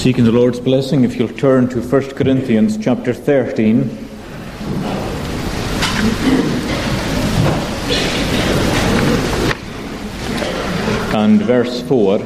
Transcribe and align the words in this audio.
Seeking 0.00 0.24
the 0.24 0.32
Lord's 0.32 0.58
blessing, 0.58 1.04
if 1.04 1.16
you'll 1.16 1.28
turn 1.28 1.68
to 1.68 1.82
1 1.82 2.02
Corinthians 2.14 2.78
chapter 2.78 3.12
13. 3.12 3.80
And 11.14 11.42
verse 11.42 11.82
4. 11.82 12.18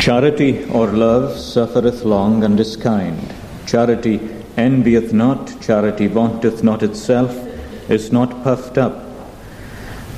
Charity 0.00 0.64
or 0.66 0.86
love 0.92 1.36
suffereth 1.36 2.04
long 2.04 2.44
and 2.44 2.60
is 2.60 2.76
kind. 2.76 3.34
Charity 3.66 4.20
envieth 4.56 5.12
not, 5.12 5.60
charity 5.60 6.06
vaunteth 6.06 6.62
not 6.62 6.84
itself, 6.84 7.43
is 7.88 8.12
not 8.12 8.42
puffed 8.42 8.78
up, 8.78 9.04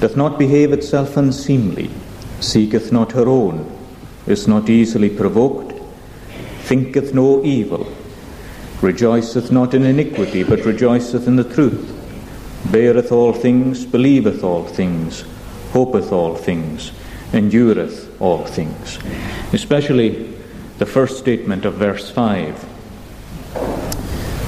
doth 0.01 0.16
not 0.16 0.38
behave 0.38 0.73
itself 0.73 1.16
unseemly, 1.16 1.91
seeketh 2.41 2.93
not 2.93 3.12
her 3.12 3.29
own, 3.29 3.70
is 4.27 4.47
not 4.47 4.69
easily 4.69 5.11
provoked, 5.11 5.73
thinketh 6.60 7.15
no 7.15 7.45
evil, 7.45 7.87
rejoiceth 8.83 9.51
not 9.51 9.74
in 9.74 9.84
iniquity, 9.84 10.43
but 10.43 10.65
rejoiceth 10.65 11.27
in 11.27 11.37
the 11.37 11.55
truth, 11.55 11.93
beareth 12.71 13.10
all 13.12 13.33
things, 13.33 13.85
believeth 13.85 14.43
all 14.45 14.65
things, 14.65 15.24
hopeth 15.73 16.12
all 16.12 16.35
things, 16.35 16.93
endureth 17.33 18.21
all 18.21 18.45
things. 18.45 18.98
Especially 19.52 20.33
the 20.79 20.87
first 20.87 21.19
statement 21.19 21.65
of 21.65 21.74
verse 21.74 22.10
5. 22.10 22.65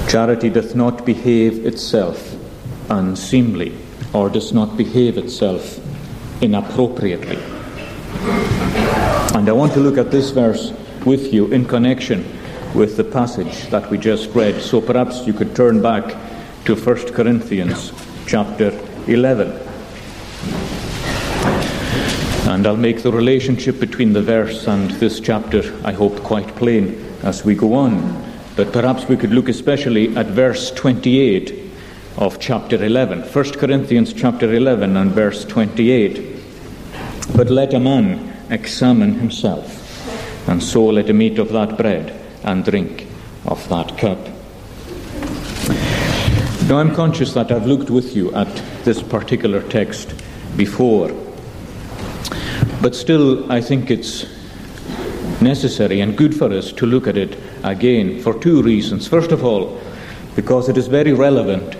Charity 0.09 0.49
doth 0.49 0.75
not 0.75 1.05
behave 1.05 1.65
itself 1.65 2.28
unseemly 2.89 3.73
or 4.13 4.29
does 4.29 4.53
not 4.53 4.77
behave 4.77 5.17
itself 5.17 5.79
inappropriately. 6.41 7.37
And 9.35 9.47
I 9.47 9.51
want 9.51 9.73
to 9.73 9.79
look 9.79 9.97
at 9.97 10.11
this 10.11 10.31
verse 10.31 10.73
with 11.05 11.33
you 11.33 11.47
in 11.47 11.65
connection 11.65 12.25
with 12.73 12.97
the 12.97 13.03
passage 13.03 13.67
that 13.69 13.89
we 13.89 13.97
just 13.97 14.29
read. 14.35 14.61
So 14.61 14.81
perhaps 14.81 15.25
you 15.25 15.33
could 15.33 15.55
turn 15.55 15.81
back 15.81 16.15
to 16.65 16.75
1 16.75 17.13
Corinthians 17.13 17.91
chapter 18.25 18.71
11. 19.07 19.47
And 22.49 22.65
I'll 22.65 22.77
make 22.77 23.03
the 23.03 23.11
relationship 23.11 23.79
between 23.79 24.13
the 24.13 24.21
verse 24.21 24.67
and 24.67 24.89
this 24.91 25.19
chapter, 25.19 25.61
I 25.83 25.93
hope, 25.93 26.17
quite 26.23 26.47
plain 26.55 27.05
as 27.23 27.45
we 27.45 27.55
go 27.55 27.75
on. 27.75 28.25
But 28.55 28.73
perhaps 28.73 29.07
we 29.07 29.17
could 29.17 29.31
look 29.31 29.49
especially 29.49 30.15
at 30.17 30.25
verse 30.27 30.71
28 30.71 31.68
of 32.19 32.37
chapter 32.37 32.75
11. 32.83 33.21
1 33.21 33.51
Corinthians 33.53 34.11
chapter 34.11 34.53
11 34.53 34.97
and 34.97 35.11
verse 35.11 35.45
28. 35.45 36.37
But 37.33 37.49
let 37.49 37.73
a 37.73 37.79
man 37.79 38.35
examine 38.49 39.13
himself, 39.13 40.49
and 40.49 40.61
so 40.61 40.85
let 40.87 41.09
him 41.09 41.21
eat 41.21 41.39
of 41.39 41.53
that 41.53 41.77
bread 41.77 42.13
and 42.43 42.65
drink 42.65 43.07
of 43.45 43.67
that 43.69 43.97
cup. 43.97 44.19
Now 46.67 46.79
I'm 46.79 46.93
conscious 46.93 47.33
that 47.35 47.53
I've 47.53 47.65
looked 47.65 47.89
with 47.89 48.13
you 48.17 48.35
at 48.35 48.53
this 48.83 49.01
particular 49.01 49.61
text 49.69 50.13
before, 50.57 51.09
but 52.81 52.95
still 52.95 53.49
I 53.49 53.61
think 53.61 53.89
it's 53.89 54.25
necessary 55.41 56.01
and 56.01 56.17
good 56.17 56.35
for 56.35 56.51
us 56.51 56.73
to 56.73 56.85
look 56.85 57.07
at 57.07 57.15
it 57.15 57.39
again 57.63 58.21
for 58.21 58.37
two 58.37 58.61
reasons. 58.61 59.07
First 59.07 59.31
of 59.31 59.45
all, 59.45 59.79
because 60.35 60.67
it 60.67 60.77
is 60.77 60.87
very 60.87 61.13
relevant 61.13 61.78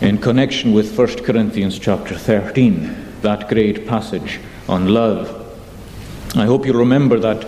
in 0.00 0.18
connection 0.18 0.72
with 0.72 0.96
1 0.96 1.24
Corinthians 1.24 1.78
chapter 1.78 2.16
13, 2.16 3.20
that 3.22 3.48
great 3.48 3.86
passage 3.86 4.38
on 4.68 4.94
love. 4.94 5.34
I 6.36 6.46
hope 6.46 6.66
you 6.66 6.72
remember 6.72 7.18
that 7.18 7.44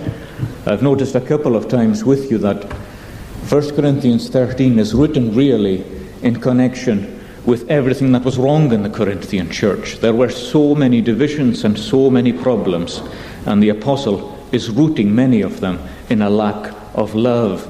I've 0.66 0.82
noticed 0.82 1.14
a 1.14 1.20
couple 1.20 1.54
of 1.54 1.68
times 1.68 2.04
with 2.04 2.30
you 2.30 2.38
that 2.38 2.64
1 2.64 3.76
Corinthians 3.76 4.28
13 4.28 4.78
is 4.80 4.94
written 4.94 5.34
really 5.34 5.84
in 6.22 6.40
connection 6.40 7.24
with 7.46 7.70
everything 7.70 8.12
that 8.12 8.24
was 8.24 8.36
wrong 8.36 8.72
in 8.72 8.82
the 8.82 8.90
Corinthian 8.90 9.48
church. 9.50 9.98
There 9.98 10.14
were 10.14 10.28
so 10.28 10.74
many 10.74 11.00
divisions 11.00 11.64
and 11.64 11.78
so 11.78 12.10
many 12.10 12.32
problems, 12.32 13.00
and 13.46 13.62
the 13.62 13.68
apostle 13.68 14.36
is 14.50 14.70
rooting 14.70 15.14
many 15.14 15.40
of 15.40 15.60
them 15.60 15.78
in 16.08 16.20
a 16.20 16.28
lack 16.28 16.74
of 16.94 17.14
love. 17.14 17.68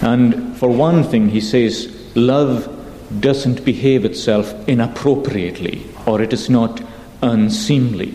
And 0.00 0.56
for 0.56 0.70
one 0.70 1.04
thing, 1.04 1.28
he 1.28 1.40
says, 1.40 1.94
love 2.16 2.81
doesn't 3.20 3.64
behave 3.64 4.04
itself 4.04 4.52
inappropriately 4.68 5.86
or 6.06 6.22
it 6.22 6.32
is 6.32 6.48
not 6.48 6.82
unseemly. 7.22 8.14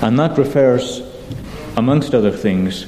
And 0.00 0.18
that 0.18 0.36
refers, 0.36 1.02
amongst 1.76 2.14
other 2.14 2.32
things, 2.32 2.86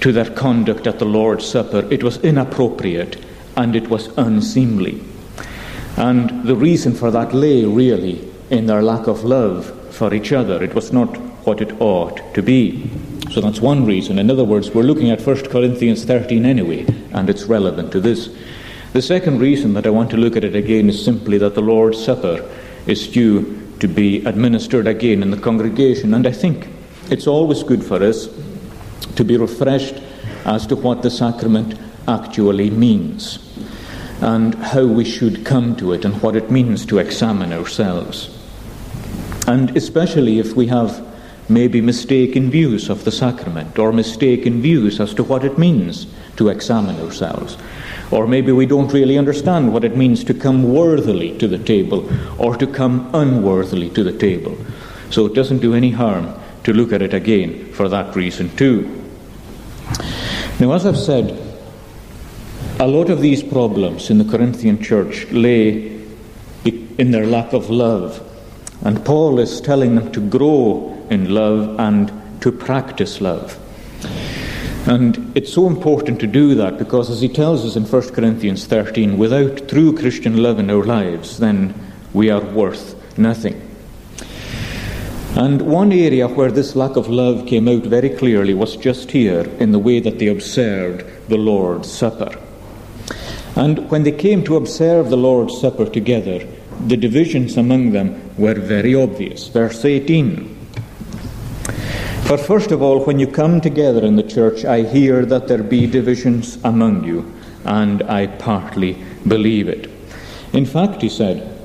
to 0.00 0.12
their 0.12 0.30
conduct 0.30 0.86
at 0.86 0.98
the 0.98 1.04
Lord's 1.04 1.46
Supper. 1.46 1.86
It 1.90 2.02
was 2.02 2.18
inappropriate 2.18 3.24
and 3.56 3.74
it 3.74 3.88
was 3.88 4.08
unseemly. 4.18 5.02
And 5.96 6.44
the 6.44 6.56
reason 6.56 6.94
for 6.94 7.10
that 7.10 7.32
lay 7.32 7.64
really 7.64 8.30
in 8.50 8.66
their 8.66 8.82
lack 8.82 9.06
of 9.06 9.24
love 9.24 9.94
for 9.94 10.12
each 10.12 10.32
other. 10.32 10.62
It 10.62 10.74
was 10.74 10.92
not 10.92 11.16
what 11.46 11.60
it 11.60 11.80
ought 11.80 12.34
to 12.34 12.42
be. 12.42 12.90
So 13.30 13.40
that's 13.40 13.60
one 13.60 13.86
reason. 13.86 14.18
In 14.18 14.30
other 14.30 14.44
words, 14.44 14.70
we're 14.70 14.82
looking 14.82 15.10
at 15.10 15.20
1 15.20 15.48
Corinthians 15.48 16.04
13 16.04 16.44
anyway, 16.44 16.86
and 17.12 17.30
it's 17.30 17.44
relevant 17.44 17.92
to 17.92 18.00
this. 18.00 18.28
The 18.96 19.02
second 19.02 19.40
reason 19.40 19.74
that 19.74 19.86
I 19.86 19.90
want 19.90 20.08
to 20.12 20.16
look 20.16 20.38
at 20.38 20.44
it 20.44 20.56
again 20.56 20.88
is 20.88 21.04
simply 21.04 21.36
that 21.36 21.54
the 21.54 21.60
Lord's 21.60 22.02
Supper 22.02 22.50
is 22.86 23.06
due 23.06 23.60
to 23.78 23.86
be 23.86 24.24
administered 24.24 24.86
again 24.86 25.22
in 25.22 25.30
the 25.30 25.36
congregation. 25.36 26.14
And 26.14 26.26
I 26.26 26.32
think 26.32 26.68
it's 27.10 27.26
always 27.26 27.62
good 27.62 27.84
for 27.84 28.02
us 28.02 28.26
to 29.16 29.22
be 29.22 29.36
refreshed 29.36 30.02
as 30.46 30.66
to 30.68 30.76
what 30.76 31.02
the 31.02 31.10
sacrament 31.10 31.78
actually 32.08 32.70
means 32.70 33.38
and 34.22 34.54
how 34.54 34.86
we 34.86 35.04
should 35.04 35.44
come 35.44 35.76
to 35.76 35.92
it 35.92 36.06
and 36.06 36.22
what 36.22 36.34
it 36.34 36.50
means 36.50 36.86
to 36.86 36.96
examine 36.96 37.52
ourselves. 37.52 38.34
And 39.46 39.76
especially 39.76 40.38
if 40.38 40.56
we 40.56 40.68
have 40.68 41.06
maybe 41.50 41.82
mistaken 41.82 42.50
views 42.50 42.88
of 42.88 43.04
the 43.04 43.12
sacrament 43.12 43.78
or 43.78 43.92
mistaken 43.92 44.62
views 44.62 45.00
as 45.00 45.12
to 45.12 45.22
what 45.22 45.44
it 45.44 45.58
means 45.58 46.06
to 46.36 46.48
examine 46.48 46.98
ourselves. 46.98 47.58
Or 48.10 48.26
maybe 48.26 48.52
we 48.52 48.66
don't 48.66 48.92
really 48.92 49.18
understand 49.18 49.72
what 49.72 49.84
it 49.84 49.96
means 49.96 50.22
to 50.24 50.34
come 50.34 50.72
worthily 50.72 51.36
to 51.38 51.48
the 51.48 51.58
table 51.58 52.08
or 52.38 52.56
to 52.56 52.66
come 52.66 53.10
unworthily 53.14 53.90
to 53.90 54.04
the 54.04 54.16
table. 54.16 54.56
So 55.10 55.26
it 55.26 55.34
doesn't 55.34 55.58
do 55.58 55.74
any 55.74 55.90
harm 55.90 56.34
to 56.64 56.72
look 56.72 56.92
at 56.92 57.02
it 57.02 57.14
again 57.14 57.72
for 57.72 57.88
that 57.88 58.14
reason, 58.14 58.54
too. 58.56 59.02
Now, 60.58 60.72
as 60.72 60.86
I've 60.86 60.98
said, 60.98 61.42
a 62.78 62.86
lot 62.86 63.10
of 63.10 63.20
these 63.20 63.42
problems 63.42 64.10
in 64.10 64.18
the 64.18 64.24
Corinthian 64.24 64.82
church 64.82 65.26
lay 65.30 65.96
in 66.64 67.10
their 67.10 67.26
lack 67.26 67.52
of 67.52 67.70
love. 67.70 68.22
And 68.82 69.04
Paul 69.04 69.38
is 69.38 69.60
telling 69.60 69.94
them 69.94 70.12
to 70.12 70.20
grow 70.20 71.06
in 71.10 71.32
love 71.32 71.78
and 71.78 72.12
to 72.42 72.52
practice 72.52 73.20
love. 73.20 73.58
And 74.86 75.36
it's 75.36 75.52
so 75.52 75.66
important 75.66 76.20
to 76.20 76.28
do 76.28 76.54
that 76.54 76.78
because, 76.78 77.10
as 77.10 77.20
he 77.20 77.28
tells 77.28 77.64
us 77.64 77.74
in 77.74 77.84
1 77.84 78.14
Corinthians 78.14 78.66
13, 78.66 79.18
without 79.18 79.68
true 79.68 79.96
Christian 79.96 80.40
love 80.40 80.60
in 80.60 80.70
our 80.70 80.84
lives, 80.84 81.38
then 81.38 81.74
we 82.12 82.30
are 82.30 82.40
worth 82.40 82.94
nothing. 83.18 83.60
And 85.34 85.62
one 85.62 85.92
area 85.92 86.28
where 86.28 86.52
this 86.52 86.76
lack 86.76 86.94
of 86.94 87.08
love 87.08 87.46
came 87.46 87.66
out 87.66 87.82
very 87.82 88.10
clearly 88.10 88.54
was 88.54 88.76
just 88.76 89.10
here 89.10 89.42
in 89.58 89.72
the 89.72 89.80
way 89.80 89.98
that 89.98 90.20
they 90.20 90.28
observed 90.28 91.04
the 91.28 91.36
Lord's 91.36 91.90
Supper. 91.90 92.40
And 93.56 93.90
when 93.90 94.04
they 94.04 94.12
came 94.12 94.44
to 94.44 94.56
observe 94.56 95.10
the 95.10 95.16
Lord's 95.16 95.60
Supper 95.60 95.86
together, 95.86 96.46
the 96.86 96.96
divisions 96.96 97.56
among 97.56 97.90
them 97.90 98.20
were 98.38 98.54
very 98.54 98.94
obvious. 98.94 99.48
Verse 99.48 99.84
18 99.84 100.55
for 102.26 102.36
first 102.36 102.72
of 102.72 102.82
all, 102.82 103.04
when 103.04 103.20
you 103.20 103.26
come 103.28 103.60
together 103.60 104.04
in 104.04 104.16
the 104.16 104.22
church, 104.22 104.64
I 104.64 104.82
hear 104.82 105.24
that 105.26 105.46
there 105.46 105.62
be 105.62 105.86
divisions 105.86 106.58
among 106.64 107.04
you, 107.04 107.32
and 107.64 108.02
I 108.02 108.26
partly 108.26 108.94
believe 109.28 109.68
it. 109.68 109.88
In 110.52 110.66
fact, 110.66 111.02
he 111.02 111.08
said, 111.08 111.56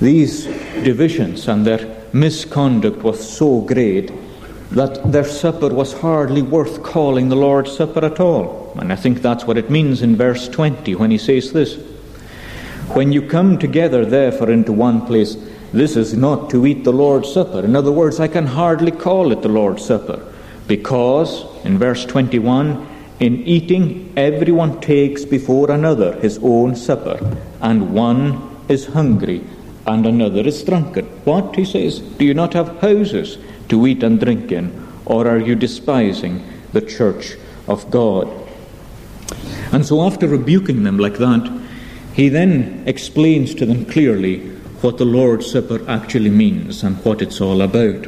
these 0.00 0.44
divisions 0.84 1.48
and 1.48 1.66
their 1.66 2.04
misconduct 2.12 3.02
was 3.02 3.18
so 3.28 3.62
great 3.62 4.12
that 4.70 5.10
their 5.10 5.24
supper 5.24 5.70
was 5.70 5.92
hardly 5.94 6.42
worth 6.42 6.84
calling 6.84 7.28
the 7.28 7.36
Lord's 7.36 7.76
Supper 7.76 8.04
at 8.04 8.20
all. 8.20 8.76
And 8.78 8.92
I 8.92 8.96
think 8.96 9.20
that's 9.20 9.46
what 9.46 9.58
it 9.58 9.68
means 9.68 10.02
in 10.02 10.14
verse 10.14 10.48
20 10.48 10.94
when 10.94 11.10
he 11.10 11.18
says 11.18 11.52
this 11.52 11.74
When 12.94 13.10
you 13.10 13.22
come 13.22 13.58
together, 13.58 14.04
therefore, 14.04 14.52
into 14.52 14.72
one 14.72 15.04
place, 15.04 15.36
this 15.72 15.96
is 15.96 16.14
not 16.14 16.50
to 16.50 16.66
eat 16.66 16.84
the 16.84 16.92
Lord's 16.92 17.32
Supper. 17.32 17.60
In 17.60 17.76
other 17.76 17.92
words, 17.92 18.20
I 18.20 18.28
can 18.28 18.46
hardly 18.46 18.90
call 18.90 19.32
it 19.32 19.42
the 19.42 19.48
Lord's 19.48 19.84
Supper 19.84 20.24
because, 20.66 21.44
in 21.64 21.78
verse 21.78 22.04
21, 22.04 22.86
in 23.20 23.36
eating, 23.42 24.12
everyone 24.16 24.80
takes 24.80 25.24
before 25.24 25.70
another 25.70 26.18
his 26.20 26.38
own 26.42 26.76
supper, 26.76 27.18
and 27.60 27.92
one 27.92 28.56
is 28.68 28.86
hungry 28.86 29.42
and 29.86 30.06
another 30.06 30.46
is 30.46 30.62
drunken. 30.62 31.06
What, 31.24 31.56
he 31.56 31.64
says, 31.64 31.98
do 31.98 32.24
you 32.24 32.34
not 32.34 32.52
have 32.52 32.80
houses 32.80 33.38
to 33.70 33.86
eat 33.86 34.02
and 34.02 34.20
drink 34.20 34.52
in, 34.52 34.86
or 35.04 35.26
are 35.26 35.38
you 35.38 35.54
despising 35.54 36.44
the 36.72 36.82
church 36.82 37.36
of 37.66 37.90
God? 37.90 38.28
And 39.72 39.84
so, 39.84 40.02
after 40.02 40.28
rebuking 40.28 40.84
them 40.84 40.98
like 40.98 41.18
that, 41.18 41.50
he 42.14 42.28
then 42.28 42.84
explains 42.86 43.54
to 43.56 43.66
them 43.66 43.84
clearly 43.84 44.57
what 44.80 44.98
the 44.98 45.04
Lord's 45.04 45.50
Supper 45.50 45.84
actually 45.88 46.30
means 46.30 46.82
and 46.82 46.96
what 47.04 47.22
it's 47.22 47.40
all 47.40 47.62
about. 47.62 48.06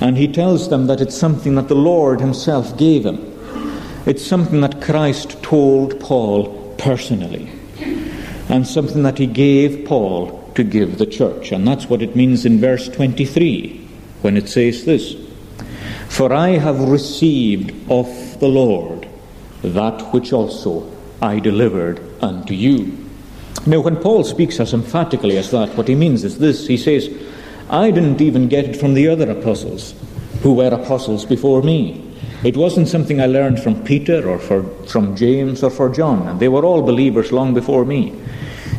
And 0.00 0.16
he 0.16 0.26
tells 0.26 0.68
them 0.68 0.86
that 0.88 1.00
it's 1.00 1.16
something 1.16 1.54
that 1.54 1.68
the 1.68 1.76
Lord 1.76 2.20
himself 2.20 2.76
gave 2.76 3.06
him. 3.06 3.20
It's 4.04 4.26
something 4.26 4.60
that 4.62 4.82
Christ 4.82 5.42
told 5.42 6.00
Paul 6.00 6.74
personally, 6.76 7.48
and 8.48 8.66
something 8.66 9.04
that 9.04 9.18
he 9.18 9.26
gave 9.26 9.86
Paul 9.86 10.50
to 10.56 10.64
give 10.64 10.98
the 10.98 11.06
church. 11.06 11.52
And 11.52 11.66
that's 11.66 11.88
what 11.88 12.02
it 12.02 12.16
means 12.16 12.44
in 12.44 12.60
verse 12.60 12.88
23 12.88 13.78
when 14.22 14.36
it 14.36 14.48
says 14.48 14.84
this 14.84 15.14
For 16.08 16.32
I 16.32 16.50
have 16.50 16.80
received 16.80 17.70
of 17.90 18.40
the 18.40 18.48
Lord 18.48 19.08
that 19.62 20.12
which 20.12 20.32
also 20.32 20.90
I 21.20 21.38
delivered 21.38 22.00
unto 22.20 22.54
you. 22.54 23.01
Now, 23.64 23.80
when 23.80 23.96
Paul 23.96 24.24
speaks 24.24 24.58
as 24.58 24.74
emphatically 24.74 25.36
as 25.36 25.50
that, 25.52 25.76
what 25.76 25.88
he 25.88 25.94
means 25.94 26.24
is 26.24 26.38
this 26.38 26.66
he 26.66 26.76
says, 26.76 27.08
I 27.70 27.90
didn't 27.90 28.20
even 28.20 28.48
get 28.48 28.64
it 28.64 28.76
from 28.76 28.94
the 28.94 29.08
other 29.08 29.30
apostles 29.30 29.94
who 30.42 30.54
were 30.54 30.68
apostles 30.68 31.24
before 31.24 31.62
me. 31.62 32.12
It 32.44 32.56
wasn't 32.56 32.88
something 32.88 33.20
I 33.20 33.26
learned 33.26 33.62
from 33.62 33.84
Peter 33.84 34.28
or 34.28 34.38
for, 34.38 34.64
from 34.86 35.14
James 35.14 35.62
or 35.62 35.70
for 35.70 35.88
John, 35.88 36.26
and 36.26 36.40
they 36.40 36.48
were 36.48 36.64
all 36.64 36.82
believers 36.82 37.30
long 37.30 37.54
before 37.54 37.84
me. 37.84 38.20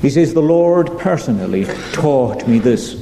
He 0.02 0.10
says, 0.10 0.34
The 0.34 0.42
Lord 0.42 1.00
personally 1.00 1.66
taught 1.94 2.46
me 2.46 2.60
this. 2.60 3.02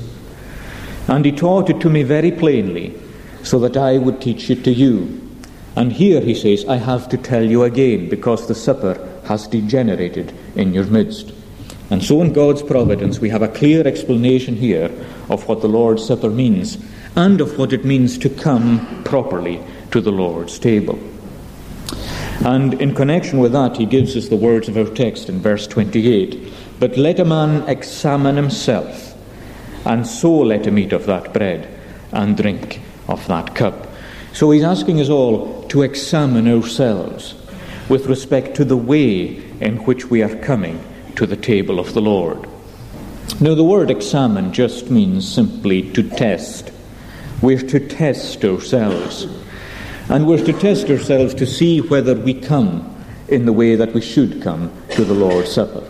And 1.08 1.26
He 1.26 1.32
taught 1.32 1.72
it 1.72 1.82
to 1.82 1.90
me 1.90 2.04
very 2.04 2.32
plainly, 2.32 2.94
so 3.42 3.60
that 3.60 3.76
I 3.76 3.98
would 3.98 4.22
teach 4.22 4.52
it 4.52 4.64
to 4.66 4.72
you. 4.72 5.20
And 5.76 5.92
here, 5.92 6.22
he 6.22 6.36
says, 6.36 6.66
I 6.66 6.76
have 6.76 7.10
to 7.10 7.18
tell 7.18 7.44
you 7.44 7.64
again, 7.64 8.08
because 8.08 8.48
the 8.48 8.54
supper 8.54 9.22
has 9.26 9.48
degenerated 9.48 10.32
in 10.56 10.74
your 10.74 10.86
midst. 10.86 11.34
And 11.92 12.02
so, 12.02 12.22
in 12.22 12.32
God's 12.32 12.64
providence, 12.64 13.20
we 13.20 13.30
have 13.30 13.42
a 13.42 13.50
clear 13.50 13.86
explanation 13.86 14.56
here 14.56 14.90
of 15.30 15.48
what 15.48 15.62
the 15.62 15.68
Lord's 15.68 16.06
Supper 16.06 16.30
means 16.30 16.78
and 17.18 17.42
of 17.42 17.60
what 17.60 17.74
it 17.74 17.84
means 17.84 18.18
to 18.20 18.30
come 18.30 19.04
properly 19.04 19.62
to 19.92 20.00
the 20.00 20.12
Lord's 20.12 20.58
table. 20.58 20.98
And 22.46 22.74
in 22.82 22.96
connection 22.96 23.40
with 23.40 23.52
that, 23.52 23.76
he 23.76 23.86
gives 23.86 24.16
us 24.16 24.30
the 24.30 24.38
words 24.38 24.70
of 24.70 24.78
our 24.78 24.86
text 24.86 25.30
in 25.30 25.42
verse 25.42 25.68
28 25.68 26.52
but 26.82 26.98
let 26.98 27.20
a 27.20 27.26
man 27.26 27.70
examine 27.70 28.38
himself, 28.38 29.16
and 29.86 30.08
so 30.08 30.40
let 30.40 30.66
him 30.66 30.80
eat 30.80 30.94
of 30.94 31.06
that 31.06 31.32
bread 31.32 31.70
and 32.12 32.36
drink 32.36 32.82
of 33.08 33.28
that 33.28 33.54
cup. 33.54 33.88
So 34.34 34.50
he's 34.50 34.64
asking 34.64 35.00
us 35.00 35.08
all 35.08 35.62
to 35.68 35.84
examine 35.84 36.48
ourselves 36.48 37.36
with 37.88 38.08
respect 38.08 38.56
to 38.56 38.66
the 38.66 38.78
way 38.78 39.44
in 39.60 39.78
which 39.86 40.10
we 40.10 40.24
are 40.24 40.36
coming 40.38 40.84
to 41.16 41.26
the 41.26 41.38
table 41.38 41.80
of 41.80 41.94
the 41.94 42.02
Lord. 42.02 42.48
Now, 43.40 43.56
the 43.56 43.64
word 43.64 43.90
examine 43.90 44.54
just 44.54 44.92
means 44.92 45.28
simply 45.28 45.92
to 45.94 46.08
test. 46.08 46.72
We're 47.42 47.62
to 47.62 47.80
test 47.88 48.44
ourselves. 48.46 49.28
And 50.10 50.28
we're 50.28 50.46
to 50.46 50.54
test 50.54 50.90
ourselves 50.90 51.34
to 51.36 51.48
see 51.48 51.80
whether 51.80 52.14
we 52.14 52.34
come 52.34 53.04
in 53.30 53.46
the 53.46 53.54
way 53.54 53.76
that 53.76 53.94
we 53.94 54.02
should 54.02 54.42
come 54.42 54.72
to 54.92 55.06
the 55.06 55.14
Lord's 55.14 55.52
Supper. 55.52 55.84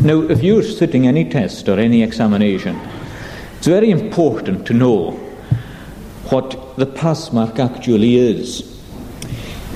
Now, 0.00 0.22
if 0.22 0.42
you're 0.42 0.62
sitting 0.62 1.06
any 1.06 1.28
test 1.28 1.68
or 1.68 1.78
any 1.78 2.02
examination, 2.02 2.80
it's 3.58 3.66
very 3.66 3.90
important 3.90 4.66
to 4.66 4.74
know 4.74 5.12
what 6.30 6.76
the 6.76 6.86
pass 6.86 7.32
mark 7.32 7.58
actually 7.58 8.16
is. 8.16 8.74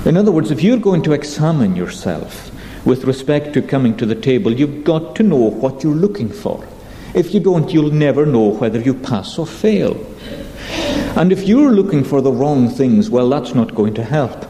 In 0.05 0.17
other 0.17 0.31
words, 0.31 0.51
if 0.51 0.61
you're 0.61 0.77
going 0.77 1.03
to 1.03 1.13
examine 1.13 1.75
yourself 1.75 2.51
with 2.85 3.03
respect 3.03 3.53
to 3.53 3.61
coming 3.61 3.95
to 3.97 4.05
the 4.05 4.15
table, 4.15 4.51
you've 4.51 4.83
got 4.83 5.15
to 5.17 5.23
know 5.23 5.49
what 5.49 5.83
you're 5.83 5.93
looking 5.93 6.29
for. 6.29 6.65
If 7.13 7.33
you 7.33 7.39
don't, 7.39 7.71
you'll 7.71 7.91
never 7.91 8.25
know 8.25 8.49
whether 8.49 8.79
you 8.79 8.93
pass 8.93 9.37
or 9.37 9.47
fail. 9.47 9.97
And 11.15 11.31
if 11.31 11.47
you're 11.47 11.71
looking 11.71 12.03
for 12.03 12.21
the 12.21 12.31
wrong 12.31 12.69
things, 12.69 13.09
well, 13.09 13.29
that's 13.29 13.55
not 13.55 13.75
going 13.75 13.95
to 13.95 14.03
help. 14.03 14.45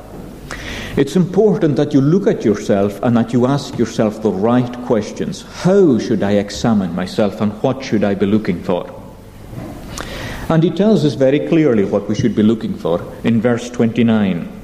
It's 0.98 1.16
important 1.16 1.78
that 1.78 1.94
you 1.94 2.02
look 2.02 2.28
at 2.28 2.44
yourself 2.44 3.02
and 3.04 3.16
that 3.16 3.32
you 3.32 3.46
ask 3.46 3.78
yourself 3.78 4.22
the 4.22 4.32
right 4.32 4.74
questions. 4.86 5.44
How 5.64 5.98
should 5.98 6.24
I 6.24 6.32
examine 6.32 6.94
myself 6.94 7.40
and 7.40 7.54
what 7.64 7.84
should 7.84 8.04
I 8.04 8.16
be 8.16 8.26
looking 8.26 8.62
for? 8.62 8.94
And 10.50 10.64
he 10.64 10.72
tells 10.72 11.06
us 11.06 11.14
very 11.14 11.48
clearly 11.48 11.86
what 11.86 12.10
we 12.10 12.16
should 12.16 12.36
be 12.36 12.44
looking 12.44 12.76
for 12.76 13.02
in 13.24 13.40
verse 13.40 13.70
29. 13.70 14.59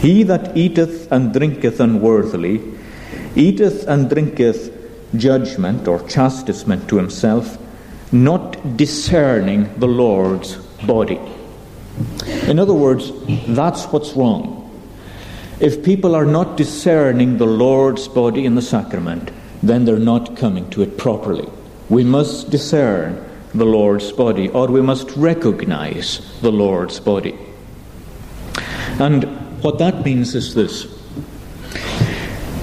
He 0.00 0.22
that 0.24 0.56
eateth 0.56 1.10
and 1.10 1.32
drinketh 1.32 1.80
unworthily 1.80 2.62
eateth 3.34 3.86
and 3.86 4.08
drinketh 4.08 4.72
judgment 5.16 5.88
or 5.88 6.06
chastisement 6.06 6.88
to 6.88 6.96
himself, 6.96 7.58
not 8.12 8.76
discerning 8.76 9.72
the 9.78 9.88
Lord's 9.88 10.56
body. 10.86 11.20
In 12.46 12.58
other 12.58 12.74
words, 12.74 13.10
that's 13.48 13.86
what's 13.86 14.12
wrong. 14.12 14.54
If 15.60 15.84
people 15.84 16.14
are 16.14 16.24
not 16.24 16.56
discerning 16.56 17.38
the 17.38 17.46
Lord's 17.46 18.06
body 18.06 18.44
in 18.44 18.54
the 18.54 18.62
sacrament, 18.62 19.30
then 19.62 19.84
they're 19.84 19.98
not 19.98 20.36
coming 20.36 20.70
to 20.70 20.82
it 20.82 20.96
properly. 20.96 21.48
We 21.88 22.04
must 22.04 22.50
discern 22.50 23.24
the 23.54 23.64
Lord's 23.64 24.12
body, 24.12 24.48
or 24.50 24.68
we 24.68 24.82
must 24.82 25.10
recognize 25.16 26.20
the 26.40 26.52
Lord's 26.52 27.00
body. 27.00 27.36
And 29.00 29.47
what 29.62 29.78
that 29.78 30.04
means 30.04 30.34
is 30.34 30.54
this 30.54 30.86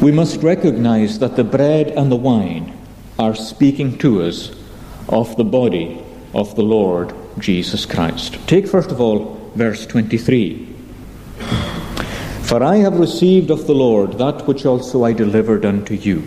we 0.02 0.12
must 0.12 0.44
recognize 0.44 1.20
that 1.20 1.36
the 1.36 1.44
bread 1.44 1.88
and 1.92 2.12
the 2.12 2.16
wine 2.16 2.78
are 3.18 3.34
speaking 3.34 3.98
to 3.98 4.22
us 4.22 4.52
of 5.10 5.36
the 5.38 5.44
body 5.44 6.04
of 6.34 6.56
the 6.56 6.64
Lord 6.64 7.16
Jesus 7.40 7.86
Christ. 7.86 8.38
Take 8.48 8.68
first 8.68 8.92
of 8.92 9.00
all 9.00 9.52
verse 9.56 9.86
23. 9.86 10.68
For 12.44 12.62
I 12.62 12.76
have 12.78 13.00
received 13.00 13.50
of 13.50 13.66
the 13.66 13.74
Lord 13.74 14.18
that 14.20 14.46
which 14.46 14.66
also 14.66 15.04
I 15.04 15.14
delivered 15.14 15.66
unto 15.66 15.96
you, 15.96 16.24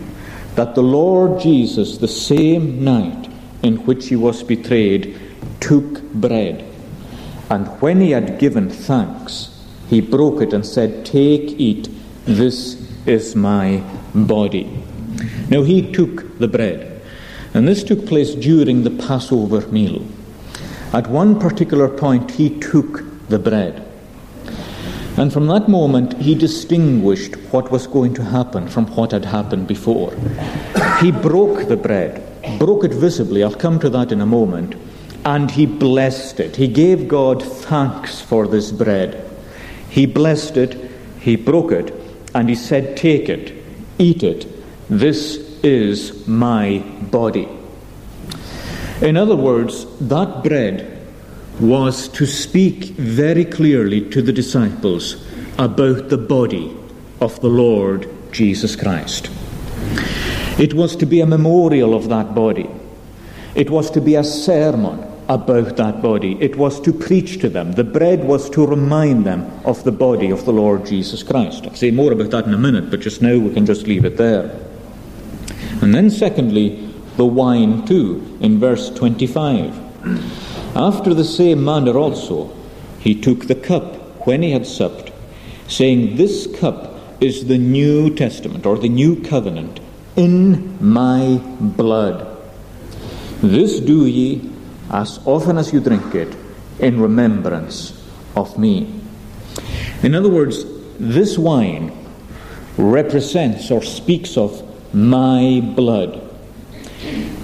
that 0.55 0.75
the 0.75 0.83
Lord 0.83 1.39
Jesus, 1.39 1.97
the 1.97 2.07
same 2.07 2.83
night 2.83 3.31
in 3.63 3.77
which 3.85 4.09
he 4.09 4.15
was 4.15 4.43
betrayed, 4.43 5.17
took 5.59 6.01
bread. 6.11 6.65
And 7.49 7.67
when 7.81 8.01
he 8.01 8.11
had 8.11 8.39
given 8.39 8.69
thanks, 8.69 9.58
he 9.89 10.01
broke 10.01 10.41
it 10.41 10.53
and 10.53 10.65
said, 10.65 11.05
Take, 11.05 11.59
eat, 11.59 11.89
this 12.25 12.77
is 13.07 13.35
my 13.35 13.83
body. 14.13 14.65
Now 15.49 15.63
he 15.63 15.91
took 15.91 16.37
the 16.37 16.47
bread, 16.47 17.01
and 17.53 17.67
this 17.67 17.83
took 17.83 18.05
place 18.05 18.35
during 18.35 18.83
the 18.83 18.91
Passover 18.91 19.61
meal. 19.67 20.05
At 20.93 21.07
one 21.07 21.39
particular 21.39 21.87
point, 21.87 22.31
he 22.31 22.59
took 22.59 23.03
the 23.29 23.39
bread. 23.39 23.85
And 25.17 25.33
from 25.33 25.47
that 25.47 25.67
moment, 25.67 26.13
he 26.21 26.35
distinguished 26.35 27.35
what 27.51 27.71
was 27.71 27.87
going 27.87 28.13
to 28.13 28.23
happen 28.23 28.67
from 28.67 28.87
what 28.95 29.11
had 29.11 29.25
happened 29.25 29.67
before. 29.67 30.13
He 31.01 31.11
broke 31.11 31.67
the 31.67 31.77
bread, 31.77 32.23
broke 32.59 32.83
it 32.83 32.93
visibly, 32.93 33.43
I'll 33.43 33.53
come 33.53 33.79
to 33.79 33.89
that 33.89 34.11
in 34.11 34.21
a 34.21 34.25
moment, 34.25 34.75
and 35.25 35.51
he 35.51 35.65
blessed 35.65 36.39
it. 36.39 36.55
He 36.55 36.67
gave 36.67 37.07
God 37.07 37.43
thanks 37.43 38.21
for 38.21 38.47
this 38.47 38.71
bread. 38.71 39.28
He 39.89 40.05
blessed 40.05 40.57
it, 40.57 40.91
he 41.19 41.35
broke 41.35 41.71
it, 41.71 41.93
and 42.33 42.47
he 42.47 42.55
said, 42.55 42.95
Take 42.95 43.29
it, 43.29 43.53
eat 43.97 44.23
it. 44.23 44.47
This 44.89 45.37
is 45.63 46.27
my 46.27 46.79
body. 47.11 47.47
In 49.01 49.17
other 49.17 49.35
words, 49.35 49.85
that 49.99 50.43
bread 50.43 50.97
was 51.59 52.07
to 52.09 52.25
speak 52.25 52.85
very 52.95 53.45
clearly 53.45 54.09
to 54.09 54.21
the 54.21 54.31
disciples 54.31 55.25
about 55.57 56.09
the 56.09 56.17
body 56.17 56.75
of 57.19 57.39
the 57.41 57.49
Lord 57.49 58.09
Jesus 58.31 58.75
Christ. 58.75 59.29
It 60.59 60.73
was 60.73 60.95
to 60.97 61.05
be 61.05 61.21
a 61.21 61.25
memorial 61.25 61.93
of 61.93 62.09
that 62.09 62.35
body. 62.35 62.69
It 63.55 63.69
was 63.69 63.89
to 63.91 64.01
be 64.01 64.15
a 64.15 64.23
sermon 64.23 65.08
about 65.29 65.77
that 65.77 66.01
body. 66.01 66.35
It 66.41 66.55
was 66.55 66.81
to 66.81 66.91
preach 66.91 67.39
to 67.41 67.49
them. 67.49 67.73
The 67.73 67.83
bread 67.83 68.23
was 68.23 68.49
to 68.49 68.65
remind 68.65 69.25
them 69.25 69.49
of 69.63 69.83
the 69.83 69.91
body 69.91 70.31
of 70.31 70.43
the 70.45 70.51
Lord 70.51 70.87
Jesus 70.87 71.21
Christ. 71.21 71.65
I'll 71.65 71.75
say 71.75 71.91
more 71.91 72.11
about 72.11 72.31
that 72.31 72.45
in 72.45 72.53
a 72.53 72.57
minute, 72.57 72.89
but 72.89 72.99
just 72.99 73.21
now 73.21 73.37
we 73.37 73.53
can 73.53 73.65
just 73.65 73.85
leave 73.85 74.05
it 74.05 74.17
there. 74.17 74.59
And 75.81 75.93
then, 75.93 76.09
secondly, 76.09 76.91
the 77.15 77.25
wine 77.25 77.85
too, 77.85 78.37
in 78.41 78.59
verse 78.59 78.89
25. 78.89 80.75
After 80.75 81.13
the 81.13 81.23
same 81.23 81.63
manner 81.63 81.97
also 81.97 82.55
he 82.99 83.13
took 83.13 83.45
the 83.45 83.55
cup 83.55 84.25
when 84.25 84.41
he 84.41 84.51
had 84.51 84.65
supped, 84.65 85.11
saying, 85.67 86.15
This 86.15 86.47
cup 86.59 86.95
is 87.21 87.45
the 87.45 87.57
New 87.57 88.13
Testament 88.15 88.65
or 88.65 88.77
the 88.77 88.89
New 88.89 89.21
Covenant 89.21 89.79
in 90.15 90.77
my 90.81 91.39
blood. 91.59 92.25
This 93.41 93.79
do 93.79 94.05
ye 94.05 94.51
as 94.89 95.19
often 95.25 95.57
as 95.57 95.71
you 95.71 95.79
drink 95.79 96.15
it 96.15 96.35
in 96.79 96.99
remembrance 96.99 97.93
of 98.35 98.57
me. 98.57 99.01
In 100.03 100.15
other 100.15 100.29
words, 100.29 100.65
this 100.99 101.37
wine 101.37 101.91
represents 102.77 103.71
or 103.71 103.81
speaks 103.81 104.37
of 104.37 104.63
my 104.93 105.61
blood, 105.75 106.15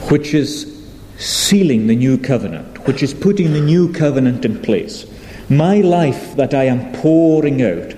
which 0.09 0.33
is 0.33 0.71
sealing 1.17 1.87
the 1.87 1.95
new 1.95 2.17
covenant, 2.17 2.87
which 2.87 3.03
is 3.03 3.13
putting 3.13 3.53
the 3.53 3.61
new 3.61 3.91
covenant 3.91 4.45
in 4.45 4.61
place. 4.61 5.05
My 5.49 5.81
life 5.81 6.35
that 6.37 6.53
I 6.53 6.63
am 6.63 6.93
pouring 6.93 7.61
out 7.61 7.93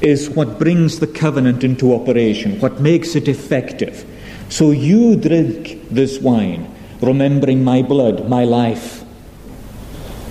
is 0.00 0.30
what 0.30 0.58
brings 0.58 0.98
the 0.98 1.06
covenant 1.06 1.64
into 1.64 1.94
operation, 1.94 2.60
what 2.60 2.80
makes 2.80 3.14
it 3.16 3.28
effective. 3.28 4.06
So 4.48 4.70
you 4.70 5.16
drink 5.16 5.88
this 5.90 6.18
wine, 6.20 6.72
remembering 7.00 7.64
my 7.64 7.82
blood, 7.82 8.28
my 8.28 8.44
life, 8.44 9.04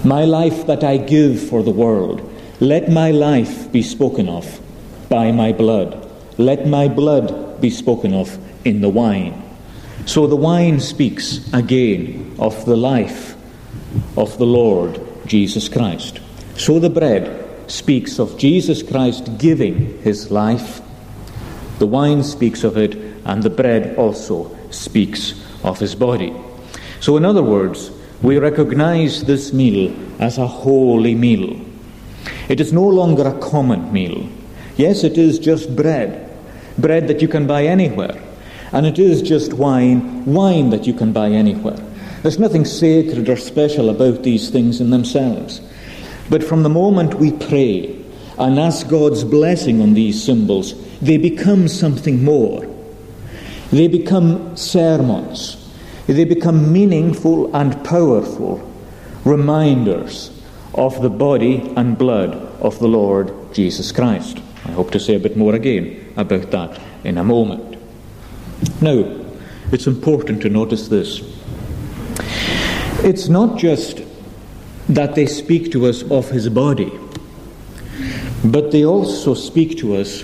my 0.03 0.25
life 0.25 0.65
that 0.67 0.83
I 0.83 0.97
give 0.97 1.49
for 1.49 1.63
the 1.63 1.71
world. 1.71 2.21
Let 2.59 2.89
my 2.89 3.11
life 3.11 3.71
be 3.71 3.81
spoken 3.81 4.29
of 4.29 4.59
by 5.09 5.31
my 5.31 5.51
blood. 5.51 6.09
Let 6.38 6.67
my 6.67 6.88
blood 6.88 7.59
be 7.59 7.69
spoken 7.69 8.13
of 8.13 8.38
in 8.65 8.81
the 8.81 8.89
wine. 8.89 9.43
So 10.05 10.27
the 10.27 10.35
wine 10.35 10.79
speaks 10.79 11.51
again 11.53 12.35
of 12.39 12.65
the 12.65 12.77
life 12.77 13.35
of 14.17 14.38
the 14.38 14.45
Lord 14.45 15.01
Jesus 15.25 15.67
Christ. 15.67 16.19
So 16.55 16.79
the 16.79 16.89
bread 16.89 17.45
speaks 17.69 18.19
of 18.19 18.38
Jesus 18.38 18.81
Christ 18.81 19.38
giving 19.38 20.01
his 20.01 20.31
life. 20.31 20.81
The 21.79 21.88
wine 21.88 22.23
speaks 22.23 22.63
of 22.63 22.77
it, 22.77 22.95
and 23.25 23.43
the 23.43 23.49
bread 23.49 23.97
also 23.97 24.55
speaks 24.71 25.33
of 25.63 25.79
his 25.79 25.95
body. 25.95 26.33
So, 26.99 27.17
in 27.17 27.25
other 27.25 27.43
words, 27.43 27.91
we 28.21 28.37
recognize 28.37 29.23
this 29.23 29.53
meal 29.53 29.93
as 30.19 30.37
a 30.37 30.47
holy 30.47 31.15
meal. 31.15 31.59
It 32.49 32.59
is 32.59 32.73
no 32.73 32.85
longer 32.85 33.27
a 33.27 33.39
common 33.39 33.93
meal. 33.93 34.27
Yes, 34.75 35.03
it 35.03 35.17
is 35.17 35.39
just 35.39 35.75
bread, 35.75 36.29
bread 36.77 37.07
that 37.07 37.21
you 37.21 37.27
can 37.27 37.47
buy 37.47 37.65
anywhere. 37.65 38.21
And 38.71 38.85
it 38.85 38.99
is 38.99 39.21
just 39.21 39.53
wine, 39.53 40.25
wine 40.25 40.69
that 40.71 40.85
you 40.85 40.93
can 40.93 41.13
buy 41.13 41.29
anywhere. 41.29 41.77
There's 42.21 42.39
nothing 42.39 42.65
sacred 42.65 43.29
or 43.29 43.37
special 43.37 43.89
about 43.89 44.23
these 44.23 44.49
things 44.49 44.81
in 44.81 44.89
themselves. 44.89 45.61
But 46.29 46.43
from 46.43 46.63
the 46.63 46.69
moment 46.69 47.15
we 47.15 47.31
pray 47.31 47.95
and 48.37 48.59
ask 48.59 48.87
God's 48.87 49.23
blessing 49.23 49.81
on 49.81 49.93
these 49.93 50.21
symbols, 50.21 50.73
they 50.99 51.17
become 51.17 51.67
something 51.67 52.23
more. 52.23 52.67
They 53.71 53.87
become 53.87 54.55
sermons. 54.57 55.58
They 56.09 56.25
become 56.25 56.73
meaningful 56.73 57.55
and 57.55 57.85
powerful 57.85 58.67
reminders 59.23 60.31
of 60.73 61.03
the 61.03 61.09
body 61.09 61.71
and 61.77 61.99
blood 61.99 62.33
of 62.61 62.79
the 62.79 62.87
Lord 62.87 63.31
Jesus 63.53 63.91
Christ. 63.91 64.39
I 64.65 64.71
hope 64.71 64.89
to 64.91 64.99
say 64.99 65.13
a 65.13 65.19
bit 65.19 65.37
more 65.37 65.53
again 65.53 66.11
about 66.17 66.49
that 66.49 66.81
in 67.03 67.19
a 67.19 67.23
moment. 67.23 67.77
Now, 68.81 69.05
it's 69.71 69.85
important 69.85 70.41
to 70.41 70.49
notice 70.49 70.87
this. 70.87 71.21
It's 73.03 73.29
not 73.29 73.59
just 73.59 74.01
that 74.89 75.13
they 75.13 75.27
speak 75.27 75.71
to 75.73 75.85
us 75.85 76.01
of 76.09 76.31
his 76.31 76.49
body, 76.49 76.91
but 78.43 78.71
they 78.71 78.83
also 78.83 79.35
speak 79.35 79.77
to 79.77 79.95
us 79.95 80.23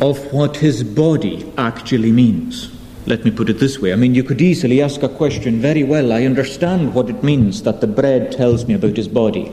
of 0.00 0.32
what 0.32 0.56
his 0.56 0.82
body 0.82 1.50
actually 1.56 2.10
means. 2.10 2.79
Let 3.06 3.24
me 3.24 3.30
put 3.30 3.48
it 3.48 3.58
this 3.58 3.78
way. 3.80 3.92
I 3.92 3.96
mean, 3.96 4.14
you 4.14 4.22
could 4.22 4.42
easily 4.42 4.82
ask 4.82 5.02
a 5.02 5.08
question 5.08 5.60
very 5.60 5.84
well. 5.84 6.12
I 6.12 6.24
understand 6.24 6.94
what 6.94 7.08
it 7.08 7.22
means 7.22 7.62
that 7.62 7.80
the 7.80 7.86
bread 7.86 8.32
tells 8.32 8.66
me 8.66 8.74
about 8.74 8.96
his 8.96 9.08
body. 9.08 9.50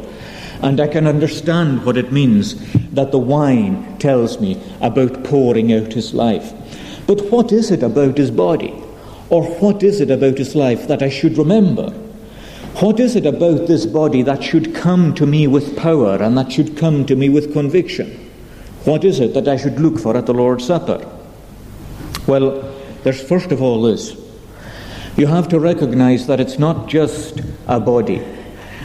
And 0.61 0.79
I 0.79 0.87
can 0.87 1.07
understand 1.07 1.85
what 1.85 1.97
it 1.97 2.11
means 2.11 2.55
that 2.91 3.11
the 3.11 3.19
wine 3.19 3.97
tells 3.99 4.39
me 4.41 4.61
about 4.81 5.23
pouring 5.23 5.71
out 5.71 5.93
his 5.93 6.13
life. 6.13 6.51
But 7.05 7.31
what 7.31 7.51
is 7.51 7.71
it 7.71 7.83
about 7.83 8.17
his 8.17 8.31
body? 8.31 8.73
Or 9.29 9.43
what 9.59 9.81
is 9.81 10.01
it 10.01 10.11
about 10.11 10.37
his 10.37 10.55
life 10.55 10.87
that 10.87 11.01
I 11.01 11.09
should 11.09 11.37
remember? 11.37 11.91
What 12.79 12.99
is 12.99 13.15
it 13.15 13.25
about 13.25 13.67
this 13.67 13.85
body 13.85 14.23
that 14.23 14.43
should 14.43 14.75
come 14.75 15.15
to 15.15 15.25
me 15.25 15.47
with 15.47 15.77
power 15.77 16.21
and 16.21 16.37
that 16.37 16.51
should 16.51 16.77
come 16.77 17.05
to 17.05 17.15
me 17.15 17.29
with 17.29 17.53
conviction? 17.53 18.29
What 18.83 19.03
is 19.03 19.19
it 19.19 19.33
that 19.33 19.47
I 19.47 19.57
should 19.57 19.79
look 19.79 19.99
for 19.99 20.17
at 20.17 20.25
the 20.25 20.33
Lord's 20.33 20.65
Supper? 20.65 21.09
Well, 22.27 22.76
there's 23.07 23.23
first 23.25 23.53
of 23.53 23.61
all 23.61 23.83
this. 23.83 24.17
You 25.15 25.27
have 25.27 25.47
to 25.47 25.61
recognize 25.61 26.27
that 26.27 26.41
it's 26.41 26.59
not 26.59 26.89
just 26.89 27.39
a 27.65 27.79
body, 27.79 28.21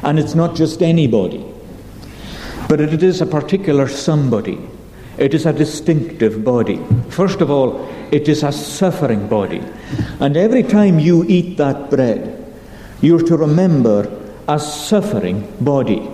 and 0.04 0.16
it's 0.16 0.36
not 0.36 0.54
just 0.54 0.80
anybody, 0.80 1.44
but 2.68 2.80
it 2.80 3.02
is 3.02 3.20
a 3.20 3.26
particular 3.26 3.88
somebody. 3.88 4.60
It 5.18 5.34
is 5.34 5.44
a 5.44 5.52
distinctive 5.52 6.44
body. 6.44 6.80
First 7.08 7.40
of 7.40 7.50
all, 7.50 7.84
it 8.12 8.28
is 8.28 8.44
a 8.44 8.52
suffering 8.52 9.26
body. 9.26 9.60
And 10.20 10.36
every 10.36 10.62
time 10.62 11.00
you 11.00 11.24
eat 11.24 11.56
that 11.56 11.90
bread, 11.90 12.54
you're 13.00 13.24
to 13.24 13.36
remember 13.36 14.06
a 14.46 14.60
suffering 14.60 15.52
body. 15.60 16.08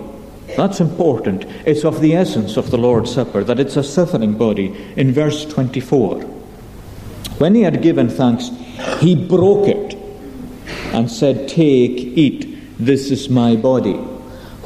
That's 0.57 0.79
important. 0.79 1.45
It's 1.67 1.85
of 1.85 2.01
the 2.01 2.15
essence 2.15 2.57
of 2.57 2.71
the 2.71 2.77
Lord's 2.79 3.13
Supper 3.13 3.43
that 3.43 3.59
it's 3.59 3.77
a 3.77 3.83
suffering 3.83 4.33
body 4.35 4.75
in 4.95 5.11
verse 5.11 5.45
24. 5.45 6.38
When 7.39 7.55
he 7.55 7.63
had 7.63 7.81
given 7.81 8.09
thanks, 8.09 8.49
he 8.99 9.15
broke 9.15 9.67
it 9.67 9.95
and 10.93 11.09
said, 11.09 11.47
Take, 11.49 11.97
eat, 11.97 12.77
this 12.77 13.09
is 13.09 13.29
my 13.29 13.55
body, 13.55 13.95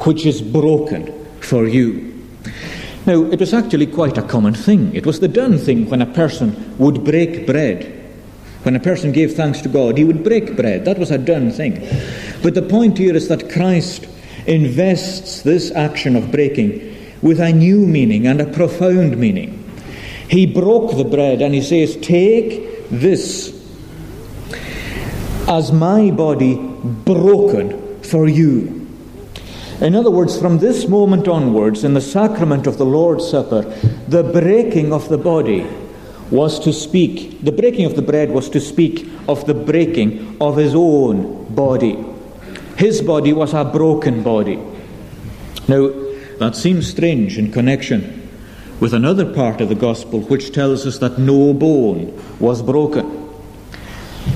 which 0.04 0.26
is 0.26 0.42
broken 0.42 1.26
for 1.40 1.66
you. 1.66 2.12
Now, 3.06 3.22
it 3.24 3.40
was 3.40 3.54
actually 3.54 3.86
quite 3.86 4.18
a 4.18 4.22
common 4.22 4.54
thing. 4.54 4.94
It 4.94 5.06
was 5.06 5.20
the 5.20 5.28
done 5.28 5.58
thing 5.58 5.88
when 5.88 6.02
a 6.02 6.06
person 6.06 6.76
would 6.78 7.04
break 7.04 7.46
bread 7.46 8.04
when 8.64 8.76
a 8.76 8.80
person 8.80 9.12
gave 9.12 9.34
thanks 9.34 9.60
to 9.60 9.68
God, 9.68 9.98
he 9.98 10.04
would 10.04 10.24
break 10.24 10.56
bread. 10.56 10.86
That 10.86 10.98
was 10.98 11.10
a 11.10 11.18
done 11.18 11.50
thing. 11.50 11.86
But 12.42 12.54
the 12.54 12.62
point 12.62 12.96
here 12.96 13.14
is 13.14 13.28
that 13.28 13.52
Christ 13.52 14.06
invests 14.46 15.42
this 15.42 15.70
action 15.72 16.16
of 16.16 16.32
breaking 16.32 16.96
with 17.20 17.40
a 17.40 17.52
new 17.52 17.86
meaning 17.86 18.26
and 18.26 18.40
a 18.40 18.46
profound 18.46 19.18
meaning. 19.18 19.63
He 20.28 20.46
broke 20.46 20.96
the 20.96 21.04
bread 21.04 21.42
and 21.42 21.54
he 21.54 21.60
says, 21.60 21.96
Take 21.96 22.88
this 22.90 23.52
as 25.48 25.72
my 25.72 26.10
body 26.10 26.56
broken 26.56 28.00
for 28.02 28.28
you. 28.28 28.80
In 29.80 29.94
other 29.94 30.10
words, 30.10 30.38
from 30.38 30.58
this 30.58 30.88
moment 30.88 31.28
onwards, 31.28 31.84
in 31.84 31.94
the 31.94 32.00
sacrament 32.00 32.66
of 32.66 32.78
the 32.78 32.86
Lord's 32.86 33.28
Supper, 33.28 33.62
the 34.08 34.22
breaking 34.22 34.92
of 34.92 35.08
the 35.08 35.18
body 35.18 35.66
was 36.30 36.58
to 36.60 36.72
speak, 36.72 37.42
the 37.42 37.52
breaking 37.52 37.84
of 37.84 37.96
the 37.96 38.02
bread 38.02 38.30
was 38.30 38.48
to 38.50 38.60
speak 38.60 39.08
of 39.28 39.46
the 39.46 39.54
breaking 39.54 40.36
of 40.40 40.56
his 40.56 40.74
own 40.74 41.52
body. 41.54 42.02
His 42.78 43.02
body 43.02 43.32
was 43.32 43.52
a 43.52 43.64
broken 43.64 44.22
body. 44.22 44.56
Now, 45.68 45.90
that 46.38 46.56
seems 46.56 46.88
strange 46.88 47.36
in 47.36 47.52
connection 47.52 48.23
with 48.80 48.94
another 48.94 49.32
part 49.32 49.60
of 49.60 49.68
the 49.68 49.74
gospel 49.74 50.20
which 50.22 50.52
tells 50.52 50.86
us 50.86 50.98
that 50.98 51.18
no 51.18 51.52
bone 51.52 52.20
was 52.40 52.62
broken. 52.62 53.20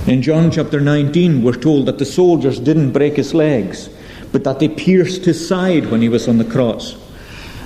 In 0.07 0.23
John 0.23 0.51
chapter 0.51 0.81
19, 0.81 1.43
we're 1.43 1.53
told 1.53 1.87
that 1.87 1.99
the 1.99 2.05
soldiers 2.05 2.61
didn't 2.61 2.93
break 2.93 3.17
his 3.17 3.35
legs, 3.35 3.89
but 4.33 4.45
that 4.45 4.59
they 4.59 4.69
pierced 4.69 5.25
his 5.25 5.47
side 5.47 5.91
when 5.91 6.03
he 6.03 6.09
was 6.09 6.29
on 6.29 6.39
the 6.39 6.45
cross. 6.45 6.97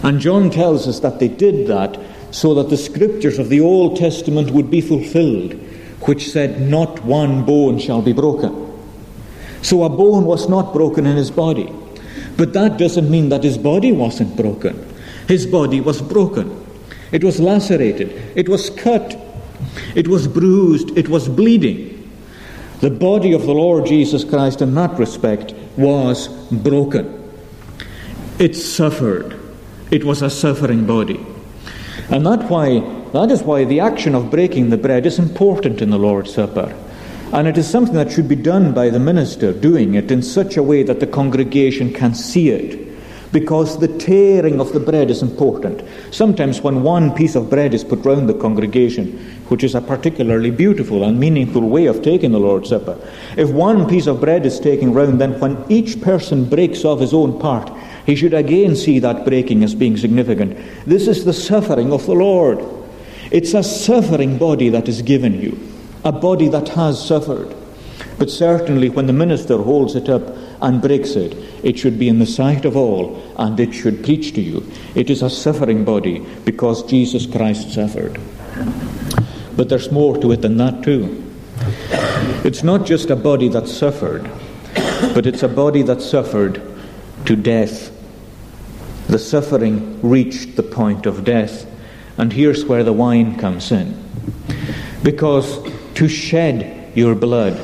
And 0.02 0.20
John 0.20 0.50
tells 0.50 0.88
us 0.88 1.00
that 1.00 1.18
they 1.18 1.28
did 1.28 1.66
that 1.68 1.98
so 2.32 2.54
that 2.54 2.70
the 2.70 2.76
scriptures 2.76 3.38
of 3.38 3.48
the 3.48 3.60
Old 3.60 3.96
Testament 3.96 4.50
would 4.50 4.70
be 4.70 4.80
fulfilled, 4.80 5.52
which 6.02 6.30
said, 6.30 6.60
Not 6.60 7.04
one 7.04 7.44
bone 7.44 7.78
shall 7.78 8.02
be 8.02 8.12
broken. 8.12 8.58
So 9.62 9.84
a 9.84 9.88
bone 9.88 10.24
was 10.24 10.48
not 10.48 10.72
broken 10.72 11.06
in 11.06 11.16
his 11.16 11.30
body. 11.30 11.72
But 12.36 12.52
that 12.54 12.78
doesn't 12.78 13.10
mean 13.10 13.28
that 13.28 13.44
his 13.44 13.58
body 13.58 13.92
wasn't 13.92 14.36
broken. 14.36 14.88
His 15.28 15.46
body 15.46 15.80
was 15.80 16.02
broken. 16.02 16.61
It 17.12 17.22
was 17.22 17.38
lacerated. 17.38 18.10
It 18.34 18.48
was 18.48 18.70
cut. 18.70 19.16
It 19.94 20.08
was 20.08 20.26
bruised. 20.26 20.96
It 20.96 21.08
was 21.08 21.28
bleeding. 21.28 22.10
The 22.80 22.90
body 22.90 23.32
of 23.32 23.42
the 23.42 23.52
Lord 23.54 23.86
Jesus 23.86 24.24
Christ, 24.24 24.60
in 24.60 24.74
that 24.74 24.98
respect, 24.98 25.54
was 25.76 26.28
broken. 26.50 27.32
It 28.38 28.56
suffered. 28.56 29.38
It 29.90 30.04
was 30.04 30.22
a 30.22 30.30
suffering 30.30 30.86
body. 30.86 31.24
And 32.10 32.26
that, 32.26 32.50
why, 32.50 32.80
that 33.12 33.30
is 33.30 33.42
why 33.42 33.64
the 33.64 33.80
action 33.80 34.14
of 34.14 34.30
breaking 34.30 34.70
the 34.70 34.76
bread 34.76 35.06
is 35.06 35.18
important 35.18 35.80
in 35.80 35.90
the 35.90 35.98
Lord's 35.98 36.34
Supper. 36.34 36.74
And 37.32 37.46
it 37.46 37.56
is 37.56 37.68
something 37.68 37.94
that 37.94 38.10
should 38.10 38.28
be 38.28 38.36
done 38.36 38.74
by 38.74 38.90
the 38.90 38.98
minister, 38.98 39.52
doing 39.52 39.94
it 39.94 40.10
in 40.10 40.22
such 40.22 40.56
a 40.56 40.62
way 40.62 40.82
that 40.82 41.00
the 41.00 41.06
congregation 41.06 41.92
can 41.92 42.14
see 42.14 42.50
it. 42.50 42.91
Because 43.32 43.78
the 43.78 43.88
tearing 43.98 44.60
of 44.60 44.72
the 44.72 44.80
bread 44.80 45.10
is 45.10 45.22
important. 45.22 45.82
Sometimes, 46.10 46.60
when 46.60 46.82
one 46.82 47.12
piece 47.14 47.34
of 47.34 47.48
bread 47.48 47.72
is 47.72 47.82
put 47.82 48.04
round 48.04 48.28
the 48.28 48.34
congregation, 48.34 49.18
which 49.48 49.64
is 49.64 49.74
a 49.74 49.80
particularly 49.80 50.50
beautiful 50.50 51.02
and 51.02 51.18
meaningful 51.18 51.68
way 51.68 51.86
of 51.86 52.02
taking 52.02 52.32
the 52.32 52.38
Lord's 52.38 52.68
Supper, 52.68 52.98
if 53.36 53.50
one 53.50 53.88
piece 53.88 54.06
of 54.06 54.20
bread 54.20 54.44
is 54.44 54.60
taken 54.60 54.92
round, 54.92 55.20
then 55.20 55.40
when 55.40 55.64
each 55.70 56.00
person 56.02 56.44
breaks 56.44 56.84
off 56.84 57.00
his 57.00 57.14
own 57.14 57.40
part, 57.40 57.72
he 58.04 58.14
should 58.14 58.34
again 58.34 58.76
see 58.76 58.98
that 58.98 59.24
breaking 59.24 59.64
as 59.64 59.74
being 59.74 59.96
significant. 59.96 60.58
This 60.84 61.08
is 61.08 61.24
the 61.24 61.32
suffering 61.32 61.92
of 61.92 62.04
the 62.04 62.14
Lord. 62.14 62.62
It's 63.30 63.54
a 63.54 63.62
suffering 63.62 64.36
body 64.36 64.68
that 64.68 64.88
is 64.88 65.00
given 65.00 65.40
you, 65.40 65.58
a 66.04 66.12
body 66.12 66.48
that 66.48 66.68
has 66.70 67.04
suffered. 67.04 67.54
But 68.18 68.30
certainly, 68.30 68.90
when 68.90 69.06
the 69.06 69.12
minister 69.12 69.56
holds 69.56 69.94
it 69.94 70.08
up 70.08 70.22
and 70.60 70.82
breaks 70.82 71.12
it, 71.12 71.34
it 71.62 71.78
should 71.78 71.98
be 71.98 72.08
in 72.08 72.18
the 72.18 72.26
sight 72.26 72.64
of 72.64 72.76
all 72.76 73.22
and 73.36 73.58
it 73.58 73.72
should 73.72 74.04
preach 74.04 74.32
to 74.34 74.40
you. 74.40 74.68
It 74.94 75.10
is 75.10 75.22
a 75.22 75.30
suffering 75.30 75.84
body 75.84 76.18
because 76.44 76.82
Jesus 76.84 77.26
Christ 77.26 77.72
suffered. 77.72 78.20
But 79.56 79.68
there's 79.68 79.92
more 79.92 80.16
to 80.18 80.32
it 80.32 80.42
than 80.42 80.56
that, 80.56 80.82
too. 80.82 81.22
It's 82.44 82.62
not 82.62 82.86
just 82.86 83.10
a 83.10 83.16
body 83.16 83.48
that 83.48 83.68
suffered, 83.68 84.30
but 85.14 85.26
it's 85.26 85.42
a 85.42 85.48
body 85.48 85.82
that 85.82 86.00
suffered 86.00 86.62
to 87.26 87.36
death. 87.36 87.90
The 89.08 89.18
suffering 89.18 90.00
reached 90.02 90.56
the 90.56 90.62
point 90.62 91.06
of 91.06 91.24
death. 91.24 91.66
And 92.16 92.32
here's 92.32 92.64
where 92.64 92.84
the 92.84 92.92
wine 92.92 93.38
comes 93.38 93.70
in. 93.70 94.02
Because 95.02 95.58
to 95.94 96.08
shed 96.08 96.92
your 96.96 97.14
blood, 97.14 97.58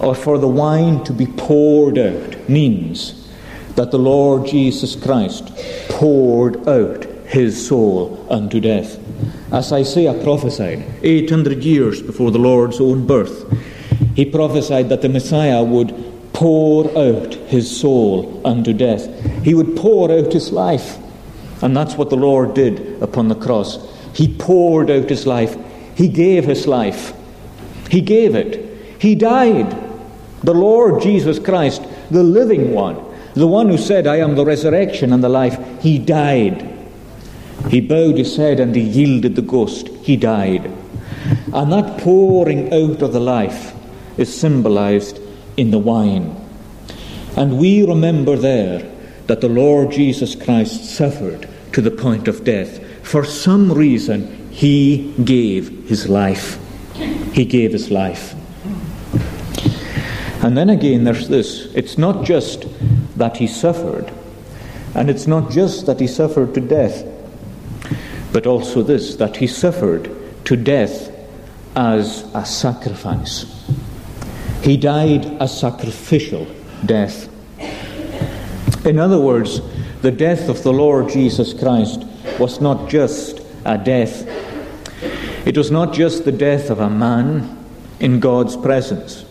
or 0.00 0.14
for 0.14 0.38
the 0.38 0.48
wine 0.48 1.02
to 1.04 1.12
be 1.12 1.26
poured 1.26 1.98
out, 1.98 2.48
means 2.48 3.28
that 3.76 3.90
the 3.90 3.98
Lord 3.98 4.46
Jesus 4.46 4.96
Christ 4.96 5.52
poured 5.88 6.68
out 6.68 7.04
his 7.26 7.66
soul 7.66 8.26
unto 8.30 8.60
death. 8.60 8.98
As 9.52 9.72
Isaiah 9.72 10.14
prophesied 10.22 10.84
800 11.02 11.62
years 11.62 12.02
before 12.02 12.30
the 12.30 12.38
Lord's 12.38 12.80
own 12.80 13.06
birth, 13.06 13.44
he 14.14 14.24
prophesied 14.24 14.88
that 14.88 15.02
the 15.02 15.08
Messiah 15.08 15.62
would 15.62 16.32
pour 16.32 16.86
out 16.98 17.34
his 17.34 17.80
soul 17.80 18.42
unto 18.46 18.72
death. 18.72 19.08
He 19.42 19.54
would 19.54 19.76
pour 19.76 20.10
out 20.10 20.32
his 20.32 20.52
life. 20.52 20.98
And 21.62 21.76
that's 21.76 21.94
what 21.94 22.10
the 22.10 22.16
Lord 22.16 22.54
did 22.54 23.02
upon 23.02 23.28
the 23.28 23.34
cross. 23.34 23.78
He 24.14 24.34
poured 24.36 24.90
out 24.90 25.08
his 25.08 25.26
life. 25.26 25.56
He 25.96 26.08
gave 26.08 26.44
his 26.44 26.66
life. 26.66 27.14
He 27.90 28.00
gave 28.00 28.34
it. 28.34 29.00
He 29.00 29.14
died. 29.14 29.85
The 30.46 30.54
Lord 30.54 31.02
Jesus 31.02 31.40
Christ, 31.40 31.82
the 32.08 32.22
living 32.22 32.72
one, 32.72 32.94
the 33.34 33.48
one 33.48 33.68
who 33.68 33.76
said, 33.76 34.06
I 34.06 34.18
am 34.18 34.36
the 34.36 34.44
resurrection 34.44 35.12
and 35.12 35.22
the 35.22 35.28
life, 35.28 35.58
he 35.82 35.98
died. 35.98 36.72
He 37.68 37.80
bowed 37.80 38.16
his 38.16 38.36
head 38.36 38.60
and 38.60 38.72
he 38.72 38.82
yielded 38.82 39.34
the 39.34 39.42
ghost. 39.42 39.88
He 39.88 40.16
died. 40.16 40.70
And 41.52 41.72
that 41.72 42.00
pouring 42.00 42.72
out 42.72 43.02
of 43.02 43.12
the 43.12 43.18
life 43.18 43.74
is 44.18 44.32
symbolized 44.32 45.18
in 45.56 45.72
the 45.72 45.80
wine. 45.80 46.40
And 47.36 47.58
we 47.58 47.84
remember 47.84 48.36
there 48.36 48.88
that 49.26 49.40
the 49.40 49.48
Lord 49.48 49.90
Jesus 49.90 50.36
Christ 50.36 50.84
suffered 50.84 51.48
to 51.72 51.82
the 51.82 51.90
point 51.90 52.28
of 52.28 52.44
death. 52.44 52.80
For 53.04 53.24
some 53.24 53.72
reason, 53.72 54.48
he 54.52 55.12
gave 55.24 55.88
his 55.88 56.08
life. 56.08 56.60
He 57.32 57.44
gave 57.44 57.72
his 57.72 57.90
life. 57.90 58.35
And 60.46 60.56
then 60.56 60.70
again, 60.70 61.02
there's 61.02 61.26
this 61.26 61.64
it's 61.74 61.98
not 61.98 62.24
just 62.24 62.66
that 63.18 63.36
he 63.36 63.48
suffered, 63.48 64.12
and 64.94 65.10
it's 65.10 65.26
not 65.26 65.50
just 65.50 65.86
that 65.86 65.98
he 65.98 66.06
suffered 66.06 66.54
to 66.54 66.60
death, 66.60 67.04
but 68.32 68.46
also 68.46 68.80
this 68.84 69.16
that 69.16 69.38
he 69.38 69.48
suffered 69.48 70.08
to 70.44 70.54
death 70.54 71.10
as 71.74 72.30
a 72.32 72.44
sacrifice. 72.44 73.44
He 74.62 74.76
died 74.76 75.26
a 75.40 75.48
sacrificial 75.48 76.46
death. 76.84 77.28
In 78.86 79.00
other 79.00 79.18
words, 79.18 79.60
the 80.02 80.12
death 80.12 80.48
of 80.48 80.62
the 80.62 80.72
Lord 80.72 81.08
Jesus 81.08 81.54
Christ 81.54 82.04
was 82.38 82.60
not 82.60 82.88
just 82.88 83.40
a 83.64 83.76
death, 83.76 84.24
it 85.44 85.58
was 85.58 85.72
not 85.72 85.92
just 85.92 86.24
the 86.24 86.30
death 86.30 86.70
of 86.70 86.78
a 86.78 86.88
man 86.88 87.58
in 87.98 88.20
God's 88.20 88.56
presence. 88.56 89.25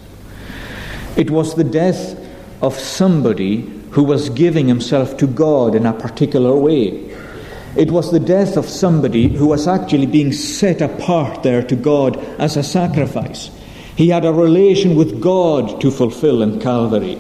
It 1.16 1.32
was 1.32 1.56
the 1.56 1.64
death 1.64 2.20
of 2.62 2.78
somebody 2.78 3.62
who 3.92 4.04
was 4.04 4.30
giving 4.30 4.68
himself 4.68 5.16
to 5.18 5.28
God 5.28 5.76
in 5.76 5.86
a 5.86 5.94
particular 5.94 6.56
way. 6.56 7.16
It 7.78 7.92
was 7.92 8.12
the 8.12 8.20
death 8.20 8.58
of 8.58 8.68
somebody 8.68 9.28
who 9.28 9.48
was 9.48 9.68
actually 9.68 10.06
being 10.06 10.34
set 10.34 10.82
apart 10.82 11.44
there 11.44 11.64
to 11.64 11.76
God 11.76 12.18
as 12.40 12.58
a 12.58 12.64
sacrifice. 12.64 13.50
He 13.96 14.10
had 14.10 14.26
a 14.26 14.34
relation 14.34 14.96
with 14.96 15.22
God 15.22 15.80
to 15.82 15.92
fulfill 15.92 16.42
in 16.42 16.60
Calvary. 16.60 17.18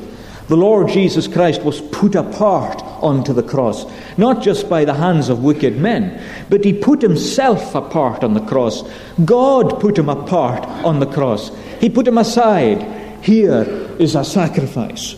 The 0.47 0.57
Lord 0.57 0.89
Jesus 0.89 1.27
Christ 1.27 1.63
was 1.63 1.81
put 1.81 2.15
apart 2.15 2.81
onto 3.01 3.33
the 3.33 3.43
cross, 3.43 3.85
not 4.17 4.43
just 4.43 4.69
by 4.69 4.85
the 4.85 4.93
hands 4.93 5.27
of 5.29 5.43
wicked 5.43 5.77
men, 5.77 6.21
but 6.49 6.63
he 6.63 6.71
put 6.71 7.01
himself 7.01 7.73
apart 7.73 8.23
on 8.23 8.33
the 8.33 8.45
cross. 8.45 8.83
God 9.23 9.79
put 9.79 9.97
him 9.97 10.07
apart 10.07 10.65
on 10.85 10.99
the 10.99 11.07
cross. 11.07 11.49
He 11.79 11.89
put 11.89 12.07
him 12.07 12.17
aside. 12.17 12.94
Here 13.25 13.63
is 13.97 14.13
a 14.13 14.23
sacrifice. 14.23 15.15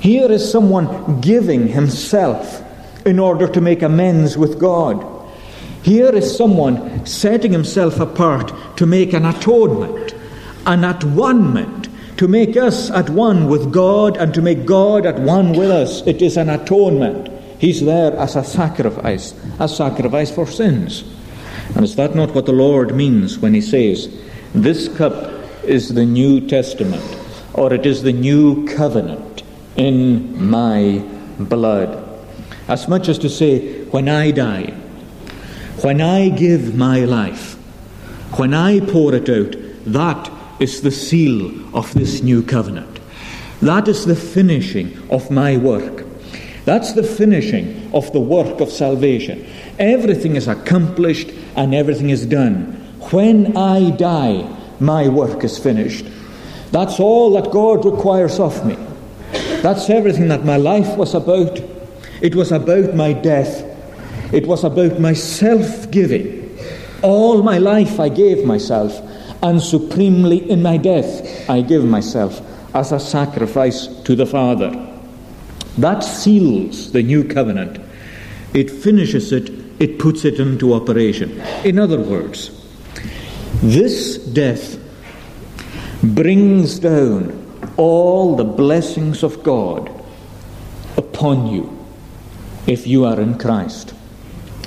Here 0.00 0.32
is 0.32 0.50
someone 0.50 1.20
giving 1.20 1.68
himself 1.68 2.62
in 3.04 3.18
order 3.18 3.46
to 3.46 3.60
make 3.60 3.82
amends 3.82 4.38
with 4.38 4.58
God. 4.58 5.04
Here 5.82 6.08
is 6.08 6.34
someone 6.34 7.04
setting 7.04 7.52
himself 7.52 8.00
apart 8.00 8.50
to 8.78 8.86
make 8.86 9.12
an 9.12 9.26
atonement, 9.26 10.14
an 10.64 10.84
at 10.84 11.04
one 11.04 11.84
to 12.16 12.28
make 12.28 12.56
us 12.56 12.90
at 12.90 13.10
one 13.10 13.48
with 13.48 13.72
God 13.72 14.16
and 14.16 14.32
to 14.32 14.40
make 14.40 14.64
God 14.64 15.04
at 15.04 15.18
one 15.18 15.52
with 15.52 15.70
us. 15.70 16.06
It 16.06 16.22
is 16.22 16.38
an 16.38 16.48
atonement. 16.48 17.28
He's 17.60 17.84
there 17.84 18.16
as 18.16 18.36
a 18.36 18.44
sacrifice, 18.44 19.34
a 19.58 19.68
sacrifice 19.68 20.30
for 20.30 20.46
sins. 20.46 21.04
And 21.74 21.84
is 21.84 21.96
that 21.96 22.14
not 22.14 22.34
what 22.34 22.46
the 22.46 22.52
Lord 22.52 22.94
means 22.94 23.38
when 23.38 23.52
He 23.52 23.60
says, 23.60 24.08
This 24.54 24.88
cup 24.96 25.12
is 25.64 25.94
the 25.94 26.04
New 26.04 26.46
Testament, 26.46 27.02
or 27.54 27.72
it 27.72 27.86
is 27.86 28.02
the 28.02 28.12
new 28.12 28.66
covenant 28.66 29.42
in 29.76 30.48
my 30.50 31.02
blood? 31.38 32.00
As 32.68 32.88
much 32.88 33.08
as 33.08 33.18
to 33.18 33.28
say, 33.28 33.84
When 33.84 34.08
I 34.08 34.32
die, 34.32 34.74
when 35.82 36.00
I 36.00 36.28
give 36.30 36.74
my 36.74 37.04
life, 37.04 37.54
when 38.38 38.54
I 38.54 38.80
pour 38.80 39.14
it 39.14 39.28
out, 39.28 39.54
that 39.86 40.30
is 40.58 40.82
the 40.82 40.90
seal 40.90 41.52
of 41.76 41.92
this 41.94 42.22
new 42.22 42.42
covenant. 42.42 42.98
That 43.60 43.86
is 43.86 44.04
the 44.04 44.16
finishing 44.16 44.98
of 45.10 45.30
my 45.30 45.56
work. 45.56 46.04
That's 46.64 46.92
the 46.92 47.02
finishing 47.02 47.90
of 47.94 48.12
the 48.12 48.20
work 48.20 48.60
of 48.60 48.70
salvation. 48.70 49.46
Everything 49.78 50.36
is 50.36 50.48
accomplished 50.48 51.30
and 51.54 51.74
everything 51.74 52.10
is 52.10 52.26
done. 52.26 52.72
When 53.12 53.56
I 53.56 53.90
die, 53.90 54.48
my 54.80 55.08
work 55.08 55.44
is 55.44 55.58
finished. 55.58 56.06
That's 56.74 56.98
all 56.98 57.32
that 57.34 57.52
God 57.52 57.84
requires 57.84 58.40
of 58.40 58.66
me. 58.66 58.76
That's 59.62 59.88
everything 59.88 60.26
that 60.26 60.44
my 60.44 60.56
life 60.56 60.96
was 60.96 61.14
about. 61.14 61.60
It 62.20 62.34
was 62.34 62.50
about 62.50 62.96
my 62.96 63.12
death. 63.12 63.62
It 64.34 64.48
was 64.48 64.64
about 64.64 64.98
my 64.98 65.12
self 65.12 65.88
giving. 65.92 66.58
All 67.00 67.44
my 67.44 67.58
life 67.58 68.00
I 68.00 68.08
gave 68.08 68.44
myself 68.44 68.92
and 69.40 69.62
supremely 69.62 70.50
in 70.50 70.62
my 70.62 70.76
death 70.76 71.48
I 71.48 71.60
give 71.60 71.84
myself 71.84 72.42
as 72.74 72.90
a 72.90 72.98
sacrifice 72.98 73.86
to 74.02 74.16
the 74.16 74.26
Father. 74.26 74.72
That 75.78 76.00
seals 76.00 76.90
the 76.90 77.04
new 77.04 77.22
covenant. 77.22 77.78
It 78.52 78.68
finishes 78.68 79.30
it, 79.30 79.48
it 79.78 80.00
puts 80.00 80.24
it 80.24 80.40
into 80.40 80.74
operation. 80.74 81.40
In 81.64 81.78
other 81.78 82.00
words, 82.00 82.50
this 83.62 84.18
death 84.18 84.83
brings 86.04 86.78
down 86.78 87.40
all 87.76 88.36
the 88.36 88.44
blessings 88.44 89.22
of 89.22 89.42
God 89.42 89.90
upon 90.96 91.46
you 91.46 91.86
if 92.66 92.86
you 92.86 93.04
are 93.04 93.20
in 93.20 93.38
Christ. 93.38 93.94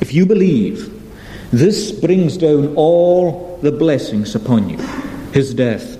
If 0.01 0.13
you 0.13 0.25
believe, 0.25 0.93
this 1.51 1.91
brings 1.91 2.37
down 2.37 2.75
all 2.75 3.57
the 3.61 3.71
blessings 3.71 4.35
upon 4.35 4.69
you, 4.69 4.77
his 5.31 5.53
death. 5.53 5.97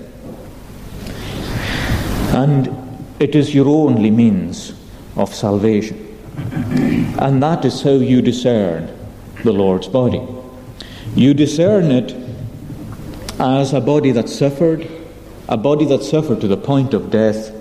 And 2.34 2.68
it 3.18 3.34
is 3.34 3.54
your 3.54 3.68
only 3.68 4.10
means 4.10 4.74
of 5.16 5.34
salvation. 5.34 6.04
And 7.18 7.42
that 7.42 7.64
is 7.64 7.82
how 7.82 7.90
you 7.90 8.22
discern 8.22 8.96
the 9.42 9.52
Lord's 9.52 9.88
body. 9.88 10.22
You 11.14 11.34
discern 11.34 11.90
it 11.90 12.14
as 13.40 13.72
a 13.72 13.80
body 13.80 14.12
that 14.12 14.28
suffered, 14.28 14.88
a 15.48 15.56
body 15.56 15.84
that 15.86 16.02
suffered 16.02 16.40
to 16.40 16.48
the 16.48 16.56
point 16.56 16.94
of 16.94 17.10
death, 17.10 17.54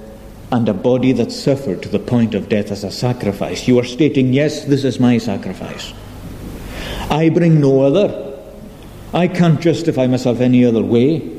and 0.52 0.67
a 0.69 0.73
body 0.73 1.12
that 1.12 1.32
suffered 1.32 1.84
to 1.84 1.89
the 1.89 2.00
point 2.00 2.34
of 2.34 2.47
death 2.47 2.71
as 2.71 2.84
a 2.84 2.91
sacrifice. 2.91 3.67
You 3.67 3.80
are 3.80 3.84
stating, 3.84 4.34
Yes, 4.34 4.65
this 4.65 4.84
is 4.84 5.00
my 5.00 5.17
sacrifice. 5.17 5.93
I 7.10 7.30
bring 7.30 7.60
no 7.60 7.82
other. 7.82 8.23
I 9.13 9.28
can't 9.28 9.60
justify 9.60 10.08
myself 10.08 10.39
any 10.41 10.65
other 10.65 10.84
way. 10.84 11.38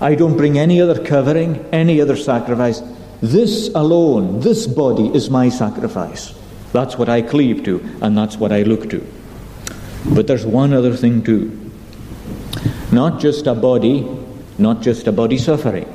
I 0.00 0.14
don't 0.14 0.36
bring 0.36 0.58
any 0.58 0.80
other 0.80 1.02
covering, 1.02 1.64
any 1.72 2.00
other 2.00 2.16
sacrifice. 2.16 2.82
This 3.22 3.68
alone, 3.74 4.40
this 4.40 4.66
body 4.66 5.08
is 5.14 5.30
my 5.30 5.48
sacrifice. 5.48 6.34
That's 6.72 6.98
what 6.98 7.08
I 7.08 7.22
cleave 7.22 7.64
to, 7.64 7.80
and 8.02 8.16
that's 8.16 8.36
what 8.36 8.52
I 8.52 8.62
look 8.62 8.90
to. 8.90 9.06
But 10.14 10.26
there's 10.26 10.44
one 10.44 10.74
other 10.74 10.94
thing 10.94 11.22
too. 11.22 11.70
Not 12.92 13.20
just 13.20 13.46
a 13.46 13.54
body, 13.54 14.02
not 14.58 14.82
just 14.82 15.06
a 15.06 15.12
body 15.12 15.38
suffering, 15.38 15.92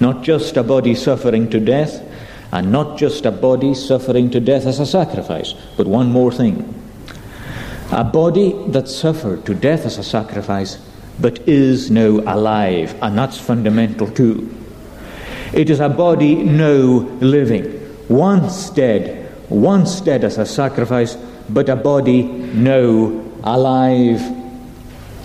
not 0.00 0.22
just 0.22 0.56
a 0.56 0.62
body 0.62 0.94
suffering 0.94 1.48
to 1.50 1.60
death, 1.60 2.02
and 2.52 2.70
not 2.70 2.96
just 2.96 3.26
a 3.26 3.32
body 3.32 3.74
suffering 3.74 4.30
to 4.30 4.40
death 4.40 4.66
as 4.66 4.78
a 4.78 4.86
sacrifice, 4.86 5.54
but 5.76 5.86
one 5.86 6.10
more 6.10 6.32
thing. 6.32 6.72
A 7.90 8.04
body 8.04 8.54
that 8.68 8.88
suffered 8.88 9.44
to 9.46 9.54
death 9.54 9.84
as 9.84 9.98
a 9.98 10.04
sacrifice, 10.04 10.78
but 11.20 11.48
is 11.48 11.90
now 11.90 12.20
alive, 12.26 12.94
and 13.02 13.18
that's 13.18 13.38
fundamental 13.38 14.10
too. 14.10 14.54
It 15.52 15.70
is 15.70 15.80
a 15.80 15.88
body 15.88 16.34
now 16.34 17.06
living, 17.20 17.80
once 18.08 18.70
dead, 18.70 19.32
once 19.48 20.00
dead 20.00 20.24
as 20.24 20.38
a 20.38 20.46
sacrifice, 20.46 21.16
but 21.48 21.68
a 21.68 21.76
body 21.76 22.22
now 22.22 23.22
alive. 23.44 24.20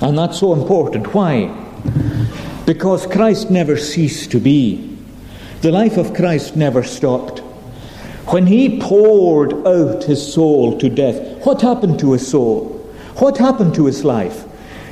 And 0.02 0.18
that's 0.18 0.40
so 0.40 0.54
important. 0.54 1.14
Why? 1.14 1.48
Because 2.70 3.08
Christ 3.08 3.50
never 3.50 3.78
ceased 3.78 4.30
to 4.30 4.40
be. 4.40 4.96
The 5.62 5.72
life 5.72 5.98
of 5.98 6.14
Christ 6.14 6.56
never 6.56 6.84
stopped. 6.84 7.40
When 8.28 8.46
he 8.46 8.80
poured 8.80 9.66
out 9.66 10.04
his 10.04 10.22
soul 10.32 10.78
to 10.78 10.88
death, 10.88 11.44
what 11.48 11.64
happened 11.64 11.98
to 12.02 12.12
his 12.12 12.28
soul? 12.28 12.66
What 13.16 13.40
happened 13.40 13.74
to 13.74 13.88
his 13.88 14.06
life? 14.06 14.46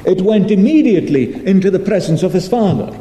It 0.07 0.23
went 0.23 0.49
immediately 0.49 1.45
into 1.45 1.69
the 1.69 1.77
presence 1.77 2.23
of 2.23 2.33
his 2.33 2.47
Father. 2.47 2.99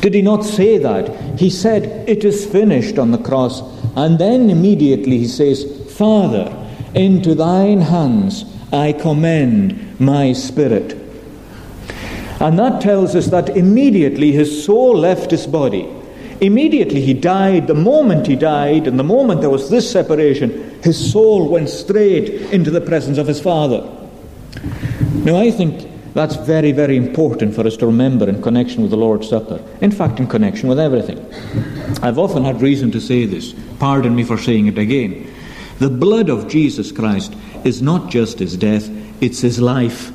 Did 0.00 0.12
he 0.12 0.20
not 0.20 0.44
say 0.44 0.76
that? 0.76 1.38
He 1.40 1.48
said, 1.48 2.06
It 2.06 2.24
is 2.24 2.44
finished 2.44 2.98
on 2.98 3.10
the 3.10 3.16
cross. 3.16 3.62
And 3.96 4.18
then 4.18 4.50
immediately 4.50 5.16
he 5.16 5.28
says, 5.28 5.64
Father, 5.96 6.54
into 6.94 7.34
thine 7.34 7.80
hands 7.80 8.44
I 8.70 8.92
commend 8.92 9.98
my 9.98 10.34
spirit. 10.34 10.99
And 12.40 12.58
that 12.58 12.80
tells 12.80 13.14
us 13.14 13.26
that 13.28 13.56
immediately 13.56 14.32
his 14.32 14.64
soul 14.64 14.96
left 14.96 15.30
his 15.30 15.46
body. 15.46 15.88
Immediately 16.40 17.02
he 17.02 17.12
died, 17.12 17.66
the 17.66 17.74
moment 17.74 18.26
he 18.26 18.34
died, 18.34 18.86
and 18.86 18.98
the 18.98 19.04
moment 19.04 19.42
there 19.42 19.50
was 19.50 19.68
this 19.68 19.90
separation, 19.90 20.80
his 20.82 21.12
soul 21.12 21.48
went 21.48 21.68
straight 21.68 22.30
into 22.50 22.70
the 22.70 22.80
presence 22.80 23.18
of 23.18 23.26
his 23.26 23.40
Father. 23.40 23.86
Now, 25.22 25.36
I 25.36 25.50
think 25.50 25.86
that's 26.14 26.36
very, 26.36 26.72
very 26.72 26.96
important 26.96 27.54
for 27.54 27.66
us 27.66 27.76
to 27.76 27.86
remember 27.86 28.26
in 28.26 28.40
connection 28.40 28.80
with 28.80 28.90
the 28.90 28.96
Lord's 28.96 29.28
Supper. 29.28 29.62
In 29.82 29.92
fact, 29.92 30.18
in 30.18 30.26
connection 30.26 30.68
with 30.68 30.80
everything. 30.80 31.18
I've 32.02 32.18
often 32.18 32.42
had 32.42 32.62
reason 32.62 32.90
to 32.92 33.00
say 33.02 33.26
this. 33.26 33.54
Pardon 33.78 34.16
me 34.16 34.24
for 34.24 34.38
saying 34.38 34.66
it 34.66 34.78
again. 34.78 35.30
The 35.78 35.90
blood 35.90 36.30
of 36.30 36.48
Jesus 36.48 36.90
Christ 36.90 37.34
is 37.64 37.82
not 37.82 38.10
just 38.10 38.38
his 38.38 38.56
death, 38.56 38.88
it's 39.20 39.40
his 39.40 39.60
life. 39.60 40.10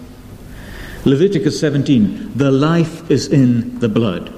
Leviticus 1.06 1.60
17 1.60 2.32
the 2.36 2.52
life 2.52 3.10
is 3.12 3.28
in 3.28 3.78
the 3.80 3.88
blood. 3.88 4.34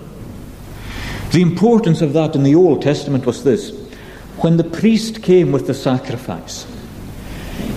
The 1.31 1.41
importance 1.41 2.01
of 2.01 2.11
that 2.13 2.35
in 2.35 2.43
the 2.43 2.55
Old 2.55 2.81
Testament 2.81 3.25
was 3.25 3.45
this 3.45 3.71
when 4.39 4.57
the 4.57 4.65
priest 4.65 5.23
came 5.23 5.53
with 5.53 5.65
the 5.65 5.73
sacrifice, 5.73 6.67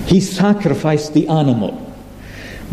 he 0.07 0.20
sacrificed 0.20 1.14
the 1.14 1.29
animal, 1.29 1.94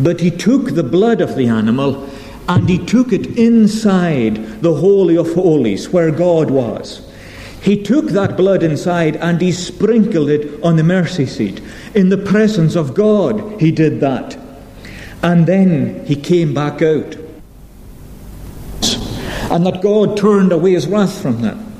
but 0.00 0.20
he 0.20 0.30
took 0.32 0.74
the 0.74 0.82
blood 0.82 1.20
of 1.20 1.36
the 1.36 1.46
animal 1.46 2.10
and 2.48 2.68
he 2.68 2.84
took 2.84 3.12
it 3.12 3.38
inside 3.38 4.60
the 4.60 4.74
Holy 4.74 5.16
of 5.16 5.32
Holies 5.34 5.90
where 5.90 6.10
God 6.10 6.50
was. 6.50 7.08
He 7.62 7.80
took 7.80 8.06
that 8.06 8.36
blood 8.36 8.64
inside 8.64 9.16
and 9.16 9.40
he 9.40 9.52
sprinkled 9.52 10.30
it 10.30 10.62
on 10.64 10.76
the 10.76 10.82
mercy 10.82 11.26
seat. 11.26 11.60
In 11.94 12.08
the 12.08 12.18
presence 12.18 12.74
of 12.74 12.94
God, 12.94 13.60
he 13.60 13.70
did 13.70 14.00
that. 14.00 14.36
And 15.22 15.46
then 15.46 16.04
he 16.06 16.16
came 16.16 16.54
back 16.54 16.82
out. 16.82 17.16
And 19.50 19.66
that 19.66 19.80
God 19.82 20.16
turned 20.16 20.52
away 20.52 20.72
his 20.72 20.86
wrath 20.86 21.20
from 21.20 21.42
them. 21.42 21.72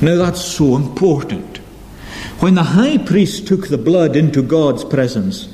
Now 0.00 0.16
that's 0.16 0.44
so 0.44 0.76
important. 0.76 1.56
When 2.40 2.54
the 2.54 2.62
high 2.62 2.98
priest 2.98 3.46
took 3.46 3.68
the 3.68 3.78
blood 3.78 4.14
into 4.14 4.42
God's 4.42 4.84
presence, 4.84 5.48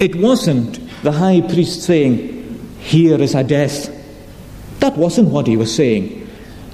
it 0.00 0.16
wasn't 0.16 0.80
the 1.02 1.12
high 1.12 1.40
priest 1.40 1.82
saying, 1.82 2.76
Here 2.80 3.20
is 3.20 3.34
a 3.34 3.44
death. 3.44 3.92
That 4.80 4.96
wasn't 4.96 5.28
what 5.28 5.46
he 5.46 5.56
was 5.56 5.74
saying. 5.74 6.28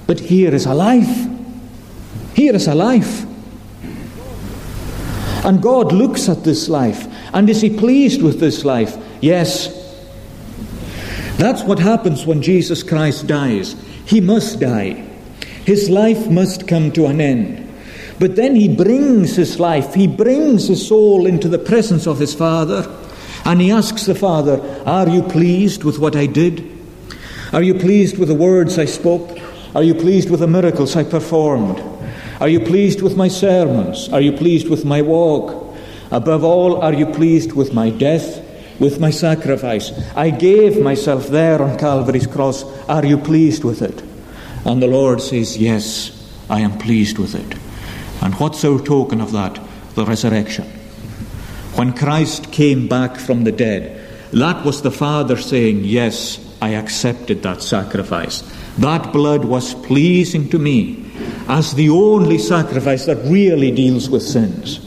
But 0.07 0.19
here 0.19 0.53
is 0.53 0.65
a 0.65 0.73
life. 0.73 1.29
Here 2.35 2.55
is 2.55 2.67
a 2.67 2.75
life. 2.75 3.25
And 5.45 5.61
God 5.61 5.91
looks 5.91 6.29
at 6.29 6.43
this 6.43 6.69
life. 6.69 7.07
And 7.33 7.49
is 7.49 7.61
He 7.61 7.69
pleased 7.69 8.21
with 8.21 8.39
this 8.39 8.63
life? 8.65 8.97
Yes. 9.23 9.71
That's 11.37 11.63
what 11.63 11.79
happens 11.79 12.25
when 12.25 12.41
Jesus 12.41 12.83
Christ 12.83 13.25
dies. 13.25 13.73
He 14.05 14.19
must 14.19 14.59
die. 14.59 14.95
His 15.63 15.89
life 15.89 16.29
must 16.29 16.67
come 16.67 16.91
to 16.91 17.05
an 17.05 17.21
end. 17.21 17.73
But 18.19 18.35
then 18.35 18.53
He 18.53 18.67
brings 18.67 19.37
His 19.37 19.61
life, 19.61 19.93
He 19.93 20.07
brings 20.07 20.67
His 20.67 20.85
soul 20.85 21.25
into 21.25 21.47
the 21.47 21.57
presence 21.57 22.05
of 22.05 22.19
His 22.19 22.33
Father. 22.33 22.85
And 23.45 23.61
He 23.61 23.71
asks 23.71 24.07
the 24.07 24.13
Father, 24.13 24.59
Are 24.85 25.07
you 25.07 25.23
pleased 25.23 25.85
with 25.85 25.99
what 25.99 26.17
I 26.17 26.25
did? 26.25 26.69
Are 27.53 27.63
you 27.63 27.75
pleased 27.75 28.17
with 28.17 28.27
the 28.27 28.35
words 28.35 28.77
I 28.77 28.83
spoke? 28.83 29.39
Are 29.73 29.83
you 29.83 29.95
pleased 29.95 30.29
with 30.29 30.41
the 30.41 30.47
miracles 30.47 30.97
I 30.97 31.05
performed? 31.05 31.81
Are 32.41 32.49
you 32.49 32.59
pleased 32.59 33.01
with 33.01 33.15
my 33.15 33.29
sermons? 33.29 34.09
Are 34.09 34.19
you 34.19 34.33
pleased 34.33 34.67
with 34.67 34.83
my 34.83 35.01
walk? 35.01 35.73
Above 36.11 36.43
all, 36.43 36.81
are 36.81 36.93
you 36.93 37.05
pleased 37.05 37.53
with 37.53 37.73
my 37.73 37.89
death, 37.89 38.42
with 38.79 38.99
my 38.99 39.09
sacrifice? 39.09 39.91
I 40.15 40.29
gave 40.29 40.81
myself 40.81 41.27
there 41.27 41.61
on 41.61 41.77
Calvary's 41.77 42.27
cross. 42.27 42.63
Are 42.89 43.05
you 43.05 43.17
pleased 43.17 43.63
with 43.63 43.81
it? 43.81 44.03
And 44.65 44.81
the 44.81 44.87
Lord 44.87 45.21
says, 45.21 45.57
Yes, 45.57 46.11
I 46.49 46.61
am 46.61 46.77
pleased 46.77 47.17
with 47.17 47.35
it. 47.35 47.57
And 48.23 48.33
what's 48.35 48.63
our 48.63 48.79
token 48.79 49.21
of 49.21 49.31
that? 49.33 49.59
The 49.95 50.05
resurrection. 50.05 50.65
When 51.75 51.93
Christ 51.93 52.51
came 52.51 52.87
back 52.87 53.17
from 53.17 53.43
the 53.43 53.51
dead, 53.51 53.99
that 54.31 54.63
was 54.65 54.81
the 54.81 54.91
Father 54.91 55.37
saying, 55.37 55.83
Yes, 55.83 56.39
I 56.61 56.69
accepted 56.69 57.43
that 57.43 57.61
sacrifice. 57.61 58.41
That 58.77 59.11
blood 59.11 59.45
was 59.45 59.73
pleasing 59.73 60.49
to 60.49 60.59
me 60.59 61.11
as 61.47 61.73
the 61.73 61.89
only 61.89 62.37
sacrifice 62.37 63.05
that 63.05 63.17
really 63.25 63.71
deals 63.71 64.09
with 64.09 64.23
sins. 64.23 64.79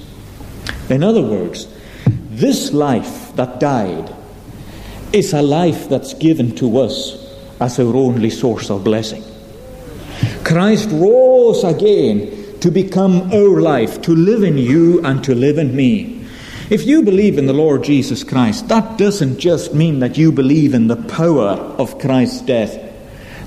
In 0.88 1.05
other 1.05 1.22
words, 1.22 1.68
this 2.07 2.72
life 2.72 3.26
that 3.37 3.61
died 3.61 4.14
is 5.12 5.33
a 5.33 5.42
life 5.42 5.88
that's 5.88 6.14
given 6.14 6.55
to 6.57 6.79
us 6.79 7.16
as 7.61 7.79
our 7.79 7.94
only 7.96 8.31
source 8.31 8.70
of 8.70 8.85
blessing. 8.85 9.22
Christ 10.44 10.88
rose 10.92 11.64
again 11.64 12.59
to 12.61 12.70
become 12.70 13.33
our 13.33 13.61
life, 13.61 14.03
to 14.03 14.14
live 14.14 14.42
in 14.42 14.59
you 14.59 15.05
and 15.05 15.22
to 15.25 15.35
live 15.35 15.59
in 15.59 15.75
me. 15.75 16.27
If 16.68 16.85
you 16.85 17.03
believe 17.03 17.38
in 17.38 17.46
the 17.46 17.53
Lord 17.53 17.85
Jesus 17.85 18.25
Christ, 18.25 18.68
that 18.68 18.99
doesn't 18.99 19.38
just 19.38 19.72
mean 19.75 20.01
that 20.01 20.18
you 20.18 20.33
believe 20.33 20.75
in 20.75 20.88
the 20.88 20.96
power 20.96 21.53
of 21.79 21.99
Christ's 21.99 22.40
death 22.42 22.87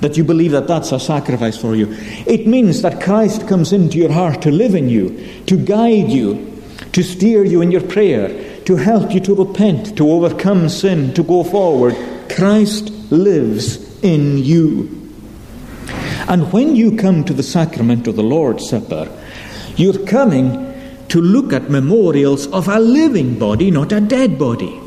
that 0.01 0.15
you 0.15 0.23
believe 0.23 0.51
that 0.51 0.67
that's 0.67 0.91
a 0.91 0.99
sacrifice 0.99 1.57
for 1.57 1.75
you. 1.75 1.87
It 2.25 2.47
means 2.47 2.81
that 2.81 3.01
Christ 3.03 3.47
comes 3.47 3.73
into 3.73 3.97
your 3.97 4.11
heart 4.11 4.41
to 4.43 4.51
live 4.51 4.75
in 4.75 4.89
you, 4.89 5.43
to 5.47 5.57
guide 5.57 6.09
you, 6.09 6.61
to 6.93 7.03
steer 7.03 7.43
you 7.43 7.61
in 7.61 7.71
your 7.71 7.81
prayer, 7.81 8.48
to 8.65 8.75
help 8.75 9.13
you 9.13 9.19
to 9.21 9.35
repent, 9.35 9.97
to 9.97 10.09
overcome 10.09 10.69
sin, 10.69 11.13
to 11.13 11.23
go 11.23 11.43
forward. 11.43 11.95
Christ 12.29 12.89
lives 13.11 14.01
in 14.03 14.37
you. 14.37 14.95
And 16.27 16.51
when 16.53 16.75
you 16.75 16.95
come 16.95 17.23
to 17.25 17.33
the 17.33 17.43
sacrament 17.43 18.07
of 18.07 18.15
the 18.15 18.23
Lord's 18.23 18.69
Supper, 18.69 19.09
you're 19.75 20.05
coming 20.05 20.69
to 21.07 21.21
look 21.21 21.53
at 21.53 21.69
memorials 21.69 22.45
of 22.47 22.67
a 22.67 22.79
living 22.79 23.39
body, 23.39 23.71
not 23.71 23.91
a 23.91 23.99
dead 23.99 24.37
body. 24.37 24.79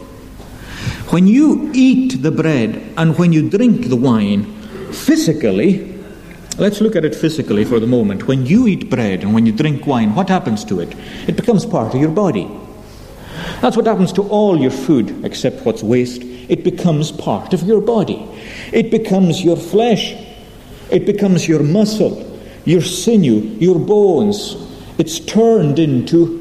When 1.10 1.26
you 1.26 1.70
eat 1.74 2.22
the 2.22 2.30
bread 2.30 2.94
and 2.96 3.18
when 3.18 3.32
you 3.32 3.50
drink 3.50 3.88
the 3.88 3.96
wine, 3.96 4.44
physically, 4.92 6.00
let's 6.58 6.80
look 6.80 6.94
at 6.94 7.04
it 7.04 7.14
physically 7.14 7.64
for 7.64 7.80
the 7.80 7.86
moment. 7.86 8.28
When 8.28 8.46
you 8.46 8.66
eat 8.66 8.88
bread 8.88 9.22
and 9.22 9.34
when 9.34 9.44
you 9.44 9.52
drink 9.52 9.86
wine, 9.86 10.14
what 10.14 10.28
happens 10.28 10.64
to 10.66 10.80
it? 10.80 10.94
It 11.26 11.36
becomes 11.36 11.66
part 11.66 11.94
of 11.94 12.00
your 12.00 12.10
body. 12.10 12.48
That's 13.60 13.76
what 13.76 13.86
happens 13.86 14.12
to 14.14 14.22
all 14.28 14.58
your 14.58 14.70
food, 14.70 15.24
except 15.24 15.64
what's 15.64 15.82
waste. 15.82 16.22
It 16.22 16.64
becomes 16.64 17.12
part 17.12 17.54
of 17.54 17.62
your 17.62 17.80
body. 17.80 18.28
It 18.72 18.90
becomes 18.90 19.42
your 19.42 19.56
flesh. 19.56 20.14
It 20.90 21.06
becomes 21.06 21.48
your 21.48 21.62
muscle. 21.62 22.28
your 22.64 22.82
sinew, 22.82 23.40
your 23.58 23.78
bones. 23.78 24.56
It's 24.98 25.20
turned 25.20 25.78
into 25.78 26.38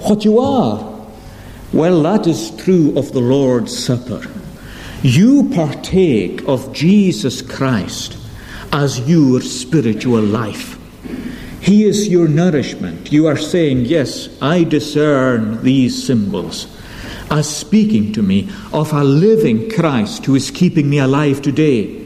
what 0.00 0.24
you 0.24 0.38
are. 0.38 0.86
Well, 1.72 2.02
that 2.02 2.26
is 2.26 2.50
true 2.56 2.98
of 2.98 3.12
the 3.12 3.20
Lord's 3.20 3.76
Supper. 3.76 4.22
You 5.02 5.50
partake 5.54 6.46
of 6.48 6.72
Jesus 6.72 7.42
Christ 7.42 8.18
as 8.72 9.08
your 9.08 9.40
spiritual 9.40 10.20
life. 10.22 10.79
He 11.60 11.84
is 11.84 12.08
your 12.08 12.26
nourishment. 12.26 13.12
You 13.12 13.26
are 13.26 13.36
saying, 13.36 13.84
Yes, 13.84 14.28
I 14.40 14.64
discern 14.64 15.62
these 15.62 16.02
symbols 16.02 16.66
as 17.30 17.48
speaking 17.48 18.12
to 18.12 18.22
me 18.22 18.50
of 18.72 18.92
a 18.92 19.04
living 19.04 19.70
Christ 19.70 20.26
who 20.26 20.34
is 20.34 20.50
keeping 20.50 20.90
me 20.90 20.98
alive 20.98 21.40
today. 21.42 22.00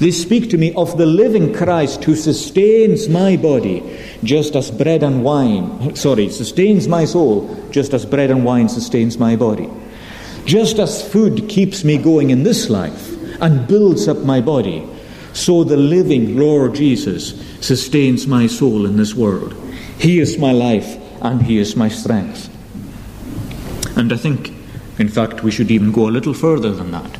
They 0.00 0.10
speak 0.10 0.48
to 0.50 0.58
me 0.58 0.72
of 0.74 0.96
the 0.96 1.06
living 1.06 1.52
Christ 1.52 2.04
who 2.04 2.16
sustains 2.16 3.08
my 3.08 3.36
body 3.36 3.82
just 4.24 4.56
as 4.56 4.70
bread 4.70 5.02
and 5.02 5.22
wine, 5.22 5.94
sorry, 5.94 6.30
sustains 6.30 6.88
my 6.88 7.04
soul 7.04 7.54
just 7.70 7.92
as 7.92 8.06
bread 8.06 8.30
and 8.30 8.44
wine 8.44 8.68
sustains 8.68 9.18
my 9.18 9.36
body. 9.36 9.68
Just 10.46 10.78
as 10.78 11.06
food 11.06 11.48
keeps 11.48 11.84
me 11.84 11.98
going 11.98 12.30
in 12.30 12.42
this 12.44 12.70
life 12.70 13.10
and 13.42 13.68
builds 13.68 14.08
up 14.08 14.18
my 14.18 14.40
body, 14.40 14.86
so 15.32 15.64
the 15.64 15.76
living 15.76 16.36
Lord 16.36 16.74
Jesus 16.74 17.34
sustains 17.60 18.26
my 18.26 18.46
soul 18.46 18.86
in 18.86 18.96
this 18.96 19.14
world. 19.14 19.54
He 19.98 20.18
is 20.18 20.38
my 20.38 20.52
life 20.52 20.96
and 21.22 21.42
He 21.42 21.58
is 21.58 21.76
my 21.76 21.88
strength. 21.88 22.48
And 23.96 24.12
I 24.12 24.16
think, 24.16 24.52
in 24.98 25.08
fact, 25.08 25.42
we 25.42 25.50
should 25.50 25.70
even 25.70 25.92
go 25.92 26.08
a 26.08 26.10
little 26.10 26.34
further 26.34 26.72
than 26.72 26.90
that. 26.92 27.18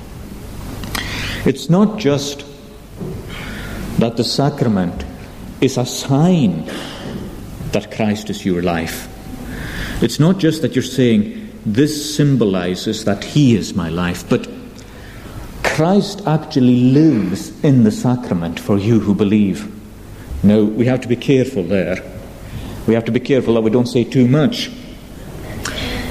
It's 1.46 1.70
not 1.70 1.98
just 1.98 2.44
that 3.98 4.16
the 4.16 4.24
sacrament 4.24 5.04
is 5.60 5.76
a 5.76 5.86
sign 5.86 6.64
that 7.72 7.94
Christ 7.94 8.30
is 8.30 8.44
your 8.44 8.62
life. 8.62 9.08
It's 10.02 10.18
not 10.18 10.38
just 10.38 10.62
that 10.62 10.74
you're 10.74 10.82
saying, 10.82 11.52
this 11.66 12.16
symbolizes 12.16 13.04
that 13.04 13.22
He 13.22 13.54
is 13.54 13.74
my 13.74 13.90
life, 13.90 14.28
but 14.28 14.48
Christ 15.80 16.20
actually 16.26 16.92
lives 16.92 17.58
in 17.64 17.84
the 17.84 17.90
sacrament 17.90 18.60
for 18.60 18.76
you 18.76 19.00
who 19.00 19.14
believe. 19.14 19.66
Now, 20.44 20.62
we 20.62 20.84
have 20.84 21.00
to 21.00 21.08
be 21.08 21.16
careful 21.16 21.62
there. 21.62 22.04
We 22.86 22.92
have 22.92 23.06
to 23.06 23.10
be 23.10 23.18
careful 23.18 23.54
that 23.54 23.62
we 23.62 23.70
don't 23.70 23.86
say 23.86 24.04
too 24.04 24.28
much, 24.28 24.70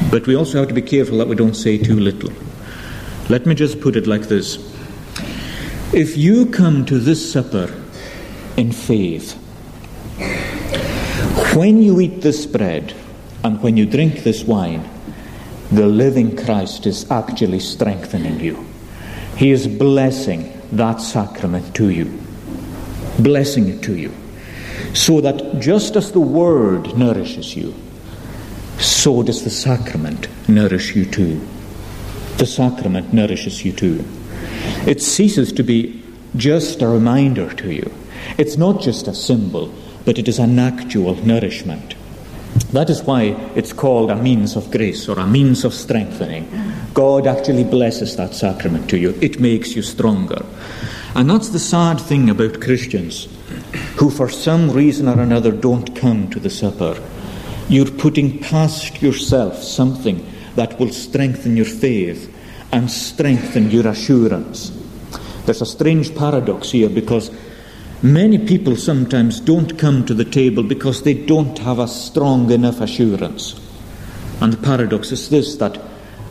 but 0.10 0.26
we 0.26 0.36
also 0.36 0.58
have 0.58 0.70
to 0.70 0.74
be 0.74 0.82
careful 0.82 1.20
that 1.20 1.28
we 1.28 1.36
don't 1.36 1.54
say 1.54 1.78
too 1.78 2.00
little. 2.00 2.32
Let 3.30 3.46
me 3.46 3.54
just 3.54 3.80
put 3.80 3.96
it 3.96 4.08
like 4.08 4.24
this 4.24 4.58
If 5.94 6.18
you 6.18 6.48
come 6.48 6.84
to 6.88 6.98
this 6.98 7.32
supper 7.32 7.72
in 8.58 8.72
faith, 8.72 9.34
when 11.56 11.84
you 11.84 12.00
eat 12.00 12.22
this 12.22 12.48
bread 12.48 12.96
and 13.44 13.62
when 13.62 13.78
you 13.78 13.86
drink 13.86 14.24
this 14.24 14.44
wine, 14.44 14.90
the 15.72 15.86
living 15.86 16.36
Christ 16.36 16.88
is 16.88 17.06
actually 17.12 17.60
strengthening 17.60 18.40
you. 18.40 18.69
He 19.40 19.52
is 19.52 19.68
blessing 19.68 20.52
that 20.74 21.00
sacrament 21.00 21.74
to 21.76 21.88
you, 21.88 22.12
blessing 23.20 23.70
it 23.70 23.82
to 23.84 23.96
you, 23.96 24.14
so 24.94 25.22
that 25.22 25.62
just 25.62 25.96
as 25.96 26.12
the 26.12 26.20
Word 26.20 26.98
nourishes 26.98 27.56
you, 27.56 27.74
so 28.80 29.24
does 29.24 29.46
the 29.46 29.50
sacrament 29.50 30.28
nourish 30.50 30.94
you 30.94 31.06
too. 31.06 31.40
The 32.36 32.46
sacrament 32.46 33.14
nourishes 33.14 33.64
you 33.64 33.72
too. 33.72 34.04
It 34.86 35.02
ceases 35.02 35.54
to 35.54 35.64
be 35.64 36.04
just 36.36 36.82
a 36.82 36.90
reminder 36.90 37.50
to 37.54 37.74
you. 37.74 37.94
It's 38.38 38.58
not 38.58 38.82
just 38.82 39.08
a 39.08 39.16
symbol, 39.16 39.74
but 40.04 40.20
it 40.20 40.28
is 40.28 40.40
an 40.40 40.60
actual 40.60 41.16
nourishment. 41.16 41.96
That 42.72 42.90
is 42.90 43.02
why 43.02 43.36
it's 43.56 43.74
called 43.74 44.12
a 44.12 44.16
means 44.16 44.56
of 44.56 44.70
grace 44.70 45.10
or 45.10 45.18
a 45.18 45.26
means 45.26 45.66
of 45.66 45.74
strengthening. 45.74 46.48
God 46.94 47.26
actually 47.26 47.64
blesses 47.64 48.16
that 48.18 48.36
sacrament 48.36 48.90
to 48.92 48.98
you, 48.98 49.18
it 49.22 49.40
makes 49.40 49.76
you 49.76 49.82
stronger. 49.82 50.46
And 51.16 51.30
that's 51.30 51.50
the 51.50 51.60
sad 51.60 52.00
thing 52.00 52.30
about 52.30 52.62
Christians 52.62 53.28
who, 53.98 54.12
for 54.12 54.30
some 54.30 54.70
reason 54.70 55.08
or 55.08 55.20
another, 55.20 55.52
don't 55.52 55.96
come 55.96 56.30
to 56.30 56.40
the 56.40 56.50
supper. 56.50 57.02
You're 57.68 57.90
putting 57.90 58.40
past 58.40 59.02
yourself 59.02 59.64
something 59.64 60.26
that 60.56 60.80
will 60.80 60.92
strengthen 60.92 61.58
your 61.58 61.66
faith 61.66 62.34
and 62.72 62.90
strengthen 62.90 63.72
your 63.72 63.88
assurance. 63.88 64.72
There's 65.46 65.62
a 65.62 65.66
strange 65.66 66.16
paradox 66.16 66.72
here 66.72 66.90
because 66.90 67.32
Many 68.02 68.38
people 68.38 68.78
sometimes 68.78 69.42
don't 69.42 69.78
come 69.78 70.06
to 70.06 70.14
the 70.14 70.24
table 70.24 70.64
because 70.64 71.04
they 71.04 71.14
don't 71.14 71.58
have 71.60 71.80
a 71.80 71.88
strong 71.88 72.50
enough 72.50 72.80
assurance. 72.80 73.60
And 74.40 74.54
the 74.54 74.58
paradox 74.58 75.12
is 75.12 75.30
this 75.30 75.58
that 75.58 75.78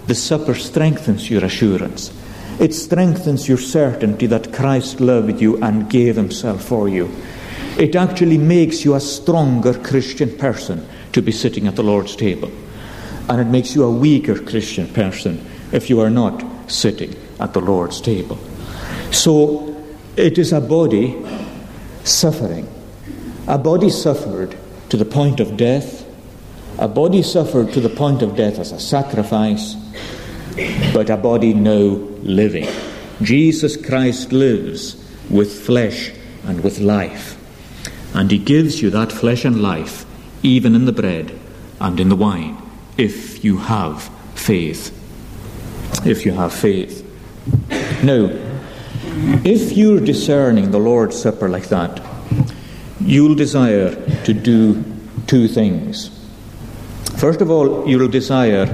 the 0.07 0.15
supper 0.15 0.55
strengthens 0.55 1.29
your 1.29 1.45
assurance. 1.45 2.11
It 2.59 2.73
strengthens 2.73 3.47
your 3.49 3.59
certainty 3.59 4.27
that 4.29 4.55
Christ 4.55 5.01
loved 5.01 5.43
you 5.43 5.63
and 5.63 5.91
gave 5.91 6.17
himself 6.17 6.65
for 6.65 6.89
you. 6.89 7.15
It 7.79 7.95
actually 7.95 8.39
makes 8.39 8.87
you 8.87 8.95
a 8.95 9.01
stronger 9.01 9.79
Christian 9.79 10.37
person 10.39 10.89
to 11.13 11.21
be 11.21 11.33
sitting 11.33 11.67
at 11.67 11.77
the 11.77 11.83
Lord's 11.83 12.17
table. 12.17 12.51
And 13.29 13.43
it 13.43 13.47
makes 13.47 13.75
you 13.75 13.85
a 13.85 13.93
weaker 13.93 14.41
Christian 14.41 14.89
person 14.89 15.45
if 15.71 15.91
you 15.91 16.01
are 16.01 16.09
not 16.09 16.43
sitting 16.71 17.15
at 17.39 17.53
the 17.53 17.61
Lord's 17.61 18.01
table. 18.01 18.39
So 19.13 19.77
it 20.17 20.39
is 20.39 20.55
a 20.55 20.63
body 20.63 21.15
suffering. 22.09 22.69
A 23.47 23.59
body 23.59 23.91
suffered 23.91 24.57
to 24.89 24.97
the 24.97 25.05
point 25.05 25.41
of 25.41 25.57
death. 25.57 26.07
A 26.79 26.89
body 26.89 27.23
suffered 27.23 27.73
to 27.73 27.81
the 27.81 27.89
point 27.89 28.23
of 28.23 28.37
death 28.37 28.59
as 28.59 28.73
a 28.73 28.81
sacrifice, 28.81 29.75
but 30.93 31.11
a 31.11 31.17
body 31.17 31.55
now 31.55 31.97
living. 32.23 32.69
Jesus 33.23 33.77
Christ 33.77 34.33
lives 34.33 34.97
with 35.29 35.53
flesh 35.67 36.13
and 36.45 36.63
with 36.63 36.79
life. 36.79 37.37
And 38.15 38.31
he 38.31 38.39
gives 38.39 38.81
you 38.81 38.91
that 38.91 39.13
flesh 39.13 39.45
and 39.45 39.61
life, 39.61 40.07
even 40.43 40.75
in 40.75 40.85
the 40.85 40.93
bread 40.93 41.39
and 41.81 42.01
in 42.01 42.09
the 42.09 42.17
wine, 42.17 42.57
if 42.97 43.45
you 43.45 43.59
have 43.59 44.09
faith. 44.35 44.95
If 46.07 46.25
you 46.25 46.33
have 46.33 46.53
faith. 46.53 47.05
Now, 48.03 48.31
if 49.45 49.77
you're 49.77 50.01
discerning 50.01 50.71
the 50.71 50.79
Lord's 50.79 51.21
Supper 51.21 51.49
like 51.49 51.69
that, 51.69 52.01
you'll 53.01 53.35
desire 53.35 53.95
to 54.25 54.33
do 54.33 54.85
two 55.27 55.49
things. 55.49 56.11
First 57.17 57.41
of 57.41 57.51
all, 57.51 57.89
you'll 57.89 58.09
desire 58.09 58.67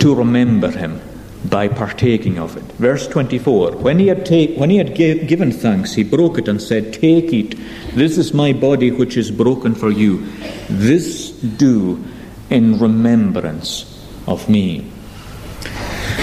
to 0.00 0.14
remember 0.14 0.70
him 0.70 1.00
by 1.44 1.68
partaking 1.68 2.38
of 2.38 2.56
it. 2.56 2.64
Verse 2.78 3.06
24 3.06 3.76
When 3.76 3.98
he 3.98 4.08
had, 4.08 4.26
take, 4.26 4.56
when 4.56 4.70
he 4.70 4.76
had 4.76 4.94
given 4.94 5.52
thanks, 5.52 5.94
he 5.94 6.02
broke 6.02 6.38
it 6.38 6.48
and 6.48 6.60
said, 6.60 6.92
Take, 6.92 7.32
it. 7.32 7.56
This 7.94 8.18
is 8.18 8.34
my 8.34 8.52
body 8.52 8.90
which 8.90 9.16
is 9.16 9.30
broken 9.30 9.74
for 9.74 9.90
you. 9.90 10.26
This 10.68 11.30
do 11.30 12.04
in 12.50 12.78
remembrance 12.78 13.86
of 14.26 14.48
me. 14.48 14.90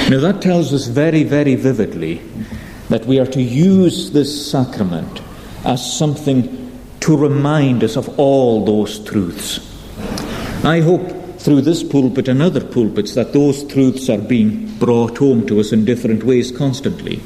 Now, 0.09 0.19
that 0.19 0.41
tells 0.41 0.73
us 0.73 0.87
very, 0.87 1.23
very 1.23 1.55
vividly 1.55 2.21
that 2.89 3.06
we 3.06 3.19
are 3.19 3.26
to 3.26 3.41
use 3.41 4.12
this 4.12 4.52
sacrament 4.52 5.21
as 5.65 5.97
something 5.97 6.71
to 7.02 7.17
remind 7.17 7.84
us 7.84 7.95
of 7.95 8.17
all 8.19 8.65
those 8.65 9.00
truths. 9.00 9.60
I 10.63 10.82
hope 10.82 11.39
through 11.39 11.62
this 11.62 11.84
pulpit 11.84 12.28
and 12.28 12.41
other 12.41 12.63
pulpits 12.63 13.13
that 13.13 13.34
those 13.34 13.63
truths 13.65 14.10
are 14.10 14.17
being 14.17 14.73
brought 14.78 15.17
home 15.17 15.45
to 15.47 15.60
us 15.60 15.71
in 15.71 15.86
different 15.86 16.23
ways 16.23 16.52
constantly. 16.52 17.21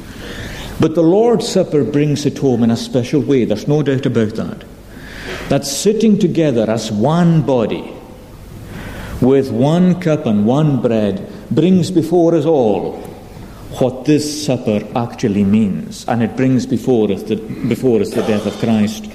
But 0.80 0.96
the 0.96 1.04
Lord's 1.04 1.48
Supper 1.48 1.84
brings 1.84 2.26
it 2.26 2.38
home 2.38 2.64
in 2.64 2.72
a 2.72 2.78
special 2.78 3.22
way, 3.22 3.46
there's 3.46 3.68
no 3.68 3.84
doubt 3.84 4.06
about 4.06 4.36
that. 4.36 4.64
That 5.50 5.66
sitting 5.66 6.18
together 6.18 6.70
as 6.70 6.92
one 6.92 7.44
body, 7.44 7.94
with 9.22 9.52
one 9.52 10.00
cup 10.00 10.26
and 10.26 10.46
one 10.46 10.82
bread, 10.82 11.32
brings 11.52 11.92
before 11.92 12.34
us 12.36 12.46
all 12.46 13.11
what 13.80 14.06
this 14.06 14.46
supper 14.46 14.86
actually 14.96 15.44
means, 15.44 16.06
and 16.08 16.22
it 16.22 16.36
brings 16.36 16.66
before 16.66 17.12
us 17.12 17.24
the, 17.24 17.36
before 17.36 18.02
us 18.02 18.12
the 18.12 18.22
death 18.24 18.46
of 18.46 18.58
Christ. 18.60 19.10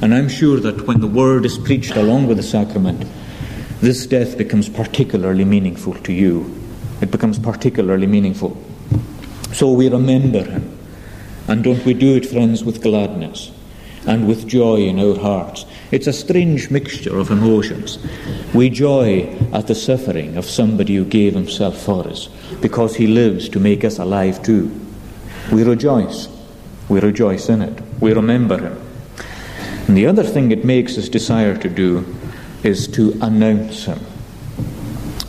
And 0.00 0.12
I'm 0.12 0.28
sure 0.28 0.58
that 0.60 0.86
when 0.86 1.00
the 1.00 1.06
word 1.06 1.44
is 1.44 1.58
preached 1.58 1.96
along 1.96 2.26
with 2.26 2.36
the 2.36 2.42
sacrament, 2.42 3.06
this 3.80 4.06
death 4.06 4.36
becomes 4.36 4.68
particularly 4.68 5.44
meaningful 5.44 5.94
to 5.94 6.12
you. 6.12 6.58
It 7.00 7.10
becomes 7.10 7.38
particularly 7.38 8.06
meaningful. 8.06 8.56
So 9.52 9.72
we 9.72 9.88
remember 9.88 10.44
him. 10.44 10.78
And 11.48 11.64
don't 11.64 11.84
we 11.84 11.94
do 11.94 12.16
it, 12.16 12.26
friends, 12.26 12.64
with 12.64 12.82
gladness 12.82 13.50
and 14.06 14.26
with 14.26 14.48
joy 14.48 14.76
in 14.76 14.98
our 14.98 15.18
hearts? 15.18 15.66
It's 15.92 16.06
a 16.06 16.12
strange 16.12 16.70
mixture 16.70 17.18
of 17.18 17.30
emotions. 17.30 17.98
We 18.54 18.70
joy 18.70 19.28
at 19.52 19.66
the 19.66 19.74
suffering 19.74 20.38
of 20.38 20.46
somebody 20.46 20.96
who 20.96 21.04
gave 21.04 21.34
himself 21.34 21.76
for 21.76 22.08
us 22.08 22.28
because 22.62 22.96
he 22.96 23.06
lives 23.06 23.50
to 23.50 23.60
make 23.60 23.84
us 23.84 23.98
alive 23.98 24.42
too. 24.42 24.72
We 25.52 25.64
rejoice. 25.64 26.28
We 26.88 27.00
rejoice 27.00 27.50
in 27.50 27.60
it. 27.60 27.78
We 28.00 28.14
remember 28.14 28.56
him. 28.58 28.80
And 29.86 29.94
the 29.94 30.06
other 30.06 30.24
thing 30.24 30.50
it 30.50 30.64
makes 30.64 30.96
us 30.96 31.10
desire 31.10 31.58
to 31.58 31.68
do 31.68 32.06
is 32.62 32.88
to 32.88 33.12
announce 33.20 33.84
him. 33.84 33.98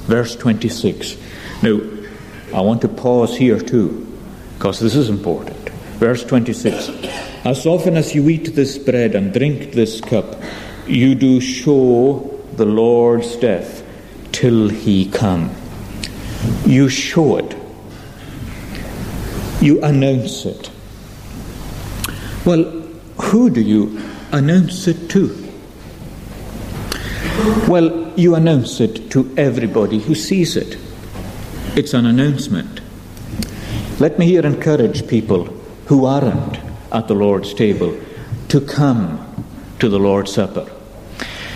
Verse 0.08 0.38
26. 0.38 1.18
Now, 1.62 1.82
I 2.54 2.62
want 2.62 2.82
to 2.84 2.88
pause 2.88 3.36
here 3.36 3.60
too, 3.60 4.08
because 4.58 4.80
this 4.80 4.96
is 4.96 5.10
important. 5.10 5.58
Verse 6.00 6.24
26 6.24 7.23
As 7.46 7.66
often 7.66 7.98
as 7.98 8.16
you 8.16 8.30
eat 8.30 8.56
this 8.56 8.78
bread 8.78 9.16
and 9.16 9.34
drink 9.34 9.74
this 9.74 10.00
cup, 10.00 10.42
you 10.88 11.14
do 11.14 11.42
show 11.42 12.42
the 12.56 12.66
Lord's 12.66 13.36
death 13.36 13.84
till 14.32 14.70
he 14.70 15.10
come. 15.10 15.54
You 16.66 16.88
show 16.88 17.36
it, 17.38 17.56
you 19.60 19.84
announce 19.84 20.46
it. 20.46 20.72
Well, 22.46 22.64
who 23.20 23.50
do 23.50 23.60
you 23.60 24.00
announce 24.32 24.88
it 24.88 25.10
to? 25.10 25.52
Well, 27.68 28.14
you 28.18 28.36
announce 28.36 28.80
it 28.80 29.12
to 29.12 29.34
everybody 29.36 30.00
who 30.00 30.16
sees 30.16 30.56
it. 30.56 30.78
It's 31.76 31.94
an 31.94 32.06
announcement. 32.06 32.80
Let 34.00 34.18
me 34.18 34.28
here 34.28 34.46
encourage 34.46 35.08
people 35.08 35.46
who 35.88 36.06
aren't 36.06 36.63
at 36.94 37.08
the 37.08 37.16
Lord's 37.16 37.54
table 37.54 38.00
to 38.50 38.62
come 38.62 39.20
to 39.80 39.90
the 39.90 40.00
Lord's 40.00 40.32
Supper. 40.32 40.70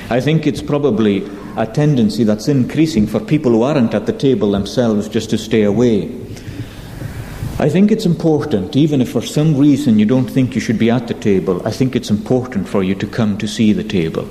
I 0.09 0.19
think 0.19 0.47
it's 0.47 0.61
probably 0.61 1.29
a 1.55 1.65
tendency 1.65 2.23
that's 2.23 2.47
increasing 2.47 3.07
for 3.07 3.19
people 3.19 3.51
who 3.51 3.61
aren't 3.61 3.93
at 3.93 4.05
the 4.05 4.13
table 4.13 4.51
themselves 4.51 5.07
just 5.07 5.29
to 5.29 5.37
stay 5.37 5.63
away. 5.63 6.13
I 7.59 7.69
think 7.69 7.91
it's 7.91 8.05
important, 8.05 8.75
even 8.75 9.01
if 9.01 9.11
for 9.11 9.21
some 9.21 9.57
reason 9.57 9.97
you 9.97 10.05
don't 10.05 10.29
think 10.29 10.53
you 10.53 10.61
should 10.61 10.77
be 10.77 10.91
at 10.91 11.07
the 11.07 11.15
table, 11.15 11.65
I 11.65 11.71
think 11.71 11.95
it's 11.95 12.11
important 12.11 12.69
for 12.69 12.83
you 12.83 12.93
to 12.95 13.07
come 13.07 13.37
to 13.39 13.47
see 13.47 13.73
the 13.73 13.83
table. 13.83 14.27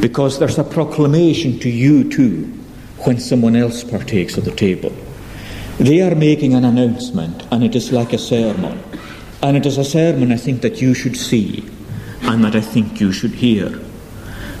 Because 0.00 0.38
there's 0.38 0.58
a 0.58 0.64
proclamation 0.64 1.58
to 1.60 1.70
you 1.70 2.10
too 2.10 2.44
when 3.04 3.20
someone 3.20 3.54
else 3.54 3.84
partakes 3.84 4.36
of 4.36 4.44
the 4.44 4.50
table. 4.50 4.92
They 5.78 6.00
are 6.00 6.14
making 6.14 6.54
an 6.54 6.64
announcement, 6.64 7.46
and 7.52 7.62
it 7.62 7.76
is 7.76 7.92
like 7.92 8.12
a 8.12 8.18
sermon. 8.18 8.82
And 9.42 9.56
it 9.56 9.66
is 9.66 9.78
a 9.78 9.84
sermon 9.84 10.32
I 10.32 10.36
think 10.36 10.62
that 10.62 10.80
you 10.80 10.94
should 10.94 11.16
see 11.16 11.68
and 12.22 12.42
that 12.44 12.56
I 12.56 12.60
think 12.60 13.00
you 13.00 13.12
should 13.12 13.32
hear. 13.32 13.78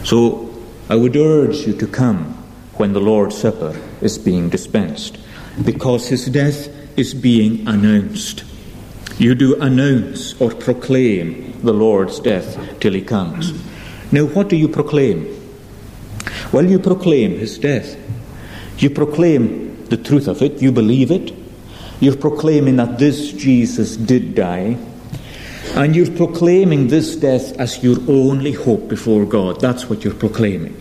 So 0.04 0.54
I 0.88 0.96
would 0.96 1.16
urge 1.16 1.66
you 1.66 1.76
to 1.78 1.86
come 1.86 2.34
when 2.74 2.92
the 2.92 3.00
Lord's 3.00 3.38
Supper 3.38 3.74
is 4.00 4.18
being 4.18 4.50
dispensed, 4.50 5.18
because 5.64 6.08
his 6.08 6.26
death 6.26 6.68
is 6.98 7.14
being 7.14 7.66
announced. 7.66 8.44
You 9.18 9.34
do 9.34 9.60
announce 9.60 10.38
or 10.40 10.50
proclaim 10.50 11.58
the 11.62 11.72
Lord's 11.72 12.20
death 12.20 12.78
till 12.80 12.92
he 12.92 13.00
comes. 13.00 13.52
Now, 14.12 14.26
what 14.26 14.48
do 14.48 14.56
you 14.56 14.68
proclaim? 14.68 15.26
Well, 16.52 16.66
you 16.66 16.78
proclaim 16.78 17.38
his 17.38 17.58
death. 17.58 17.96
You 18.78 18.90
proclaim 18.90 19.86
the 19.86 19.96
truth 19.96 20.28
of 20.28 20.42
it, 20.42 20.60
you 20.60 20.70
believe 20.70 21.10
it, 21.10 21.32
you're 22.00 22.16
proclaiming 22.16 22.76
that 22.76 22.98
this 22.98 23.32
Jesus 23.32 23.96
did 23.96 24.34
die. 24.34 24.76
And 25.74 25.94
you're 25.94 26.10
proclaiming 26.10 26.88
this 26.88 27.16
death 27.16 27.58
as 27.58 27.82
your 27.82 27.98
only 28.08 28.52
hope 28.52 28.88
before 28.88 29.24
God. 29.26 29.60
That's 29.60 29.90
what 29.90 30.04
you're 30.04 30.14
proclaiming. 30.14 30.74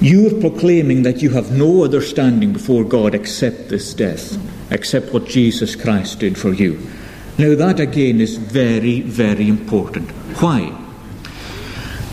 You're 0.00 0.40
proclaiming 0.40 1.02
that 1.02 1.22
you 1.22 1.30
have 1.30 1.50
no 1.50 1.84
other 1.84 2.00
standing 2.00 2.52
before 2.52 2.84
God 2.84 3.14
except 3.14 3.68
this 3.68 3.94
death, 3.94 4.36
except 4.70 5.12
what 5.12 5.24
Jesus 5.24 5.74
Christ 5.74 6.18
did 6.18 6.36
for 6.36 6.52
you. 6.52 6.78
Now, 7.38 7.54
that 7.56 7.80
again 7.80 8.20
is 8.20 8.36
very, 8.36 9.00
very 9.00 9.48
important. 9.48 10.10
Why? 10.40 10.72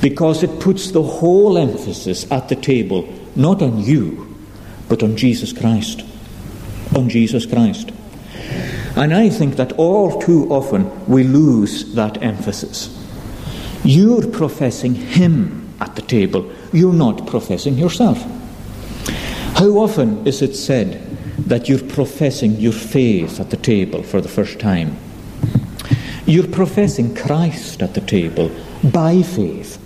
Because 0.01 0.41
it 0.41 0.59
puts 0.59 0.91
the 0.91 1.03
whole 1.03 1.57
emphasis 1.57 2.31
at 2.31 2.49
the 2.49 2.55
table 2.55 3.07
not 3.35 3.61
on 3.61 3.79
you, 3.79 4.35
but 4.89 5.03
on 5.03 5.15
Jesus 5.15 5.53
Christ. 5.53 6.03
On 6.95 7.09
Jesus 7.09 7.45
Christ. 7.45 7.91
And 8.95 9.13
I 9.13 9.29
think 9.29 9.55
that 9.55 9.73
all 9.73 10.19
too 10.21 10.47
often 10.49 11.07
we 11.07 11.23
lose 11.23 11.93
that 11.95 12.21
emphasis. 12.21 12.97
You're 13.83 14.27
professing 14.27 14.95
Him 14.95 15.73
at 15.79 15.95
the 15.95 16.01
table, 16.01 16.51
you're 16.71 16.93
not 16.93 17.25
professing 17.25 17.77
yourself. 17.77 18.21
How 19.55 19.69
often 19.77 20.25
is 20.27 20.41
it 20.41 20.55
said 20.55 21.01
that 21.47 21.67
you're 21.67 21.83
professing 21.83 22.55
your 22.57 22.73
faith 22.73 23.39
at 23.39 23.49
the 23.49 23.57
table 23.57 24.03
for 24.03 24.21
the 24.21 24.29
first 24.29 24.59
time? 24.59 24.97
You're 26.25 26.47
professing 26.47 27.15
Christ 27.15 27.81
at 27.81 27.93
the 27.93 28.01
table 28.01 28.51
by 28.83 29.23
faith. 29.23 29.79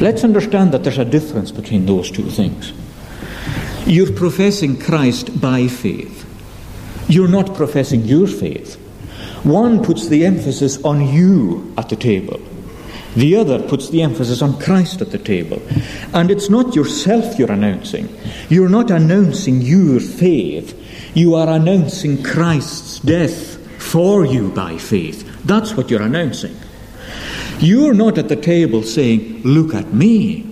Let's 0.00 0.24
understand 0.24 0.72
that 0.72 0.84
there's 0.84 0.98
a 0.98 1.04
difference 1.04 1.50
between 1.50 1.86
those 1.86 2.10
two 2.10 2.28
things. 2.30 2.72
You're 3.86 4.12
professing 4.12 4.78
Christ 4.78 5.40
by 5.40 5.68
faith. 5.68 6.25
You're 7.08 7.28
not 7.28 7.54
professing 7.54 8.02
your 8.02 8.26
faith. 8.26 8.74
One 9.44 9.84
puts 9.84 10.08
the 10.08 10.26
emphasis 10.26 10.82
on 10.84 11.06
you 11.06 11.72
at 11.78 11.88
the 11.88 11.96
table. 11.96 12.40
The 13.14 13.36
other 13.36 13.62
puts 13.62 13.88
the 13.88 14.02
emphasis 14.02 14.42
on 14.42 14.60
Christ 14.60 15.00
at 15.00 15.10
the 15.10 15.18
table. 15.18 15.62
And 16.12 16.30
it's 16.30 16.50
not 16.50 16.74
yourself 16.74 17.38
you're 17.38 17.52
announcing. 17.52 18.14
You're 18.50 18.68
not 18.68 18.90
announcing 18.90 19.62
your 19.62 20.00
faith. 20.00 20.74
You 21.14 21.34
are 21.34 21.48
announcing 21.48 22.22
Christ's 22.22 22.98
death 23.00 23.56
for 23.82 24.26
you 24.26 24.50
by 24.50 24.76
faith. 24.76 25.24
That's 25.44 25.74
what 25.74 25.90
you're 25.90 26.02
announcing. 26.02 26.56
You're 27.58 27.94
not 27.94 28.18
at 28.18 28.28
the 28.28 28.36
table 28.36 28.82
saying, 28.82 29.42
Look 29.44 29.74
at 29.74 29.94
me. 29.94 30.44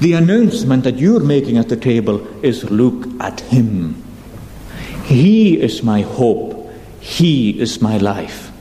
The 0.00 0.14
announcement 0.14 0.84
that 0.84 0.98
you're 0.98 1.20
making 1.20 1.56
at 1.56 1.68
the 1.70 1.76
table 1.76 2.26
is, 2.44 2.70
Look 2.70 3.06
at 3.20 3.40
him. 3.40 3.99
He 5.10 5.60
is 5.60 5.82
my 5.82 6.02
hope. 6.02 6.70
He 7.00 7.60
is 7.60 7.82
my 7.82 7.98
life. 7.98 8.52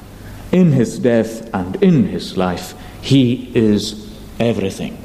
In 0.52 0.72
his 0.72 0.98
death 0.98 1.48
and 1.54 1.76
in 1.84 2.08
his 2.08 2.38
life, 2.38 2.74
he 3.04 3.52
is 3.54 4.12
everything. 4.40 4.98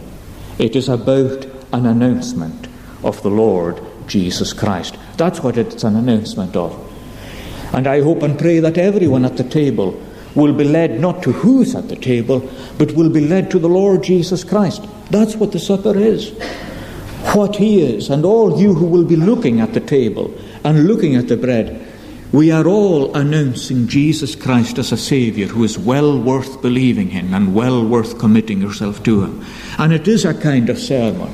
It 0.59 0.75
is 0.75 0.89
about 0.89 1.45
an 1.75 1.85
announcement 1.85 2.67
of 3.03 3.23
the 3.23 3.29
Lord 3.29 3.79
Jesus 4.07 4.55
Christ. 4.55 4.97
That's 5.19 5.43
what 5.43 5.59
it's 5.59 5.85
an 5.85 5.97
announcement 5.97 6.57
of. 6.57 6.73
And 7.75 7.87
I 7.87 8.01
hope 8.01 8.23
and 8.23 8.39
pray 8.39 8.61
that 8.61 8.79
everyone 8.79 9.27
at 9.27 9.37
the 9.37 9.45
table 9.45 10.03
will 10.35 10.55
be 10.55 10.65
led 10.65 10.99
not 10.99 11.23
to 11.25 11.33
who's 11.33 11.75
at 11.75 11.91
the 11.91 11.97
table, 11.97 12.41
but 12.79 12.93
will 12.93 13.11
be 13.11 13.21
led 13.21 13.51
to 13.51 13.59
the 13.59 13.69
Lord 13.69 14.03
Jesus 14.03 14.45
Christ. 14.45 14.83
That's 15.11 15.37
what 15.37 15.53
the 15.53 15.61
supper 15.61 15.95
is. 15.95 16.31
What 17.35 17.57
He 17.57 17.83
is, 17.83 18.09
and 18.09 18.25
all 18.25 18.59
you 18.59 18.73
who 18.73 18.87
will 18.87 19.05
be 19.05 19.17
looking 19.17 19.61
at 19.61 19.75
the 19.75 19.81
table 19.81 20.33
and 20.65 20.89
looking 20.89 21.15
at 21.15 21.29
the 21.29 21.37
bread, 21.37 21.87
we 22.33 22.51
are 22.51 22.67
all 22.67 23.15
announcing 23.15 23.87
Jesus 23.87 24.35
Christ 24.35 24.79
as 24.79 24.91
a 24.91 24.97
Saviour 24.97 25.47
who 25.47 25.63
is 25.63 25.79
well 25.79 26.19
worth 26.19 26.61
believing 26.63 27.13
in 27.13 27.33
and 27.33 27.55
well 27.55 27.87
worth 27.87 28.19
committing 28.19 28.61
yourself 28.61 29.03
to 29.05 29.23
Him. 29.23 29.45
And 29.79 29.93
it 29.93 30.09
is 30.09 30.25
a 30.25 30.35
kind 30.35 30.69
of 30.69 30.79
sermon. 30.79 31.33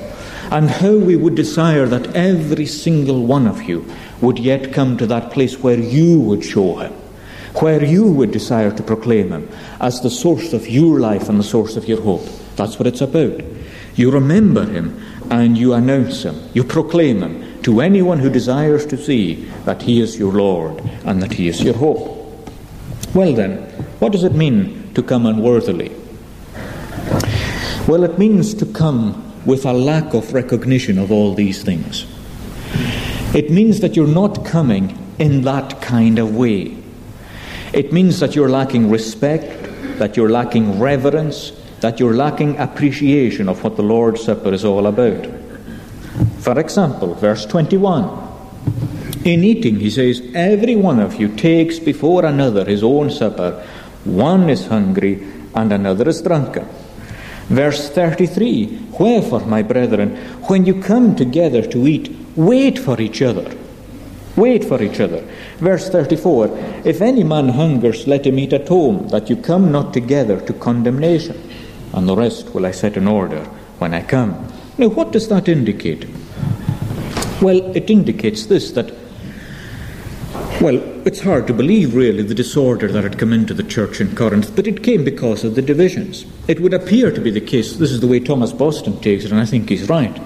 And 0.51 0.69
how 0.69 0.97
we 0.97 1.17
would 1.17 1.37
desire 1.37 1.87
that 1.87 2.15
every 2.15 2.67
single 2.67 3.25
one 3.25 3.47
of 3.47 3.63
you 3.63 3.87
would 4.21 4.39
yet 4.39 4.75
come 4.75 4.99
to 4.99 5.07
that 5.07 5.31
place 5.31 5.61
where 5.61 5.79
you 5.79 6.21
would 6.21 6.45
show 6.45 6.77
Him, 6.77 6.93
where 7.61 7.83
you 7.83 8.11
would 8.13 8.33
desire 8.33 8.73
to 8.73 8.83
proclaim 8.83 9.31
Him 9.31 9.49
as 9.81 10.03
the 10.03 10.11
source 10.11 10.53
of 10.53 10.69
your 10.69 11.01
life 11.01 11.29
and 11.29 11.39
the 11.39 11.45
source 11.45 11.77
of 11.77 11.89
your 11.89 12.03
hope. 12.03 12.27
That's 12.57 12.79
what 12.79 12.89
it's 12.89 13.01
about. 13.01 13.41
You 13.95 14.11
remember 14.11 14.67
Him 14.67 15.01
and 15.31 15.57
you 15.57 15.73
announce 15.73 16.25
Him, 16.25 16.37
you 16.53 16.65
proclaim 16.65 17.23
Him, 17.23 17.50
to 17.63 17.81
anyone 17.81 18.19
who 18.19 18.31
desires 18.31 18.87
to 18.87 18.97
see 18.97 19.45
that 19.65 19.83
He 19.83 20.01
is 20.01 20.19
your 20.19 20.33
Lord 20.33 20.81
and 21.05 21.23
that 21.23 21.33
He 21.33 21.49
is 21.49 21.63
your 21.63 21.75
hope. 21.75 22.17
Well, 23.15 23.33
then, 23.33 23.59
what 23.99 24.13
does 24.13 24.25
it 24.25 24.35
mean 24.35 24.93
to 24.95 25.03
come 25.03 25.27
unworthily? 25.27 25.91
Well, 27.87 28.05
it 28.05 28.19
means 28.19 28.55
to 28.55 28.67
come 28.67 29.27
with 29.45 29.65
a 29.65 29.73
lack 29.73 30.15
of 30.15 30.33
recognition 30.33 30.99
of 30.99 31.11
all 31.11 31.35
these 31.35 31.63
things. 31.63 32.07
It 33.35 33.51
means 33.51 33.81
that 33.81 33.97
you're 33.97 34.07
not 34.07 34.45
coming 34.45 34.97
in 35.19 35.43
that 35.43 35.81
kind 35.81 36.19
of 36.19 36.37
way. 36.37 36.77
It 37.73 37.93
means 37.93 38.21
that 38.21 38.35
you're 38.35 38.49
lacking 38.49 38.91
respect, 38.91 39.99
that 39.99 40.17
you're 40.17 40.31
lacking 40.31 40.79
reverence, 40.79 41.53
that 41.81 41.99
you're 41.99 42.15
lacking 42.15 42.59
appreciation 42.59 43.49
of 43.49 43.63
what 43.65 43.77
the 43.77 43.83
Lord's 43.83 44.23
Supper 44.23 44.53
is 44.53 44.65
all 44.65 44.87
about. 44.87 45.40
For 46.41 46.59
example, 46.59 47.15
verse 47.15 47.47
21. 47.47 48.29
In 49.25 49.45
eating, 49.45 49.79
he 49.81 49.91
says, 49.91 50.23
Every 50.35 50.77
one 50.77 50.99
of 50.99 51.21
you 51.21 51.29
takes 51.29 51.79
before 51.79 52.25
another 52.25 52.65
his 52.65 52.83
own 52.83 53.11
supper. 53.11 53.65
One 54.05 54.49
is 54.49 54.67
hungry 54.67 55.23
and 55.55 55.73
another 55.73 56.09
is 56.09 56.23
drunken. 56.23 56.67
Verse 57.49 57.91
33 57.91 58.89
Wherefore, 58.99 59.41
my 59.41 59.63
brethren, 59.63 60.17
when 60.49 60.65
you 60.65 60.81
come 60.81 61.15
together 61.17 61.63
to 61.67 61.87
eat, 61.87 62.15
wait 62.37 62.79
for 62.79 63.01
each 63.01 63.21
other. 63.23 63.55
Wait 64.37 64.65
for 64.65 64.83
each 64.83 65.01
other. 65.01 65.23
Verse 65.59 65.91
34 65.91 66.83
If 66.85 67.03
any 67.03 67.25
man 67.25 67.51
hungers, 67.51 68.07
let 68.07 68.27
him 68.27 68.39
eat 68.39 68.53
at 68.53 68.69
home, 68.69 69.09
that 69.09 69.29
you 69.29 69.37
come 69.37 69.71
not 69.71 69.93
together 69.93 70.41
to 70.41 70.53
condemnation. 70.55 71.37
and 71.93 72.09
the 72.09 72.17
rest 72.17 72.55
will 72.55 72.67
I 72.67 72.71
set 72.71 72.97
in 72.97 73.09
order 73.09 73.45
when 73.79 73.95
I 73.95 74.03
come. 74.03 74.47
Now, 74.79 74.89
what 74.89 75.13
does 75.13 75.29
that 75.29 75.49
indicate? 75.49 76.07
Well, 77.41 77.75
it 77.75 77.89
indicates 77.89 78.47
this 78.47 78.73
that, 78.73 78.93
well, 80.61 80.77
it's 81.07 81.21
hard 81.21 81.47
to 81.47 81.55
believe 81.55 81.95
really 81.95 82.23
the 82.23 82.35
disorder 82.35 82.89
that 82.93 83.03
had 83.03 83.19
come 83.19 83.33
into 83.33 83.55
the 83.55 83.63
church 83.63 83.99
in 83.99 84.15
Corinth, 84.15 84.55
but 84.55 84.67
it 84.67 84.83
came 84.83 85.05
because 85.05 85.43
of 85.43 85.55
the 85.55 85.63
divisions. 85.63 86.27
It 86.49 86.61
would 86.61 86.75
appear 86.75 87.11
to 87.11 87.21
be 87.21 87.31
the 87.31 87.41
case, 87.41 87.77
this 87.77 87.93
is 87.93 88.01
the 88.01 88.07
way 88.07 88.21
Thomas 88.21 88.53
Boston 88.53 89.01
takes 89.01 89.25
it, 89.25 89.33
and 89.33 89.41
I 89.41 89.47
think 89.47 89.71
he's 89.71 89.89
right, 89.89 90.21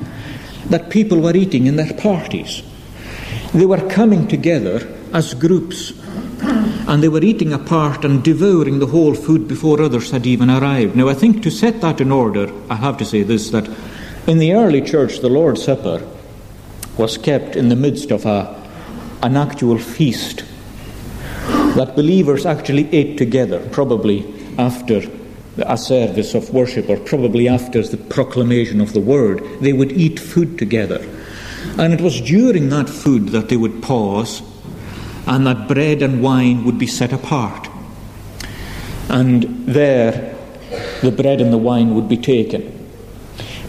that 0.70 0.90
people 0.90 1.20
were 1.20 1.36
eating 1.36 1.66
in 1.66 1.76
their 1.76 1.94
parties. 1.94 2.62
They 3.52 3.66
were 3.66 3.88
coming 3.88 4.26
together 4.26 4.92
as 5.12 5.34
groups 5.34 5.92
and 6.42 7.02
they 7.02 7.08
were 7.08 7.22
eating 7.22 7.52
apart 7.52 8.04
and 8.04 8.24
devouring 8.24 8.80
the 8.80 8.86
whole 8.86 9.14
food 9.14 9.46
before 9.46 9.80
others 9.80 10.10
had 10.10 10.26
even 10.26 10.50
arrived. 10.50 10.96
Now, 10.96 11.08
I 11.08 11.14
think 11.14 11.42
to 11.42 11.50
set 11.50 11.80
that 11.80 12.00
in 12.00 12.10
order, 12.10 12.52
I 12.68 12.74
have 12.74 12.98
to 12.98 13.04
say 13.04 13.22
this 13.22 13.50
that 13.50 13.68
in 14.26 14.38
the 14.38 14.52
early 14.52 14.82
church, 14.82 15.20
the 15.20 15.28
Lord's 15.28 15.64
Supper 15.64 16.02
was 16.96 17.18
kept 17.18 17.56
in 17.56 17.68
the 17.68 17.76
midst 17.76 18.10
of 18.10 18.24
a, 18.26 18.62
an 19.22 19.36
actual 19.36 19.78
feast 19.78 20.44
that 21.76 21.96
believers 21.96 22.46
actually 22.46 22.92
ate 22.94 23.18
together, 23.18 23.58
probably 23.70 24.24
after 24.58 25.02
a 25.58 25.76
service 25.76 26.34
of 26.34 26.50
worship 26.50 26.88
or 26.88 26.96
probably 26.98 27.48
after 27.48 27.82
the 27.82 27.96
proclamation 27.96 28.80
of 28.80 28.92
the 28.92 29.00
word. 29.00 29.42
They 29.60 29.72
would 29.72 29.92
eat 29.92 30.18
food 30.20 30.58
together. 30.58 31.04
And 31.78 31.92
it 31.92 32.00
was 32.00 32.20
during 32.20 32.68
that 32.70 32.88
food 32.88 33.28
that 33.30 33.48
they 33.48 33.56
would 33.56 33.82
pause 33.82 34.42
and 35.26 35.46
that 35.46 35.68
bread 35.68 36.02
and 36.02 36.22
wine 36.22 36.64
would 36.64 36.78
be 36.78 36.86
set 36.86 37.12
apart. 37.12 37.68
And 39.08 39.66
there, 39.66 40.36
the 41.02 41.10
bread 41.10 41.40
and 41.40 41.52
the 41.52 41.58
wine 41.58 41.94
would 41.94 42.08
be 42.08 42.16
taken. 42.16 42.83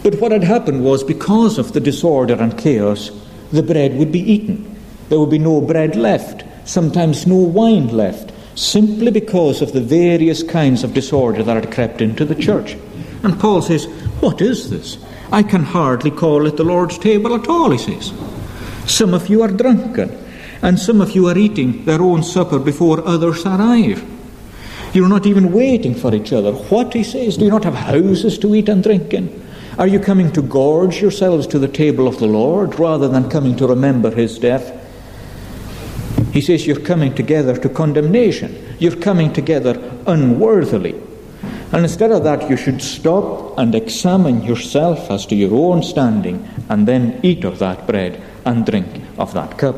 But 0.06 0.20
what 0.20 0.30
had 0.30 0.44
happened 0.44 0.84
was 0.84 1.02
because 1.02 1.58
of 1.58 1.72
the 1.72 1.80
disorder 1.80 2.34
and 2.34 2.56
chaos, 2.56 3.10
the 3.50 3.60
bread 3.60 3.96
would 3.96 4.12
be 4.12 4.20
eaten. 4.20 4.76
There 5.08 5.18
would 5.18 5.30
be 5.30 5.38
no 5.40 5.60
bread 5.60 5.96
left, 5.96 6.44
sometimes 6.64 7.26
no 7.26 7.34
wine 7.34 7.88
left, 7.88 8.30
simply 8.54 9.10
because 9.10 9.62
of 9.62 9.72
the 9.72 9.80
various 9.80 10.44
kinds 10.44 10.84
of 10.84 10.94
disorder 10.94 11.42
that 11.42 11.56
had 11.56 11.74
crept 11.74 12.00
into 12.00 12.24
the 12.24 12.36
church. 12.36 12.76
And 13.24 13.40
Paul 13.40 13.62
says, 13.62 13.86
What 14.20 14.40
is 14.40 14.70
this? 14.70 14.96
I 15.32 15.42
can 15.42 15.64
hardly 15.64 16.12
call 16.12 16.46
it 16.46 16.56
the 16.56 16.62
Lord's 16.62 16.98
table 16.98 17.34
at 17.34 17.48
all, 17.48 17.72
he 17.72 17.78
says. 17.78 18.12
Some 18.86 19.12
of 19.12 19.28
you 19.28 19.42
are 19.42 19.48
drunken 19.48 20.16
and 20.62 20.78
some 20.78 21.00
of 21.00 21.16
you 21.16 21.26
are 21.26 21.36
eating 21.36 21.84
their 21.84 22.00
own 22.00 22.22
supper 22.22 22.60
before 22.60 23.04
others 23.04 23.44
arrive. 23.44 24.08
You're 24.94 25.08
not 25.08 25.26
even 25.26 25.50
waiting 25.50 25.96
for 25.96 26.14
each 26.14 26.32
other. 26.32 26.52
What, 26.52 26.94
he 26.94 27.02
says, 27.02 27.36
do 27.38 27.46
you 27.46 27.50
not 27.50 27.64
have 27.64 27.74
houses 27.74 28.38
to 28.38 28.54
eat 28.54 28.68
and 28.68 28.84
drink 28.84 29.12
in? 29.12 29.45
Are 29.78 29.86
you 29.86 30.00
coming 30.00 30.32
to 30.32 30.40
gorge 30.40 31.02
yourselves 31.02 31.46
to 31.48 31.58
the 31.58 31.68
table 31.68 32.08
of 32.08 32.18
the 32.18 32.26
Lord 32.26 32.78
rather 32.78 33.08
than 33.08 33.28
coming 33.28 33.56
to 33.56 33.66
remember 33.66 34.10
his 34.10 34.38
death? 34.38 34.72
He 36.32 36.40
says 36.40 36.66
you're 36.66 36.80
coming 36.80 37.14
together 37.14 37.54
to 37.58 37.68
condemnation. 37.68 38.74
You're 38.78 38.96
coming 38.96 39.34
together 39.34 39.78
unworthily. 40.06 40.94
And 41.72 41.82
instead 41.82 42.10
of 42.10 42.24
that, 42.24 42.48
you 42.48 42.56
should 42.56 42.80
stop 42.80 43.58
and 43.58 43.74
examine 43.74 44.42
yourself 44.44 45.10
as 45.10 45.26
to 45.26 45.34
your 45.34 45.54
own 45.54 45.82
standing 45.82 46.48
and 46.70 46.88
then 46.88 47.20
eat 47.22 47.44
of 47.44 47.58
that 47.58 47.86
bread 47.86 48.22
and 48.46 48.64
drink 48.64 49.02
of 49.18 49.34
that 49.34 49.58
cup. 49.58 49.76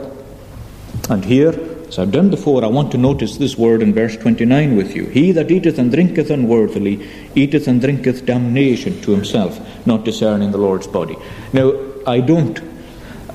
And 1.11 1.25
here, 1.25 1.53
as 1.89 1.99
I've 1.99 2.13
done 2.13 2.29
before, 2.29 2.65
I 2.65 2.69
want 2.69 2.93
to 2.93 2.99
notice 2.99 3.39
this 3.39 3.57
word 3.57 3.81
in 3.83 3.95
verse 3.95 4.17
29 4.17 4.77
with 4.77 4.95
you. 4.95 5.07
He 5.07 5.33
that 5.33 5.51
eateth 5.51 5.79
and 5.79 5.91
drinketh 5.91 6.31
unworthily 6.31 7.09
eateth 7.35 7.67
and 7.67 7.81
drinketh 7.81 8.27
damnation 8.27 9.01
to 9.03 9.11
himself, 9.11 9.59
not 9.87 10.05
discerning 10.05 10.53
the 10.53 10.59
Lord's 10.59 10.87
body. 10.87 11.17
Now, 11.55 11.73
I 12.07 12.21
don't 12.21 12.61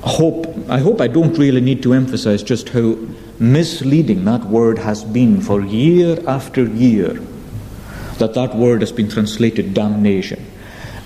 hope, 0.04 0.46
I 0.68 0.78
hope 0.78 1.00
I 1.00 1.08
don't 1.08 1.36
really 1.36 1.60
need 1.60 1.82
to 1.82 1.94
emphasize 1.94 2.44
just 2.44 2.68
how 2.68 2.96
misleading 3.40 4.24
that 4.26 4.44
word 4.44 4.78
has 4.78 5.02
been 5.02 5.40
for 5.40 5.60
year 5.60 6.16
after 6.28 6.64
year, 6.64 7.14
that 8.18 8.34
that 8.34 8.54
word 8.54 8.82
has 8.82 8.92
been 8.92 9.08
translated 9.08 9.74
damnation. 9.74 10.44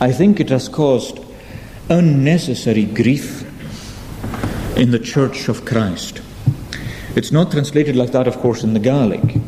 I 0.01 0.13
think 0.13 0.39
it 0.39 0.51
has 0.51 0.69
caused 0.69 1.19
unnecessary 1.89 2.85
grief 2.85 3.43
in 4.77 4.91
the 4.91 4.99
church 4.99 5.49
of 5.49 5.65
Christ. 5.65 6.21
It's 7.19 7.33
not 7.33 7.51
translated 7.51 7.97
like 7.97 8.13
that, 8.13 8.29
of 8.29 8.37
course, 8.37 8.63
in 8.63 8.75
the 8.75 8.79
Gaelic. 8.79 9.41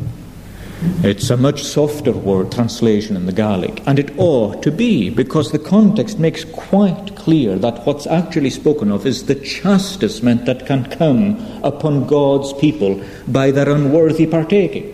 It's 1.05 1.31
a 1.31 1.37
much 1.37 1.63
softer 1.63 2.11
word 2.11 2.51
translation 2.51 3.15
in 3.15 3.27
the 3.27 3.33
Gaelic, 3.33 3.81
and 3.87 3.97
it 3.97 4.11
ought 4.19 4.61
to 4.65 4.73
be 4.73 5.09
because 5.09 5.53
the 5.53 5.61
context 5.61 6.19
makes 6.19 6.43
quite 6.43 7.15
clear 7.15 7.57
that 7.61 7.87
what's 7.87 8.09
actually 8.09 8.51
spoken 8.51 8.91
of 8.91 9.07
is 9.07 9.27
the 9.27 9.37
chastisement 9.37 10.47
that 10.47 10.67
can 10.67 10.85
come 10.91 11.39
upon 11.63 12.09
God's 12.09 12.53
people 12.55 13.01
by 13.29 13.53
their 13.53 13.71
unworthy 13.71 14.27
partaking. 14.27 14.90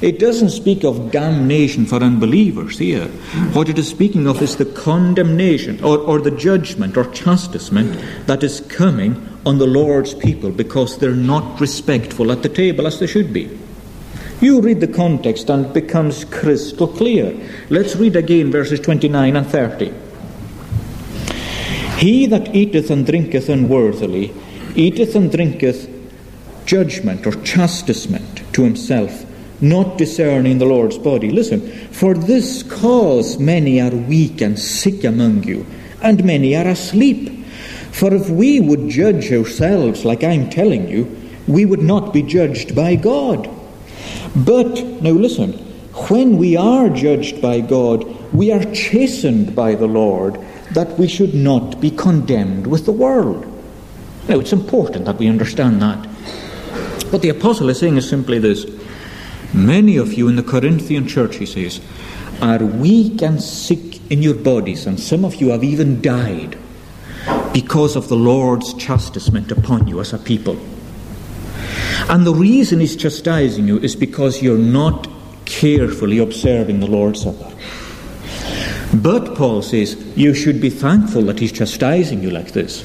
It 0.00 0.18
doesn't 0.18 0.50
speak 0.50 0.84
of 0.84 1.10
damnation 1.10 1.86
for 1.86 2.02
unbelievers 2.02 2.78
here. 2.78 3.06
What 3.54 3.68
it 3.68 3.78
is 3.78 3.88
speaking 3.88 4.26
of 4.26 4.42
is 4.42 4.56
the 4.56 4.66
condemnation 4.66 5.82
or, 5.82 5.98
or 5.98 6.20
the 6.20 6.30
judgment 6.30 6.96
or 6.96 7.04
chastisement 7.10 8.26
that 8.26 8.42
is 8.42 8.60
coming 8.62 9.28
on 9.46 9.58
the 9.58 9.66
Lord's 9.66 10.14
people 10.14 10.50
because 10.50 10.98
they're 10.98 11.12
not 11.12 11.60
respectful 11.60 12.32
at 12.32 12.42
the 12.42 12.48
table 12.48 12.86
as 12.86 13.00
they 13.00 13.06
should 13.06 13.32
be. 13.32 13.58
You 14.40 14.60
read 14.60 14.80
the 14.80 14.88
context 14.88 15.48
and 15.48 15.66
it 15.66 15.72
becomes 15.72 16.24
crystal 16.24 16.88
clear. 16.88 17.34
Let's 17.70 17.96
read 17.96 18.16
again 18.16 18.50
verses 18.50 18.80
29 18.80 19.36
and 19.36 19.46
30. 19.46 19.92
He 21.98 22.26
that 22.26 22.54
eateth 22.54 22.90
and 22.90 23.06
drinketh 23.06 23.48
unworthily 23.48 24.34
eateth 24.74 25.14
and 25.14 25.30
drinketh 25.30 25.88
judgment 26.66 27.26
or 27.26 27.32
chastisement 27.42 28.42
to 28.52 28.64
himself 28.64 29.24
not 29.64 29.98
discerning 29.98 30.58
the 30.58 30.66
Lord's 30.66 30.98
body. 30.98 31.30
Listen, 31.30 31.60
for 31.88 32.14
this 32.14 32.62
cause 32.62 33.38
many 33.38 33.80
are 33.80 33.90
weak 33.90 34.40
and 34.40 34.58
sick 34.58 35.04
among 35.04 35.44
you, 35.44 35.66
and 36.02 36.22
many 36.24 36.54
are 36.54 36.68
asleep. 36.68 37.44
For 37.90 38.12
if 38.14 38.28
we 38.28 38.60
would 38.60 38.88
judge 38.88 39.32
ourselves 39.32 40.04
like 40.04 40.22
I'm 40.22 40.50
telling 40.50 40.88
you, 40.88 41.04
we 41.46 41.64
would 41.64 41.82
not 41.82 42.12
be 42.12 42.22
judged 42.22 42.74
by 42.74 42.96
God. 42.96 43.48
But, 44.36 44.82
now 45.00 45.10
listen, 45.10 45.52
when 46.08 46.38
we 46.38 46.56
are 46.56 46.88
judged 46.90 47.40
by 47.40 47.60
God, 47.60 48.04
we 48.34 48.50
are 48.52 48.64
chastened 48.72 49.54
by 49.54 49.74
the 49.74 49.86
Lord 49.86 50.38
that 50.72 50.98
we 50.98 51.06
should 51.06 51.34
not 51.34 51.80
be 51.80 51.90
condemned 51.90 52.66
with 52.66 52.84
the 52.84 52.92
world. 52.92 53.46
Now, 54.28 54.40
it's 54.40 54.52
important 54.52 55.04
that 55.04 55.18
we 55.18 55.28
understand 55.28 55.80
that. 55.82 56.04
What 57.12 57.22
the 57.22 57.28
apostle 57.28 57.68
is 57.68 57.78
saying 57.78 57.96
is 57.96 58.08
simply 58.08 58.38
this 58.38 58.64
Many 59.54 59.96
of 59.96 60.14
you 60.14 60.28
in 60.28 60.36
the 60.36 60.42
Corinthian 60.42 61.06
church, 61.06 61.36
he 61.36 61.46
says, 61.46 61.80
are 62.42 62.58
weak 62.58 63.22
and 63.22 63.40
sick 63.40 64.10
in 64.10 64.20
your 64.20 64.34
bodies, 64.34 64.86
and 64.86 64.98
some 64.98 65.24
of 65.24 65.36
you 65.36 65.50
have 65.50 65.62
even 65.62 66.02
died 66.02 66.58
because 67.52 67.94
of 67.94 68.08
the 68.08 68.16
Lord's 68.16 68.74
chastisement 68.74 69.52
upon 69.52 69.86
you 69.86 70.00
as 70.00 70.12
a 70.12 70.18
people. 70.18 70.58
And 72.08 72.26
the 72.26 72.34
reason 72.34 72.80
he's 72.80 72.96
chastising 72.96 73.68
you 73.68 73.78
is 73.78 73.94
because 73.94 74.42
you're 74.42 74.58
not 74.58 75.08
carefully 75.44 76.18
observing 76.18 76.80
the 76.80 76.88
Lord's 76.88 77.22
Supper. 77.22 77.54
But, 78.92 79.36
Paul 79.36 79.62
says, 79.62 79.96
you 80.16 80.34
should 80.34 80.60
be 80.60 80.70
thankful 80.70 81.22
that 81.22 81.38
he's 81.38 81.52
chastising 81.52 82.22
you 82.22 82.30
like 82.30 82.52
this, 82.52 82.84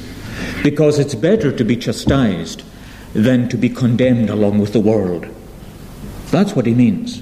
because 0.64 1.00
it's 1.00 1.16
better 1.16 1.52
to 1.52 1.64
be 1.64 1.76
chastised 1.76 2.64
than 3.14 3.50
to 3.50 3.58
be 3.58 3.70
condemned 3.70 4.30
along 4.30 4.60
with 4.60 4.74
the 4.74 4.80
world. 4.80 5.28
That's 6.32 6.56
what 6.56 6.66
he 6.66 6.74
means. 6.74 7.22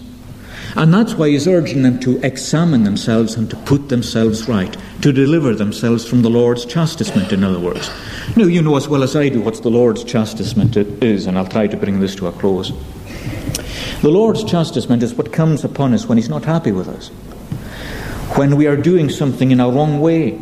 And 0.76 0.94
that's 0.94 1.16
why 1.16 1.30
he's 1.30 1.48
urging 1.48 1.82
them 1.82 2.00
to 2.02 2.24
examine 2.26 2.84
themselves 2.84 3.36
and 3.36 3.50
to 3.50 3.56
put 3.56 3.90
themselves 3.90 4.48
right, 4.48 4.76
to 5.02 5.12
deliver 5.12 5.56
themselves 5.56 6.08
from 6.08 6.22
the 6.22 6.30
Lord's 6.30 6.66
chastisement, 6.66 7.32
in 7.34 7.44
other 7.44 7.60
words. 7.60 7.90
Now, 8.36 8.44
you 8.44 8.62
know 8.62 8.76
as 8.76 8.88
well 8.88 9.02
as 9.02 9.16
I 9.16 9.30
do 9.30 9.42
what 9.42 9.62
the 9.64 9.70
Lord's 9.70 10.04
chastisement 10.04 10.78
is, 10.78 11.26
and 11.26 11.38
I'll 11.38 11.48
try 11.48 11.68
to 11.68 11.78
bring 11.78 12.00
this 12.00 12.16
to 12.16 12.28
a 12.28 12.32
close. 12.32 12.72
The 14.02 14.10
Lord's 14.10 14.44
chastisement 14.44 15.02
is 15.02 15.16
what 15.16 15.34
comes 15.34 15.64
upon 15.64 15.94
us 15.94 16.06
when 16.06 16.20
he's 16.20 16.30
not 16.30 16.46
happy 16.46 16.72
with 16.72 16.88
us, 16.88 17.08
when 18.38 18.56
we 18.56 18.68
are 18.68 18.78
doing 18.78 19.10
something 19.10 19.50
in 19.50 19.60
a 19.60 19.70
wrong 19.70 20.00
way, 20.00 20.40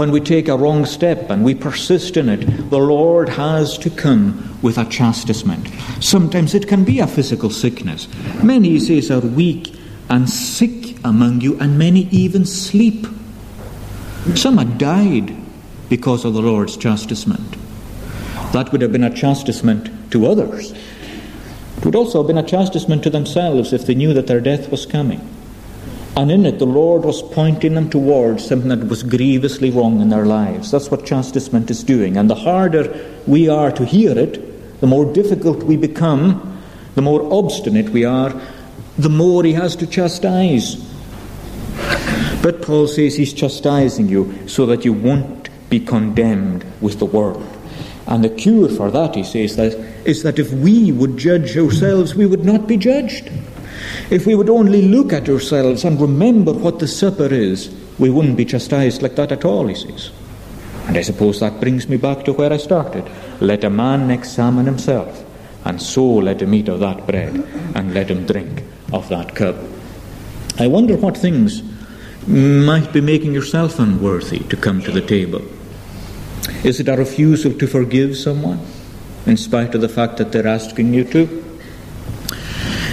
when 0.00 0.12
we 0.12 0.20
take 0.20 0.48
a 0.48 0.56
wrong 0.56 0.86
step 0.86 1.28
and 1.28 1.44
we 1.44 1.54
persist 1.54 2.16
in 2.16 2.30
it, 2.30 2.70
the 2.70 2.78
Lord 2.78 3.28
has 3.28 3.76
to 3.76 3.90
come 3.90 4.58
with 4.62 4.78
a 4.78 4.86
chastisement. 4.86 5.68
Sometimes 6.02 6.54
it 6.54 6.66
can 6.66 6.84
be 6.84 7.00
a 7.00 7.06
physical 7.06 7.50
sickness. 7.50 8.08
Many, 8.42 8.70
he 8.70 8.80
says, 8.80 9.10
are 9.10 9.20
weak 9.20 9.74
and 10.08 10.26
sick 10.26 10.96
among 11.04 11.42
you, 11.42 11.60
and 11.60 11.78
many 11.78 12.08
even 12.10 12.46
sleep. 12.46 13.06
Some 14.36 14.56
have 14.56 14.78
died 14.78 15.36
because 15.90 16.24
of 16.24 16.32
the 16.32 16.40
Lord's 16.40 16.78
chastisement. 16.78 17.56
That 18.54 18.72
would 18.72 18.80
have 18.80 18.92
been 18.92 19.04
a 19.04 19.14
chastisement 19.14 20.12
to 20.12 20.26
others. 20.28 20.72
It 21.76 21.84
would 21.84 21.94
also 21.94 22.20
have 22.20 22.26
been 22.26 22.38
a 22.38 22.48
chastisement 22.48 23.02
to 23.02 23.10
themselves 23.10 23.74
if 23.74 23.84
they 23.84 23.94
knew 23.94 24.14
that 24.14 24.28
their 24.28 24.40
death 24.40 24.70
was 24.70 24.86
coming. 24.86 25.20
And 26.20 26.30
in 26.30 26.44
it, 26.44 26.58
the 26.58 26.66
Lord 26.66 27.06
was 27.06 27.22
pointing 27.22 27.72
them 27.72 27.88
towards 27.88 28.46
something 28.46 28.68
that 28.68 28.86
was 28.88 29.02
grievously 29.02 29.70
wrong 29.70 30.02
in 30.02 30.10
their 30.10 30.26
lives. 30.26 30.70
That's 30.70 30.90
what 30.90 31.06
chastisement 31.06 31.70
is 31.70 31.82
doing. 31.82 32.18
And 32.18 32.28
the 32.28 32.34
harder 32.34 32.94
we 33.26 33.48
are 33.48 33.72
to 33.72 33.86
hear 33.86 34.18
it, 34.18 34.80
the 34.82 34.86
more 34.86 35.10
difficult 35.10 35.62
we 35.62 35.78
become, 35.78 36.62
the 36.94 37.00
more 37.00 37.26
obstinate 37.32 37.88
we 37.88 38.04
are, 38.04 38.38
the 38.98 39.08
more 39.08 39.44
He 39.44 39.54
has 39.54 39.74
to 39.76 39.86
chastise. 39.86 40.76
But 42.42 42.60
Paul 42.60 42.86
says 42.86 43.16
He's 43.16 43.32
chastising 43.32 44.10
you 44.10 44.46
so 44.46 44.66
that 44.66 44.84
you 44.84 44.92
won't 44.92 45.48
be 45.70 45.80
condemned 45.80 46.66
with 46.82 46.98
the 46.98 47.06
world. 47.06 47.46
And 48.06 48.22
the 48.22 48.28
cure 48.28 48.68
for 48.68 48.90
that, 48.90 49.14
he 49.14 49.24
says, 49.24 49.56
is 50.04 50.22
that 50.22 50.38
if 50.38 50.52
we 50.52 50.92
would 50.92 51.16
judge 51.16 51.56
ourselves, 51.56 52.14
we 52.14 52.26
would 52.26 52.44
not 52.44 52.66
be 52.66 52.76
judged. 52.76 53.30
If 54.10 54.26
we 54.26 54.34
would 54.34 54.50
only 54.50 54.82
look 54.82 55.12
at 55.12 55.28
ourselves 55.28 55.84
and 55.84 56.00
remember 56.00 56.52
what 56.52 56.78
the 56.78 56.88
supper 56.88 57.32
is, 57.32 57.74
we 57.98 58.10
wouldn't 58.10 58.36
be 58.36 58.44
chastised 58.44 59.02
like 59.02 59.16
that 59.16 59.32
at 59.32 59.44
all, 59.44 59.66
he 59.66 59.74
says. 59.74 60.10
And 60.86 60.96
I 60.96 61.02
suppose 61.02 61.40
that 61.40 61.60
brings 61.60 61.88
me 61.88 61.96
back 61.96 62.24
to 62.24 62.32
where 62.32 62.52
I 62.52 62.56
started. 62.56 63.08
Let 63.40 63.64
a 63.64 63.70
man 63.70 64.10
examine 64.10 64.66
himself, 64.66 65.24
and 65.64 65.80
so 65.80 66.04
let 66.04 66.42
him 66.42 66.54
eat 66.54 66.68
of 66.68 66.80
that 66.80 67.06
bread, 67.06 67.34
and 67.74 67.94
let 67.94 68.10
him 68.10 68.26
drink 68.26 68.64
of 68.92 69.08
that 69.08 69.34
cup. 69.34 69.56
I 70.58 70.66
wonder 70.66 70.96
what 70.96 71.16
things 71.16 71.62
might 72.26 72.92
be 72.92 73.00
making 73.00 73.32
yourself 73.32 73.78
unworthy 73.78 74.40
to 74.40 74.56
come 74.56 74.82
to 74.82 74.90
the 74.90 75.00
table. 75.00 75.42
Is 76.64 76.80
it 76.80 76.88
a 76.88 76.96
refusal 76.96 77.52
to 77.54 77.66
forgive 77.66 78.16
someone, 78.16 78.60
in 79.26 79.36
spite 79.36 79.74
of 79.74 79.80
the 79.80 79.88
fact 79.88 80.16
that 80.16 80.32
they're 80.32 80.46
asking 80.46 80.92
you 80.92 81.04
to? 81.04 81.49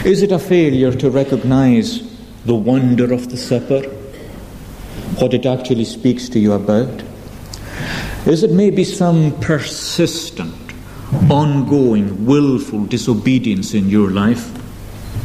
Is 0.08 0.22
it 0.24 0.32
a 0.32 0.40
failure 0.40 0.94
to 0.94 1.10
recognize 1.10 2.02
the 2.46 2.56
wonder 2.56 3.12
of 3.12 3.30
the 3.30 3.36
supper? 3.36 3.82
What 5.20 5.34
it 5.34 5.46
actually 5.46 5.84
speaks 5.84 6.30
to 6.30 6.40
you 6.40 6.54
about? 6.54 7.04
Is 8.26 8.42
it 8.42 8.52
maybe 8.54 8.86
some 8.86 9.38
persistent, 9.42 10.56
ongoing, 11.30 12.26
willful 12.26 12.86
disobedience 12.86 13.74
in 13.74 13.90
your 13.90 14.10
life 14.10 14.50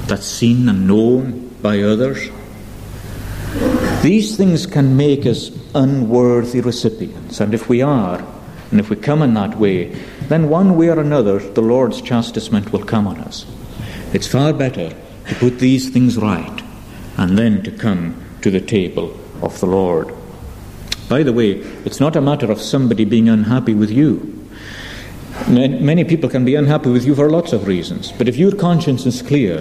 that's 0.08 0.26
seen 0.26 0.68
and 0.68 0.88
known 0.88 1.54
by 1.62 1.82
others? 1.82 2.28
These 4.02 4.36
things 4.36 4.66
can 4.66 4.96
make 4.96 5.26
us 5.26 5.52
unworthy 5.76 6.60
recipients, 6.60 7.38
and 7.38 7.54
if 7.54 7.68
we 7.68 7.82
are, 7.82 8.20
and 8.72 8.80
if 8.80 8.90
we 8.90 8.96
come 8.96 9.22
in 9.22 9.34
that 9.34 9.56
way, 9.60 9.94
then 10.22 10.48
one 10.48 10.76
way 10.76 10.88
or 10.88 10.98
another 10.98 11.38
the 11.38 11.62
Lord's 11.62 12.02
chastisement 12.02 12.72
will 12.72 12.84
come 12.84 13.06
on 13.06 13.20
us. 13.20 13.46
It's 14.12 14.26
far 14.26 14.52
better 14.52 14.94
to 15.28 15.34
put 15.36 15.58
these 15.58 15.88
things 15.90 16.16
right 16.18 16.62
and 17.16 17.38
then 17.38 17.62
to 17.62 17.70
come 17.70 18.14
to 18.42 18.50
the 18.50 18.60
table 18.60 19.18
of 19.40 19.58
the 19.60 19.66
Lord. 19.66 20.14
By 21.08 21.22
the 21.22 21.32
way, 21.32 21.52
it's 21.84 22.00
not 22.00 22.16
a 22.16 22.20
matter 22.20 22.50
of 22.50 22.60
somebody 22.60 23.04
being 23.04 23.28
unhappy 23.28 23.74
with 23.74 23.90
you. 23.90 24.48
Many 25.48 26.04
people 26.04 26.28
can 26.28 26.44
be 26.44 26.54
unhappy 26.54 26.90
with 26.90 27.04
you 27.04 27.14
for 27.14 27.30
lots 27.30 27.52
of 27.52 27.66
reasons, 27.66 28.12
but 28.12 28.28
if 28.28 28.36
your 28.36 28.54
conscience 28.54 29.06
is 29.06 29.22
clear, 29.22 29.60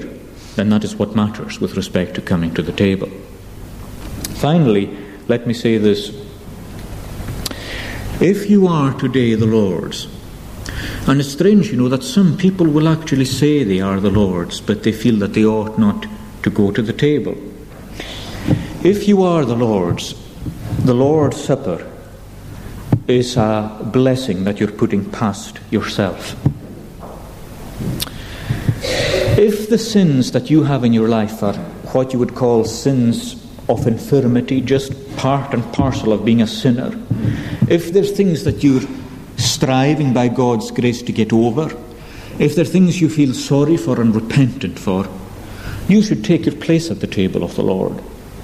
then 0.56 0.70
that 0.70 0.84
is 0.84 0.96
what 0.96 1.16
matters 1.16 1.62
with 1.62 1.76
respect 1.76 2.16
to 2.16 2.22
coming 2.22 2.54
to 2.54 2.62
the 2.62 2.74
table. 2.74 3.10
Finally, 4.36 4.90
let 5.28 5.48
me 5.48 5.54
say 5.54 5.78
this. 5.78 6.10
If 8.20 8.50
you 8.50 8.68
are 8.68 8.94
today 9.00 9.34
the 9.36 9.46
Lord's, 9.46 10.08
and 11.08 11.20
it's 11.20 11.32
strange, 11.32 11.72
you 11.72 11.78
know, 11.78 11.90
that 11.90 12.04
some 12.04 12.38
people 12.38 12.68
will 12.68 12.88
actually 12.88 13.26
say 13.26 13.64
they 13.64 13.82
are 13.82 14.00
the 14.00 14.12
Lord's, 14.12 14.62
but 14.62 14.84
they 14.84 14.92
feel 14.92 15.18
that 15.18 15.34
they 15.34 15.46
ought 15.46 15.80
not 15.80 16.06
to 16.44 16.50
go 16.50 16.72
to 16.72 16.82
the 16.82 16.94
table. 16.94 17.36
If 18.84 19.08
you 19.08 19.24
are 19.24 19.44
the 19.46 19.56
Lord's, 19.56 20.16
the 20.84 20.94
Lord's 20.94 21.44
Supper 21.44 21.88
is 23.08 23.36
a 23.36 23.80
blessing 23.92 24.44
that 24.44 24.60
you're 24.60 24.72
putting 24.72 25.04
past 25.12 25.60
yourself. 25.70 26.36
If 29.38 29.70
the 29.70 29.78
sins 29.78 30.32
that 30.34 30.50
you 30.50 30.64
have 30.64 30.84
in 30.84 30.94
your 30.94 31.10
life 31.10 31.42
are 31.42 31.56
what 31.94 32.14
you 32.14 32.20
would 32.20 32.36
call 32.36 32.64
sins 32.64 33.36
of 33.68 33.88
infirmity, 33.88 34.62
just 34.62 34.94
part 35.18 35.54
and 35.54 35.64
parcel 35.74 36.14
of 36.14 36.24
being 36.24 36.42
a 36.42 36.48
sinner, 36.48 36.92
if 37.70 37.92
there's 37.92 38.12
things 38.12 38.44
that 38.44 38.64
you're 38.64 38.82
striving 39.38 40.14
by 40.14 40.28
God's 40.28 40.72
grace 40.72 41.02
to 41.04 41.12
get 41.12 41.32
over, 41.34 41.76
if 42.40 42.56
there 42.56 42.64
are 42.64 42.68
things 42.68 43.02
you 43.02 43.10
feel 43.10 43.34
sorry 43.34 43.78
for 43.78 44.02
and 44.02 44.16
repentant 44.16 44.80
for, 44.80 45.08
you 45.88 46.02
should 46.02 46.24
take 46.24 46.46
your 46.46 46.56
place 46.56 46.90
at 46.90 47.00
the 47.00 47.08
table 47.08 47.44
of 47.44 47.56
the 47.56 47.64
Lord. 47.64 48.02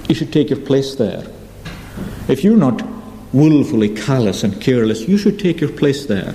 You 0.08 0.14
should 0.14 0.32
take 0.32 0.50
your 0.50 0.60
place 0.60 0.94
there. 0.94 1.26
If 2.28 2.44
you're 2.44 2.56
not 2.56 2.82
willfully 3.32 3.94
callous 3.94 4.44
and 4.44 4.60
careless, 4.60 5.08
you 5.08 5.18
should 5.18 5.38
take 5.38 5.60
your 5.60 5.72
place 5.72 6.06
there. 6.06 6.34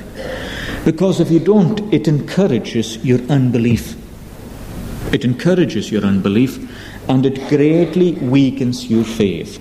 Because 0.86 1.20
if 1.20 1.32
you 1.32 1.40
don't, 1.40 1.82
it 1.94 2.08
encourages 2.08 2.98
your 3.06 3.20
unbelief. 3.30 3.96
It 5.14 5.24
encourages 5.24 5.92
your 5.92 6.04
unbelief 6.04 6.60
and 7.08 7.26
it 7.26 7.48
greatly 7.50 8.14
weakens 8.14 8.90
your 8.90 9.04
faith. 9.04 9.60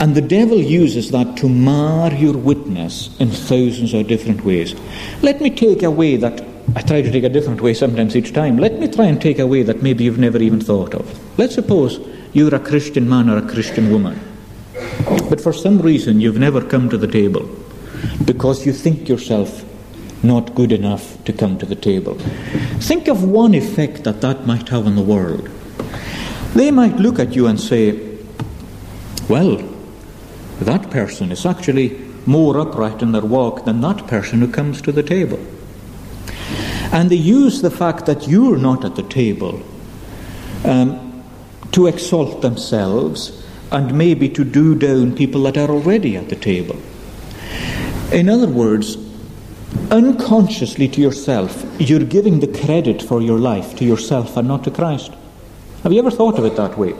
And 0.00 0.14
the 0.14 0.20
devil 0.20 0.58
uses 0.58 1.10
that 1.12 1.36
to 1.38 1.48
mar 1.48 2.12
your 2.12 2.36
witness 2.36 3.08
in 3.20 3.30
thousands 3.30 3.94
of 3.94 4.08
different 4.08 4.44
ways. 4.44 4.74
Let 5.22 5.40
me 5.40 5.50
take 5.50 5.82
away 5.82 6.16
that, 6.16 6.44
I 6.74 6.82
try 6.82 7.00
to 7.02 7.10
take 7.10 7.24
a 7.24 7.28
different 7.28 7.60
way 7.60 7.74
sometimes 7.74 8.16
each 8.16 8.32
time. 8.32 8.58
Let 8.58 8.78
me 8.78 8.88
try 8.88 9.06
and 9.06 9.20
take 9.20 9.38
away 9.38 9.62
that 9.62 9.82
maybe 9.82 10.04
you've 10.04 10.18
never 10.18 10.38
even 10.38 10.60
thought 10.60 10.94
of. 10.94 11.38
Let's 11.38 11.54
suppose 11.54 12.00
you're 12.32 12.54
a 12.54 12.60
Christian 12.60 13.08
man 13.08 13.30
or 13.30 13.38
a 13.38 13.48
Christian 13.48 13.90
woman, 13.90 14.20
but 15.28 15.40
for 15.40 15.52
some 15.52 15.80
reason 15.80 16.20
you've 16.20 16.38
never 16.38 16.60
come 16.60 16.90
to 16.90 16.98
the 16.98 17.06
table 17.06 17.48
because 18.24 18.66
you 18.66 18.72
think 18.72 19.08
yourself 19.08 19.64
not 20.24 20.54
good 20.54 20.72
enough 20.72 21.22
to 21.24 21.32
come 21.32 21.58
to 21.58 21.66
the 21.66 21.76
table. 21.76 22.14
Think 22.80 23.08
of 23.08 23.22
one 23.22 23.54
effect 23.54 24.04
that 24.04 24.20
that 24.22 24.46
might 24.46 24.68
have 24.70 24.86
on 24.86 24.96
the 24.96 25.02
world. 25.02 25.48
They 26.54 26.70
might 26.70 26.96
look 26.96 27.18
at 27.18 27.34
you 27.36 27.46
and 27.46 27.60
say, 27.60 28.18
Well, 29.28 29.73
that 30.60 30.90
person 30.90 31.32
is 31.32 31.44
actually 31.44 31.98
more 32.26 32.58
upright 32.58 33.02
in 33.02 33.12
their 33.12 33.22
walk 33.22 33.64
than 33.64 33.80
that 33.80 34.06
person 34.06 34.40
who 34.40 34.48
comes 34.50 34.80
to 34.82 34.92
the 34.92 35.02
table. 35.02 35.38
And 36.92 37.10
they 37.10 37.16
use 37.16 37.60
the 37.60 37.70
fact 37.70 38.06
that 38.06 38.28
you're 38.28 38.56
not 38.56 38.84
at 38.84 38.96
the 38.96 39.02
table 39.02 39.62
um, 40.64 41.24
to 41.72 41.86
exalt 41.86 42.40
themselves 42.40 43.44
and 43.72 43.96
maybe 43.98 44.28
to 44.28 44.44
do 44.44 44.74
down 44.74 45.16
people 45.16 45.42
that 45.42 45.56
are 45.56 45.70
already 45.70 46.16
at 46.16 46.28
the 46.28 46.36
table. 46.36 46.80
In 48.12 48.28
other 48.28 48.46
words, 48.46 48.96
unconsciously 49.90 50.88
to 50.88 51.00
yourself, 51.00 51.64
you're 51.80 52.04
giving 52.04 52.40
the 52.40 52.46
credit 52.46 53.02
for 53.02 53.20
your 53.20 53.38
life 53.38 53.74
to 53.76 53.84
yourself 53.84 54.36
and 54.36 54.46
not 54.46 54.62
to 54.64 54.70
Christ. 54.70 55.12
Have 55.82 55.92
you 55.92 55.98
ever 55.98 56.10
thought 56.10 56.38
of 56.38 56.44
it 56.44 56.56
that 56.56 56.78
way? 56.78 56.94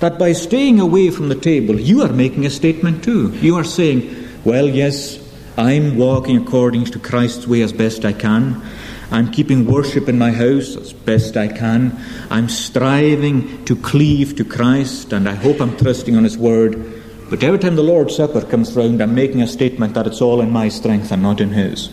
That 0.00 0.18
by 0.18 0.32
staying 0.32 0.80
away 0.80 1.10
from 1.10 1.28
the 1.28 1.34
table, 1.34 1.78
you 1.78 2.02
are 2.02 2.12
making 2.12 2.46
a 2.46 2.50
statement 2.50 3.04
too. 3.04 3.30
You 3.36 3.56
are 3.56 3.64
saying, 3.64 4.28
Well, 4.44 4.68
yes, 4.68 5.18
I'm 5.56 5.96
walking 5.96 6.36
according 6.36 6.86
to 6.86 6.98
Christ's 6.98 7.46
way 7.46 7.62
as 7.62 7.72
best 7.72 8.04
I 8.04 8.12
can. 8.12 8.62
I'm 9.10 9.30
keeping 9.30 9.66
worship 9.66 10.08
in 10.08 10.18
my 10.18 10.32
house 10.32 10.76
as 10.76 10.92
best 10.92 11.36
I 11.36 11.48
can. 11.48 11.96
I'm 12.30 12.48
striving 12.48 13.64
to 13.66 13.76
cleave 13.76 14.34
to 14.36 14.44
Christ, 14.44 15.12
and 15.12 15.28
I 15.28 15.34
hope 15.34 15.60
I'm 15.60 15.76
trusting 15.76 16.16
on 16.16 16.24
His 16.24 16.36
word. 16.36 17.02
But 17.30 17.42
every 17.42 17.58
time 17.58 17.76
the 17.76 17.82
Lord's 17.82 18.16
Supper 18.16 18.42
comes 18.42 18.74
round, 18.74 19.00
I'm 19.00 19.14
making 19.14 19.42
a 19.42 19.46
statement 19.46 19.94
that 19.94 20.06
it's 20.06 20.20
all 20.20 20.40
in 20.40 20.50
my 20.50 20.68
strength 20.68 21.12
and 21.12 21.22
not 21.22 21.40
in 21.40 21.50
His. 21.50 21.90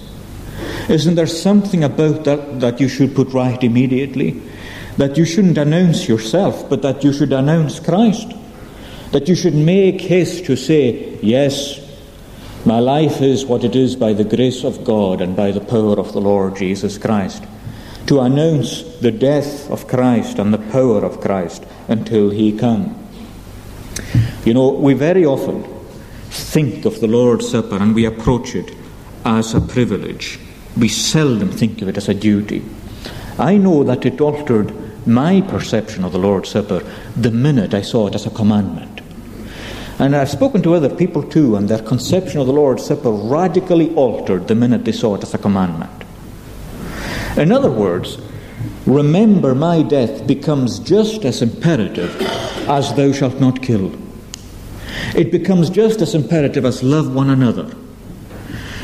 Isn't 0.90 1.16
there 1.16 1.28
something 1.28 1.84
about 1.84 2.24
that 2.26 2.60
that 2.60 2.80
you 2.80 2.90
should 2.90 3.16
put 3.16 3.30
right 3.30 3.62
immediately? 3.64 4.42
That 4.98 5.18
you 5.18 5.26
shouldn't 5.26 5.58
announce 5.58 6.08
yourself, 6.08 6.70
but 6.70 6.82
that 6.82 7.04
you 7.04 7.14
should 7.14 7.34
announce 7.34 7.80
Christ. 7.80 8.34
That 9.12 9.28
you 9.28 9.36
should 9.36 9.56
make 9.56 10.02
haste 10.02 10.46
to 10.46 10.56
say, 10.56 11.20
Yes, 11.22 11.80
my 12.66 12.80
life 12.80 13.22
is 13.22 13.46
what 13.46 13.64
it 13.64 13.76
is 13.76 13.96
by 13.96 14.14
the 14.14 14.24
grace 14.24 14.64
of 14.64 14.84
God 14.84 15.20
and 15.20 15.36
by 15.36 15.52
the 15.52 15.62
power 15.62 16.00
of 16.00 16.14
the 16.14 16.22
Lord 16.22 16.56
Jesus 16.56 16.98
Christ. 16.98 17.44
To 18.08 18.20
announce 18.22 18.84
the 19.00 19.12
death 19.12 19.70
of 19.72 19.88
Christ 19.88 20.38
and 20.38 20.54
the 20.54 20.72
power 20.72 21.04
of 21.04 21.22
Christ 21.22 21.64
until 21.88 22.30
he 22.30 22.58
come. 22.58 22.98
You 24.46 24.54
know, 24.54 24.70
we 24.72 24.94
very 24.94 25.26
often 25.26 25.64
think 26.30 26.86
of 26.86 27.00
the 27.00 27.08
Lord's 27.08 27.50
Supper 27.50 27.78
and 27.78 27.96
we 27.96 28.06
approach 28.06 28.56
it 28.56 28.76
as 29.26 29.54
a 29.54 29.62
privilege. 29.62 30.40
We 30.78 30.88
seldom 30.88 31.50
think 31.50 31.82
of 31.82 31.90
it 31.90 31.98
as 31.98 32.10
a 32.10 32.14
duty. 32.14 32.64
I 33.38 33.58
know 33.58 33.84
that 33.84 34.06
it 34.06 34.22
altered 34.22 34.72
my 35.06 35.42
perception 35.42 36.04
of 36.04 36.12
the 36.12 36.20
Lord's 36.20 36.50
Supper 36.50 36.80
the 37.16 37.32
minute 37.32 37.74
I 37.74 37.82
saw 37.82 38.08
it 38.08 38.16
as 38.16 38.26
a 38.26 38.30
commandment. 38.30 39.02
And 40.00 40.16
I've 40.16 40.30
spoken 40.30 40.62
to 40.64 40.74
other 40.74 40.90
people 40.90 41.24
too, 41.24 41.56
and 41.56 41.70
their 41.70 41.82
conception 41.82 42.40
of 42.40 42.48
the 42.48 42.54
Lord's 42.54 42.86
Supper 42.86 43.12
radically 43.12 43.94
altered 43.96 44.48
the 44.48 44.56
minute 44.56 44.86
they 44.86 44.92
saw 44.92 45.16
it 45.16 45.24
as 45.24 45.34
a 45.34 45.38
commandment. 45.38 45.92
In 47.38 47.52
other 47.52 47.72
words, 47.72 48.18
remember 48.86 49.54
my 49.54 49.84
death 49.84 50.26
becomes 50.26 50.80
just 50.80 51.24
as 51.24 51.42
imperative 51.42 52.20
as 52.68 52.94
thou 52.96 53.12
shalt 53.12 53.40
not 53.40 53.62
kill. 53.62 53.92
It 55.16 55.32
becomes 55.32 55.70
just 55.70 56.02
as 56.02 56.16
imperative 56.16 56.66
as 56.66 56.84
love 56.84 57.14
one 57.14 57.30
another. 57.30 57.70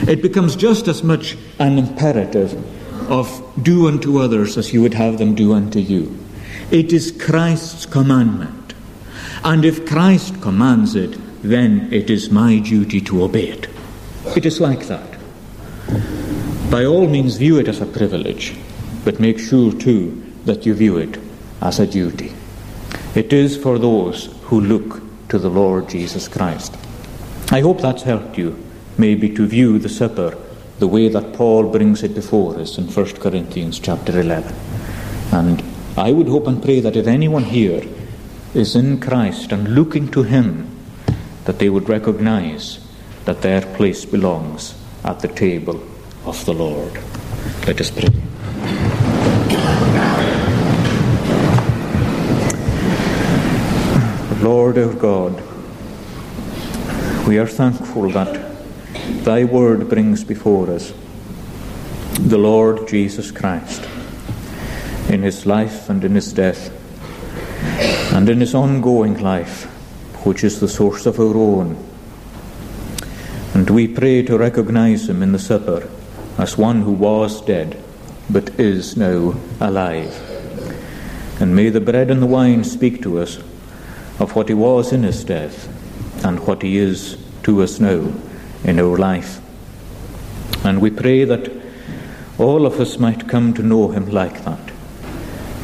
It 0.07 0.21
becomes 0.21 0.55
just 0.55 0.87
as 0.87 1.03
much 1.03 1.35
an 1.59 1.77
imperative 1.77 2.53
of 3.09 3.43
do 3.61 3.87
unto 3.87 4.19
others 4.19 4.57
as 4.57 4.73
you 4.73 4.81
would 4.81 4.93
have 4.93 5.17
them 5.17 5.35
do 5.35 5.53
unto 5.53 5.79
you. 5.79 6.17
It 6.71 6.91
is 6.91 7.11
Christ's 7.11 7.85
commandment. 7.85 8.73
And 9.43 9.63
if 9.63 9.85
Christ 9.87 10.41
commands 10.41 10.95
it, 10.95 11.17
then 11.41 11.91
it 11.93 12.09
is 12.09 12.29
my 12.29 12.59
duty 12.59 12.99
to 13.01 13.23
obey 13.23 13.49
it. 13.49 13.67
It 14.35 14.45
is 14.45 14.59
like 14.59 14.87
that. 14.87 15.17
By 16.69 16.85
all 16.85 17.07
means, 17.07 17.37
view 17.37 17.59
it 17.59 17.67
as 17.67 17.79
a 17.79 17.85
privilege, 17.85 18.55
but 19.05 19.19
make 19.19 19.39
sure 19.39 19.71
too 19.71 20.21
that 20.45 20.65
you 20.65 20.73
view 20.73 20.97
it 20.97 21.17
as 21.61 21.79
a 21.79 21.87
duty. 21.87 22.33
It 23.15 23.31
is 23.31 23.55
for 23.55 23.79
those 23.79 24.25
who 24.43 24.59
look 24.59 25.01
to 25.29 25.39
the 25.39 25.49
Lord 25.49 25.89
Jesus 25.89 26.27
Christ. 26.27 26.75
I 27.49 27.61
hope 27.61 27.79
that's 27.79 28.03
helped 28.03 28.37
you, 28.37 28.61
maybe 28.97 29.33
to 29.35 29.47
view 29.47 29.79
the 29.79 29.89
supper 29.89 30.37
the 30.79 30.87
way 30.87 31.07
that 31.09 31.33
Paul 31.33 31.71
brings 31.71 32.03
it 32.03 32.13
before 32.13 32.57
us 32.59 32.77
in 32.77 32.87
1 32.87 33.05
Corinthians 33.15 33.79
chapter 33.79 34.19
11. 34.19 34.55
And 35.31 35.63
I 35.97 36.11
would 36.11 36.27
hope 36.27 36.47
and 36.47 36.61
pray 36.61 36.79
that 36.81 36.95
if 36.95 37.07
anyone 37.07 37.45
here 37.45 37.83
is 38.53 38.75
in 38.75 38.99
Christ 38.99 39.51
and 39.51 39.73
looking 39.73 40.09
to 40.11 40.23
Him, 40.23 40.69
that 41.45 41.57
they 41.59 41.69
would 41.69 41.89
recognize 41.89 42.79
that 43.25 43.41
their 43.41 43.61
place 43.61 44.05
belongs 44.05 44.75
at 45.03 45.21
the 45.21 45.27
table 45.27 45.81
of 46.25 46.45
the 46.45 46.53
Lord. 46.53 46.93
Let 47.65 47.81
us 47.81 47.89
pray. 47.89 48.09
Lord 54.43 54.77
our 54.77 54.93
God, 54.93 55.41
we 57.27 57.39
are 57.39 57.47
thankful 57.47 58.09
that 58.11 58.46
Thy 59.07 59.45
word 59.45 59.87
brings 59.87 60.25
before 60.25 60.69
us 60.69 60.93
the 62.19 62.37
Lord 62.37 62.89
Jesus 62.89 63.31
Christ 63.31 63.87
in 65.07 65.21
his 65.21 65.45
life 65.45 65.89
and 65.89 66.03
in 66.03 66.13
his 66.13 66.33
death 66.33 66.71
and 68.13 68.27
in 68.27 68.41
his 68.41 68.53
ongoing 68.53 69.17
life, 69.21 69.63
which 70.25 70.43
is 70.43 70.59
the 70.59 70.67
source 70.67 71.05
of 71.05 71.21
our 71.21 71.37
own. 71.37 71.81
And 73.53 73.69
we 73.69 73.87
pray 73.87 74.23
to 74.23 74.37
recognize 74.37 75.07
him 75.07 75.23
in 75.23 75.31
the 75.31 75.39
supper 75.39 75.89
as 76.37 76.57
one 76.57 76.81
who 76.81 76.91
was 76.91 77.39
dead 77.41 77.81
but 78.29 78.59
is 78.59 78.97
now 78.97 79.35
alive. 79.61 80.13
And 81.39 81.55
may 81.55 81.69
the 81.69 81.79
bread 81.79 82.11
and 82.11 82.21
the 82.21 82.25
wine 82.25 82.65
speak 82.65 83.01
to 83.03 83.19
us 83.19 83.37
of 84.19 84.35
what 84.35 84.49
he 84.49 84.53
was 84.53 84.91
in 84.91 85.03
his 85.03 85.23
death 85.23 85.69
and 86.25 86.45
what 86.45 86.61
he 86.61 86.77
is 86.77 87.17
to 87.43 87.63
us 87.63 87.79
now 87.79 88.11
in 88.67 88.79
our 88.79 88.97
life. 88.97 89.41
And 90.63 90.81
we 90.81 90.91
pray 90.91 91.23
that 91.23 91.51
all 92.37 92.65
of 92.65 92.79
us 92.79 92.99
might 92.99 93.27
come 93.27 93.53
to 93.53 93.63
know 93.63 93.87
him 93.87 94.11
like 94.11 94.43
that, 94.43 94.71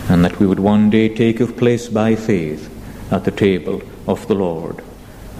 and 0.10 0.24
that 0.26 0.40
we 0.40 0.48
would 0.48 0.60
one 0.60 0.90
day 0.90 1.10
take 1.10 1.42
our 1.42 1.52
place 1.52 1.90
by 1.90 2.16
faith 2.16 2.70
at 3.12 3.26
the 3.26 3.32
table 3.32 3.84
of 4.08 4.28
the 4.28 4.36
Lord, 4.36 4.82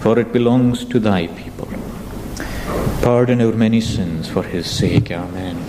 for 0.00 0.18
it 0.18 0.32
belongs 0.32 0.84
to 0.84 1.00
thy 1.00 1.26
people. 1.26 1.68
Pardon 3.02 3.40
our 3.40 3.52
many 3.52 3.80
sins 3.80 4.28
for 4.28 4.42
his 4.42 4.70
sake. 4.70 5.10
Amen. 5.10 5.63